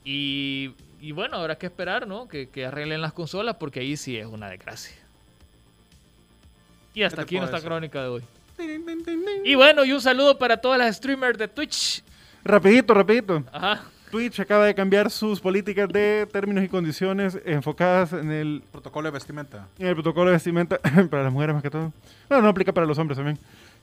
Y, 0.06 0.72
y 1.02 1.12
bueno, 1.12 1.36
habrá 1.36 1.58
que 1.58 1.66
esperar, 1.66 2.08
¿no? 2.08 2.30
Que, 2.30 2.48
que 2.48 2.66
arreglen 2.66 3.02
las 3.02 3.12
consolas 3.12 3.58
porque 3.58 3.82
ahí 3.82 3.98
sí 3.98 4.16
es 4.16 4.26
una 4.26 4.50
desgracia. 4.50 4.96
Y 6.94 7.04
hasta 7.04 7.24
aquí 7.24 7.36
nuestra 7.36 7.58
decir? 7.58 7.68
crónica 7.68 8.02
de 8.04 8.08
hoy. 8.08 8.24
Y 9.44 9.56
bueno, 9.56 9.84
y 9.84 9.92
un 9.92 10.00
saludo 10.00 10.38
para 10.38 10.56
todas 10.56 10.80
las 10.80 10.96
streamers 10.96 11.38
de 11.38 11.50
Twitch. 11.50 12.04
Rapidito, 12.44 12.94
rapidito. 12.94 13.44
Ajá. 13.52 13.84
Twitch 14.12 14.40
acaba 14.40 14.66
de 14.66 14.74
cambiar 14.74 15.12
sus 15.12 15.42
políticas 15.42 15.90
de 15.90 16.26
términos 16.32 16.64
y 16.64 16.70
condiciones 16.70 17.38
enfocadas 17.46 18.14
en 18.14 18.32
el, 18.32 18.64
Protocolo 18.72 19.08
de 19.08 19.12
vestimenta. 19.12 19.68
en 19.78 19.88
el 19.88 19.94
protocolo 19.96 20.28
de 20.30 20.36
vestimenta 20.38 20.78
para 21.10 21.24
las 21.24 21.34
mujeres 21.34 21.54
más 21.56 21.64
que 21.64 21.70
todo. 21.70 21.92
Bueno, 22.30 22.44
no 22.44 22.50
aplica 22.50 22.72
para 22.72 22.88
los 22.88 22.98
hombres 22.98 23.18
también. 23.18 23.38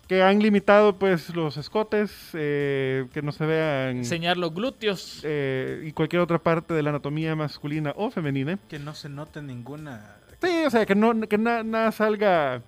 Que 0.08 0.22
han 0.22 0.38
limitado 0.38 0.96
pues 0.96 1.34
los 1.34 1.56
escotes, 1.58 2.10
eh, 2.34 3.06
que 3.12 3.20
no 3.22 3.32
se 3.32 3.44
vean 3.46 3.98
Enseñar 3.98 4.36
los 4.38 4.54
glúteos. 4.54 5.20
eh, 5.24 5.82
y 5.86 5.92
cualquier 5.92 6.22
otra 6.22 6.38
parte 6.38 6.72
de 6.72 6.82
la 6.82 6.90
anatomía 6.90 7.34
masculina 7.36 7.92
o 7.96 8.10
femenina. 8.10 8.58
Que 8.68 8.78
no 8.78 8.94
se 8.94 9.08
note 9.10 9.42
ninguna. 9.42 10.16
Sí, 10.42 10.64
o 10.66 10.70
sea, 10.70 10.84
que, 10.86 10.94
no, 10.94 11.18
que 11.28 11.36
na- 11.38 11.62
nada 11.62 11.92
salga... 11.92 12.62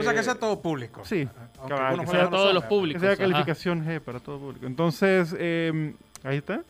O 0.00 0.02
sea, 0.02 0.12
que 0.14 0.20
eh, 0.20 0.22
sea 0.24 0.34
todo 0.34 0.60
público. 0.60 1.02
sí, 1.04 1.28
Aunque 1.58 1.74
cabal, 1.74 1.86
algunos 1.86 2.06
que 2.06 2.10
juegos 2.10 2.10
sea 2.10 2.22
no 2.24 2.30
todos 2.30 2.46
son, 2.46 2.54
los 2.54 2.62
¿verdad? 2.62 2.68
públicos. 2.68 3.00
Que 3.02 3.06
sea 3.06 3.12
ajá. 3.14 3.22
calificación 3.22 3.86
G 3.86 4.00
para 4.00 4.20
todo 4.20 4.38
público. 4.38 4.66
Entonces, 4.66 5.34
eh, 5.38 5.94
ahí 6.24 6.36
está. 6.38 6.62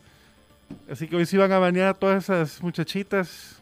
Así 0.91 1.07
que 1.07 1.15
hoy 1.15 1.25
sí 1.25 1.35
van 1.37 1.51
a 1.51 1.59
banear 1.59 1.87
a 1.89 1.93
todas 1.95 2.23
esas 2.23 2.61
muchachitas 2.61 3.61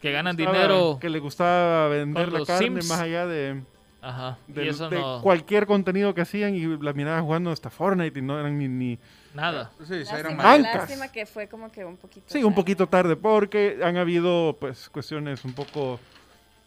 Que 0.00 0.10
ganan 0.12 0.36
gustaba- 0.36 0.56
dinero. 0.56 0.98
que 1.00 1.08
les 1.10 1.20
gustaba 1.20 1.88
vender 1.88 2.24
con 2.24 2.32
la 2.32 2.38
los 2.40 2.48
carne 2.48 2.66
Sims. 2.66 2.88
más 2.88 3.00
allá 3.00 3.26
de, 3.26 3.62
Ajá. 4.00 4.38
de- 4.48 4.64
y 4.64 4.68
eso 4.68 4.88
de 4.88 4.98
no. 4.98 5.20
cualquier 5.22 5.66
contenido 5.66 6.14
que 6.14 6.22
hacían 6.22 6.54
y 6.54 6.64
las 6.82 6.94
miraba 6.94 7.20
jugando 7.20 7.50
hasta 7.50 7.68
Fortnite 7.70 8.18
y 8.18 8.22
no 8.22 8.38
eran 8.40 8.58
ni... 8.58 8.68
ni- 8.68 8.98
Nada. 9.34 9.70
Sí, 9.80 9.86
se 9.86 10.14
eran 10.14 10.36
Lástima, 10.36 10.42
mal. 10.44 10.62
lástima 10.62 11.08
que 11.08 11.26
fue 11.26 11.48
como 11.48 11.68
que 11.72 11.84
un 11.84 11.96
poquito. 11.96 12.26
Sí, 12.28 12.38
un 12.38 12.44
tarde. 12.44 12.54
poquito 12.54 12.86
tarde 12.86 13.16
porque 13.16 13.80
han 13.82 13.96
habido 13.96 14.56
pues 14.60 14.88
cuestiones 14.88 15.44
un 15.44 15.52
poco 15.54 15.98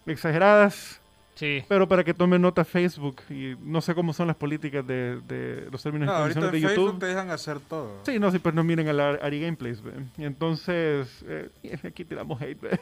exageradas, 0.06 1.00
Sí. 1.38 1.64
pero 1.70 1.88
para 1.88 2.04
que 2.04 2.14
tomen 2.14 2.42
nota 2.42 2.66
Facebook 2.66 3.22
y 3.30 3.56
no 3.62 3.80
sé 3.80 3.94
cómo 3.96 4.12
son 4.12 4.28
las 4.28 4.36
políticas 4.36 4.86
de, 4.86 5.22
de 5.28 5.68
los 5.72 5.82
términos 5.84 6.08
No, 6.08 6.14
y 6.14 6.16
ahorita 6.22 6.40
condiciones 6.42 6.54
en 6.54 6.62
de 6.62 6.68
Facebook 6.68 6.86
YouTube. 6.88 7.00
te 7.00 7.06
dejan 7.06 7.30
hacer 7.32 7.60
todo. 7.60 7.92
Sí, 8.04 8.20
no, 8.20 8.32
sí, 8.32 8.40
pues 8.40 8.56
no 8.56 8.64
miren 8.64 8.88
a 8.90 8.94
la 8.94 9.10
Ari 9.22 9.40
Gameplays, 9.42 9.82
ve. 9.82 9.92
Y 10.18 10.24
entonces, 10.26 11.08
eh, 11.28 11.50
aquí 11.84 12.04
tiramos 12.06 12.42
hate, 12.42 12.60
ve. 12.60 12.80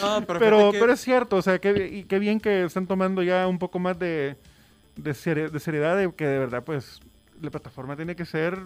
No, 0.00 0.22
pero, 0.26 0.38
pero, 0.38 0.72
que- 0.72 0.78
pero 0.78 0.92
es 0.92 1.00
cierto, 1.00 1.36
o 1.36 1.42
sea, 1.42 1.58
qué, 1.58 1.88
y 1.92 2.04
qué 2.04 2.18
bien 2.18 2.40
que 2.40 2.64
están 2.64 2.86
tomando 2.86 3.22
ya 3.22 3.46
un 3.48 3.58
poco 3.58 3.78
más 3.78 3.98
de, 3.98 4.36
de, 4.96 5.10
seri- 5.12 5.50
de 5.50 5.60
seriedad, 5.60 5.96
de 5.96 6.12
que 6.12 6.26
de 6.26 6.38
verdad, 6.38 6.62
pues, 6.64 7.00
la 7.40 7.50
plataforma 7.50 7.96
tiene 7.96 8.14
que 8.16 8.24
ser 8.24 8.58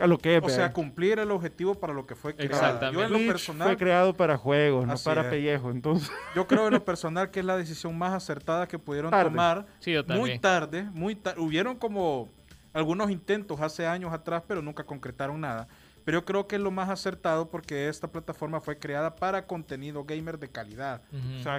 a 0.00 0.06
lo 0.06 0.18
que 0.18 0.36
es, 0.36 0.42
O 0.42 0.48
sea, 0.48 0.72
cumplir 0.72 1.18
el 1.18 1.30
objetivo 1.30 1.74
para 1.74 1.92
lo 1.92 2.06
que 2.06 2.14
fue 2.14 2.34
creado. 2.34 2.54
Exactamente. 2.54 2.98
Yo 2.98 3.06
en 3.06 3.12
lo 3.26 3.32
personal, 3.32 3.68
fue 3.68 3.76
creado 3.76 4.14
para 4.14 4.36
juegos, 4.36 4.86
no 4.86 4.94
para 5.04 5.22
es. 5.22 5.28
pellejo, 5.28 5.70
entonces... 5.70 6.10
yo 6.34 6.46
creo 6.46 6.66
en 6.66 6.74
lo 6.74 6.84
personal 6.84 7.30
que 7.30 7.40
es 7.40 7.46
la 7.46 7.56
decisión 7.56 7.96
más 7.96 8.12
acertada 8.12 8.66
que 8.66 8.78
pudieron 8.78 9.10
Tarde. 9.10 9.30
tomar. 9.30 9.66
Sí, 9.80 9.92
yo 9.92 10.04
Muy 10.04 10.38
tarde, 10.38 10.84
muy 10.92 11.14
tarde. 11.14 11.40
Hubieron 11.40 11.76
como 11.76 12.28
algunos 12.72 13.10
intentos 13.10 13.60
hace 13.60 13.86
años 13.86 14.12
atrás, 14.12 14.42
pero 14.46 14.62
nunca 14.62 14.84
concretaron 14.84 15.40
nada. 15.40 15.68
Pero 16.04 16.20
yo 16.20 16.24
creo 16.24 16.46
que 16.46 16.56
es 16.56 16.62
lo 16.62 16.70
más 16.70 16.88
acertado 16.88 17.50
porque 17.50 17.88
esta 17.88 18.08
plataforma 18.08 18.60
fue 18.60 18.78
creada 18.78 19.16
para 19.16 19.46
contenido 19.46 20.04
gamer 20.04 20.38
de 20.38 20.48
calidad, 20.48 21.02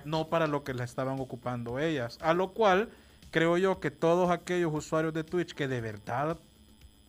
no 0.04 0.30
para 0.30 0.48
lo 0.48 0.64
que 0.64 0.74
la 0.74 0.84
estaban 0.84 1.20
ocupando 1.20 1.80
ellas. 1.80 2.18
A 2.22 2.34
lo 2.34 2.52
cual 2.54 2.90
creo 3.30 3.58
yo 3.58 3.80
que 3.80 3.92
todos 3.92 4.30
aquellos 4.32 4.74
usuarios 4.74 5.14
de 5.14 5.24
Twitch 5.24 5.54
que 5.54 5.68
de 5.68 5.82
verdad 5.82 6.38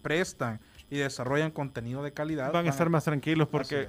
prestan 0.02 0.60
y 0.92 0.98
desarrollan 0.98 1.50
contenido 1.50 2.02
de 2.02 2.12
calidad 2.12 2.52
Van 2.52 2.66
a 2.66 2.70
estar 2.70 2.90
más 2.90 3.04
tranquilos 3.04 3.48
porque 3.48 3.88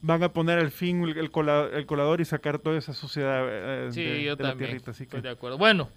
van 0.00 0.22
a 0.24 0.32
poner 0.32 0.58
al 0.58 0.72
fin 0.72 1.04
el, 1.04 1.16
el 1.16 1.30
cola- 1.30 1.68
el 1.72 1.86
colador 1.86 2.20
y 2.20 2.24
sacar 2.24 2.58
toda 2.58 2.76
esa 2.78 2.92
suciedad 2.94 3.44
eh, 3.48 3.88
Sí, 3.92 4.02
de, 4.02 4.22
yo 4.24 4.34
de 4.36 4.42
la 4.42 4.48
también. 4.50 4.70
tierrita. 4.70 4.90
Así 4.90 5.04
Estoy 5.04 5.20
que 5.20 5.28
de 5.28 5.32
acuerdo. 5.32 5.58
Bueno, 5.58 5.88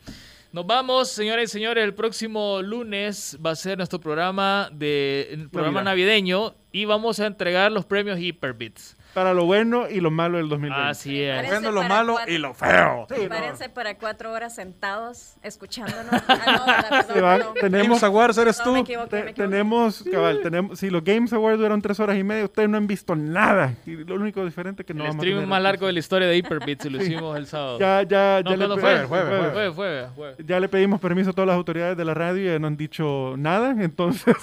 nos 0.52 0.68
vamos, 0.68 1.10
señores 1.10 1.50
y 1.50 1.54
señores. 1.54 1.84
El 1.84 1.96
próximo 1.96 2.62
lunes 2.62 3.38
va 3.44 3.50
a 3.52 3.56
ser 3.56 3.78
nuestro 3.78 4.00
programa 4.00 4.70
de 4.72 5.30
el 5.32 5.50
programa 5.50 5.82
Navidad. 5.82 6.10
navideño 6.12 6.54
y 6.72 6.86
vamos 6.86 7.20
a 7.20 7.26
entregar 7.26 7.72
los 7.72 7.86
premios 7.86 8.20
Hyperbits. 8.20 8.95
Para 9.16 9.34
lo 9.34 9.46
bueno 9.46 9.90
y 9.90 10.02
lo 10.02 10.12
malo 10.12 10.38
del 10.38 10.50
2020. 10.50 10.90
Así 10.90 11.20
es. 11.22 11.48
Bueno, 11.48 11.72
lo 11.72 11.82
malo 11.84 12.14
cuatro- 12.14 12.32
y 12.34 12.38
lo 12.38 12.54
feo. 12.54 13.06
Prepárense 13.08 13.70
para 13.70 13.98
cuatro 13.98 14.32
horas 14.32 14.54
sentados 14.54 15.38
escuchándonos. 15.42 16.06
Ah, 16.28 16.98
no. 17.00 17.14
Perdón, 17.14 17.54
tenemos 17.60 17.88
Games 17.88 18.04
Awards 18.04 18.38
eres 18.38 18.60
No, 18.66 18.74
me 18.74 18.80
tú. 18.80 18.84
equivoqué, 18.84 19.10
Te- 19.10 19.24
me 19.24 19.32
equivoqué. 19.32 19.50
tenemos, 19.52 20.04
cabal, 20.12 20.42
tenemos, 20.44 20.78
si 20.80 20.90
los 20.90 21.04
Games 21.04 21.32
Awards 21.34 21.58
duran 21.60 21.82
tres 21.82 22.00
horas 22.00 22.18
y 22.18 22.24
media, 22.24 22.44
ustedes 22.46 22.68
no 22.70 22.78
han 22.78 22.88
visto 22.88 23.16
nada. 23.16 23.74
Y 23.86 23.96
lo 23.96 24.16
único 24.16 24.44
diferente 24.46 24.82
es 24.82 24.86
que 24.86 24.94
no 24.94 25.04
el 25.04 25.10
vamos 25.12 25.24
a 25.26 25.28
tener 25.28 25.48
más 25.48 25.62
largo 25.62 25.88
de 25.88 25.94
la 25.94 26.00
historia 26.00 26.28
de 26.28 26.38
Hyperbits 26.38 26.86
y 26.86 26.90
lo 26.90 26.98
hicimos 27.02 27.38
el 27.38 27.48
sábado. 27.48 27.80
Ya, 27.80 28.04
ya, 28.04 28.42
no, 28.44 28.52
ya, 28.52 28.58
le 28.58 28.66
¿cuándo 28.68 28.76
pe- 28.76 28.82
fue? 28.82 28.94
el 28.94 29.06
jueves, 29.06 29.30
jueves. 29.30 29.54
Fue, 29.54 29.74
fue, 29.74 30.34
fue. 30.36 30.46
Ya 30.46 30.60
le 30.60 30.68
pedimos 30.68 31.00
permiso 31.00 31.30
a 31.30 31.34
todas 31.34 31.48
las 31.48 31.56
autoridades 31.56 31.96
de 31.98 32.06
la 32.06 32.14
radio 32.14 32.54
y 32.56 32.60
no 32.60 32.68
han 32.68 32.78
dicho 32.78 33.36
nada, 33.38 33.72
entonces 33.80 34.36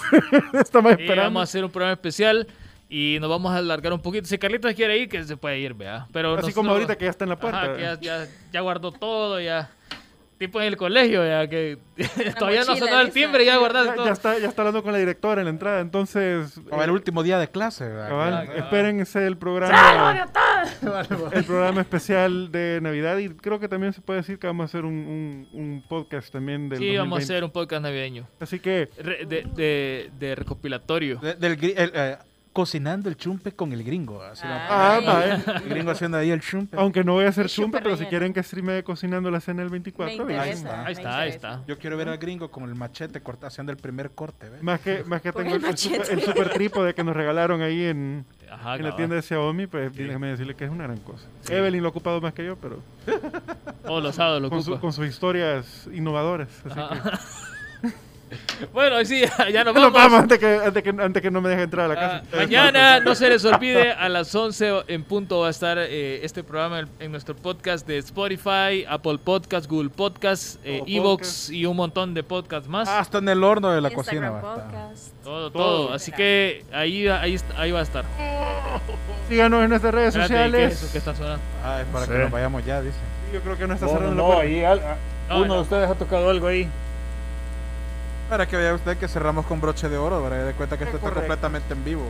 estamos 0.55 0.93
Y 0.93 1.03
esperando. 1.03 1.23
vamos 1.25 1.41
a 1.41 1.45
hacer 1.45 1.65
un 1.65 1.71
programa 1.71 1.93
especial 1.93 2.47
y 2.95 3.19
nos 3.21 3.31
vamos 3.31 3.51
a 3.53 3.57
alargar 3.57 3.93
un 3.95 4.01
poquito. 4.03 4.27
Si 4.27 4.37
Carlitos 4.37 4.75
quiere 4.75 4.99
ir, 4.99 5.09
que 5.09 5.25
se 5.25 5.37
puede 5.39 5.59
ir, 5.59 5.73
vea. 5.73 6.07
Pero 6.13 6.29
Así 6.35 6.37
nosotros- 6.37 6.55
como 6.55 6.71
ahorita 6.73 6.97
que 6.99 7.07
ya 7.07 7.11
está 7.11 7.25
en 7.25 7.31
la 7.31 7.39
puerta. 7.39 7.63
Ajá, 7.63 7.75
que 7.77 7.81
ya, 7.83 7.99
ya, 8.01 8.27
ya 8.53 8.61
guardó 8.61 8.93
todo, 8.93 9.41
ya. 9.41 9.71
Tipo 10.39 10.61
en 10.61 10.67
el 10.67 10.77
colegio, 10.77 11.25
ya 11.25 11.47
que 11.49 11.79
todavía 12.39 12.63
no 12.65 12.73
mochila 12.73 12.87
sonó 12.89 13.01
el 13.01 13.11
timbre 13.13 13.45
y 13.45 13.47
ya 13.47 13.59
guardaste 13.59 13.91
ya, 13.91 13.95
todo. 13.95 14.07
ya 14.07 14.13
está, 14.13 14.39
ya 14.41 14.49
está 14.49 14.63
hablando 14.63 14.83
con 14.83 14.91
la 14.93 14.99
directora 14.99 15.41
en 15.41 15.45
la 15.45 15.51
entrada, 15.53 15.81
entonces... 15.81 16.57
El 16.73 16.89
eh, 16.89 16.93
último 16.93 17.23
día 17.23 17.39
de 17.39 17.49
clase, 17.49 17.87
¿verdad? 17.87 18.09
cabal, 18.09 18.35
Ah, 18.35 18.55
espérense 18.57 19.25
el 19.25 19.37
programa, 19.39 20.29
el 21.33 21.45
programa 21.45 21.81
especial 21.81 22.51
de 22.51 22.81
Navidad 22.83 23.19
y 23.19 23.29
creo 23.31 23.61
que 23.61 23.69
también 23.69 23.93
se 23.93 24.01
puede 24.01 24.21
decir 24.21 24.39
que 24.41 24.49
vamos 24.49 24.65
a 24.65 24.67
hacer 24.67 24.85
un, 24.85 24.95
un- 24.95 25.49
un 25.53 25.85
podcast 25.89 26.33
también 26.33 26.69
del 26.69 26.79
Sí, 26.81 26.97
vamos 26.97 27.19
a 27.19 27.21
2020. 27.21 27.25
hacer 27.33 27.45
un 27.45 27.51
podcast 27.53 27.83
navideño. 27.85 28.27
Así 28.41 28.59
que 28.59 28.89
Re- 28.99 29.25
de, 29.27 29.43
de, 29.55 30.11
de 30.19 30.35
recopilatorio. 30.35 31.19
De- 31.21 31.35
del 31.35 31.53
el, 31.53 31.93
eh, 31.95 32.17
cocinando 32.53 33.09
el 33.09 33.17
chumpe 33.17 33.53
con 33.53 33.73
el 33.73 33.83
gringo. 33.83 34.23
Así 34.23 34.47
lo- 34.47 34.53
Ah, 34.53 34.97
Ay. 34.99 35.07
vaya. 35.07 35.43
El 35.65 35.69
gringo 35.71 35.91
haciendo 35.91 36.19
ahí 36.19 36.31
el 36.31 36.41
chumpe. 36.41 36.77
Aunque 36.77 37.03
no 37.03 37.15
voy 37.15 37.25
a 37.25 37.29
hacer 37.31 37.49
chumpe, 37.49 37.81
pero 37.83 37.97
si 37.97 38.05
quieren 38.07 38.33
que 38.33 38.43
streame 38.43 38.83
cocinando 38.85 39.31
la 39.31 39.41
cena 39.41 39.63
el 39.63 39.69
24, 39.71 40.19
Me 40.25 40.25
bien. 40.33 40.41
Ahí 40.41 40.51
está. 40.51 40.85
Ahí 40.87 40.93
está, 40.93 41.19
ahí 41.19 41.29
está. 41.31 41.63
Yo 41.67 41.79
quiero 41.79 41.97
ver 41.97 42.09
al 42.09 42.19
gringo 42.19 42.51
con 42.51 42.65
el 42.65 42.75
machete 42.75 43.21
corta- 43.23 43.47
haciendo 43.47 43.73
el 43.73 43.79
primer 43.79 44.11
corte. 44.11 44.49
¿ves? 44.51 44.63
Más 44.63 44.81
que, 44.81 45.03
más 45.05 45.23
que 45.23 45.33
Por 45.33 45.43
tengo 45.43 45.57
el 45.57 45.77
super, 45.79 46.03
el 46.11 46.23
super 46.23 46.51
trípode 46.51 46.95
que 46.95 47.03
nos 47.05 47.17
regalaron 47.17 47.63
ahí 47.63 47.85
en, 47.85 48.25
Ajá, 48.51 48.77
en 48.77 48.83
la 48.85 48.97
tienda 48.97 49.17
de 49.17 49.23
Xiaomi, 49.23 49.67
pues 49.67 49.93
déjame 49.97 50.29
decirle 50.29 50.55
que 50.55 50.65
es 50.65 50.71
una 50.71 50.85
gran 50.85 50.99
cosa. 50.99 51.27
Evelyn 51.49 51.81
lo 51.83 51.89
ha 51.89 51.91
ocupado 51.91 52.21
más 52.21 52.35
que 52.35 52.45
yo, 52.45 52.57
pero 52.57 52.81
Todos 53.85 54.03
los 54.03 54.15
sábados 54.15 54.43
lo 54.43 54.51
con, 54.51 54.63
su- 54.63 54.79
con 54.79 54.93
sus 54.93 55.07
historias 55.07 55.89
innovadoras. 55.93 56.49
Así 56.67 56.79
Ajá. 56.79 57.21
Bueno, 58.73 59.05
sí, 59.05 59.23
ya, 59.53 59.65
nos 59.65 59.75
Nos 59.75 59.85
vamos. 59.85 59.93
vamos 59.93 60.21
antes 60.23 60.39
que, 60.39 60.47
antes, 60.65 60.83
que, 60.83 60.91
antes 60.91 61.23
que 61.23 61.31
no 61.31 61.41
me 61.41 61.49
deje 61.51 61.63
entrar 61.63 61.87
a 61.91 61.95
la 61.95 61.95
Ah, 61.95 62.23
casa. 62.23 62.37
mañana, 62.37 63.01
no 63.01 63.15
se 63.15 63.29
les 63.29 63.45
olvide, 63.45 63.93
a 63.99 64.09
las 64.09 64.35
11 64.35 64.85
en 64.89 65.03
punto 65.05 65.41
va 65.41 65.49
a 65.49 65.51
estar 65.51 65.79
eh, 65.79 66.21
este 66.25 66.43
programa 66.45 66.81
en, 66.81 66.89
en 67.01 67.11
nuestro 67.13 67.35
podcast 67.37 67.87
de 67.87 67.99
Spotify, 67.99 68.85
Apple 68.89 69.19
Podcast, 69.19 69.69
Google 69.69 69.91
Podcast, 69.91 70.59
eh, 70.65 70.83
Evox 70.87 71.51
y 71.51 71.67
un 71.67 71.77
montón 71.77 72.15
de 72.15 72.23
podcasts 72.23 72.69
más. 72.69 72.89
Hasta 72.89 73.19
en 73.19 73.29
el 73.29 73.43
horno 73.45 73.71
de 73.73 73.81
la 73.81 73.91
Instagram 73.93 74.33
cocina 74.33 74.49
va 74.49 74.55
a 74.55 74.93
estar. 74.93 75.15
todo, 75.25 75.51
todo. 75.51 75.63
todo. 75.87 75.93
Así 75.95 76.13
que 76.13 76.65
ahí, 76.73 77.09
ahí, 77.09 77.39
ahí 77.57 77.71
va 77.73 77.81
a 77.81 77.83
estar. 77.83 78.05
Síganos 79.29 79.63
en 79.65 79.71
nuestras 79.71 79.95
redes 79.95 80.15
Espérate, 80.17 80.35
¿y 80.35 80.37
¿qué 80.53 80.65
es 80.65 80.73
sociales. 80.73 80.83
eso 80.83 80.93
que 80.93 80.99
está 80.99 81.15
sonando? 81.15 81.41
Ah, 81.65 81.81
es 81.81 81.87
para 81.87 82.07
Sí. 82.07 82.13
que 82.13 82.19
nos 82.19 82.31
vayamos 82.31 82.65
ya, 82.65 82.81
dice. 82.83 82.97
Yo 83.33 83.41
creo 83.41 83.57
que 83.57 83.67
no 83.67 83.75
está 83.75 83.89
cerrando 83.89 84.15
no, 84.15 84.29
la 84.29 84.35
puerta. 84.37 84.43
ahí 84.53 84.65
al- 84.65 84.79
a- 84.81 84.97
No, 85.29 85.37
uno 85.39 85.47
no. 85.47 85.55
de 85.55 85.61
ustedes 85.61 85.91
ha 85.91 85.95
tocado 85.95 86.29
algo 86.31 86.47
ahí. 86.49 86.69
Para 88.33 88.47
que 88.49 88.57
vea 88.57 88.73
usted 88.73 88.97
que 88.97 89.09
cerramos 89.09 89.45
con 89.45 89.61
broche 89.61 89.91
de 89.91 89.99
oro, 89.99 90.23
para 90.23 90.39
que 90.39 90.43
dé 90.45 90.53
cuenta 90.55 90.79
que 90.79 90.85
esto 90.85 90.97
está 90.97 91.11
Correcto. 91.11 91.29
completamente 91.29 91.75
en 91.75 91.85
vivo 91.85 92.03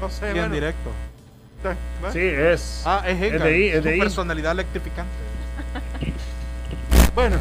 No 0.00 0.10
sé, 0.10 0.26
y 0.26 0.28
en 0.30 0.34
bueno, 0.38 0.54
directo. 0.54 0.90
Sí, 2.12 2.18
es. 2.18 2.82
Ah, 2.84 3.04
es 3.06 3.22
Es 3.22 3.40
de 3.40 3.48
ahí, 3.48 3.68
es 3.68 3.84
de 3.84 3.90
ahí. 3.90 4.00
personalidad 4.00 4.50
electrificante. 4.50 5.12
Bueno. 7.14 7.36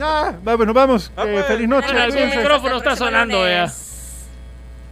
Ah, 0.00 0.32
vamos, 0.42 0.72
vamos. 0.72 1.12
Ah, 1.18 1.24
Eh, 1.26 1.32
pues. 1.34 1.46
feliz 1.48 1.68
noche. 1.68 1.86
Bueno, 1.92 2.00
algún 2.02 2.30
micrófono 2.30 2.76
está 2.78 2.96
sonando 2.96 3.46
ya. 3.46 3.70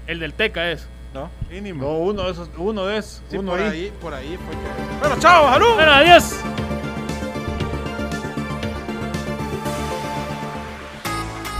El 0.06 0.20
del 0.20 0.34
Teca 0.34 0.70
es. 0.70 0.86
¿No? 1.14 1.30
Mínimo. 1.50 1.82
No, 1.84 1.90
uno 2.00 2.24
de 2.24 2.32
esos, 2.32 2.50
uno 2.58 2.84
de 2.84 2.98
esos, 2.98 3.22
Sí, 3.30 3.38
uno 3.38 3.52
por 3.52 3.60
ahí. 3.60 3.68
ahí, 3.70 3.92
por 3.98 4.12
ahí 4.12 4.36
fue 4.44 4.54
que... 4.54 5.00
Bueno, 5.00 5.16
chao, 5.20 5.48
salud. 5.54 5.72
Bueno, 5.74 5.92
adiós. 5.92 6.34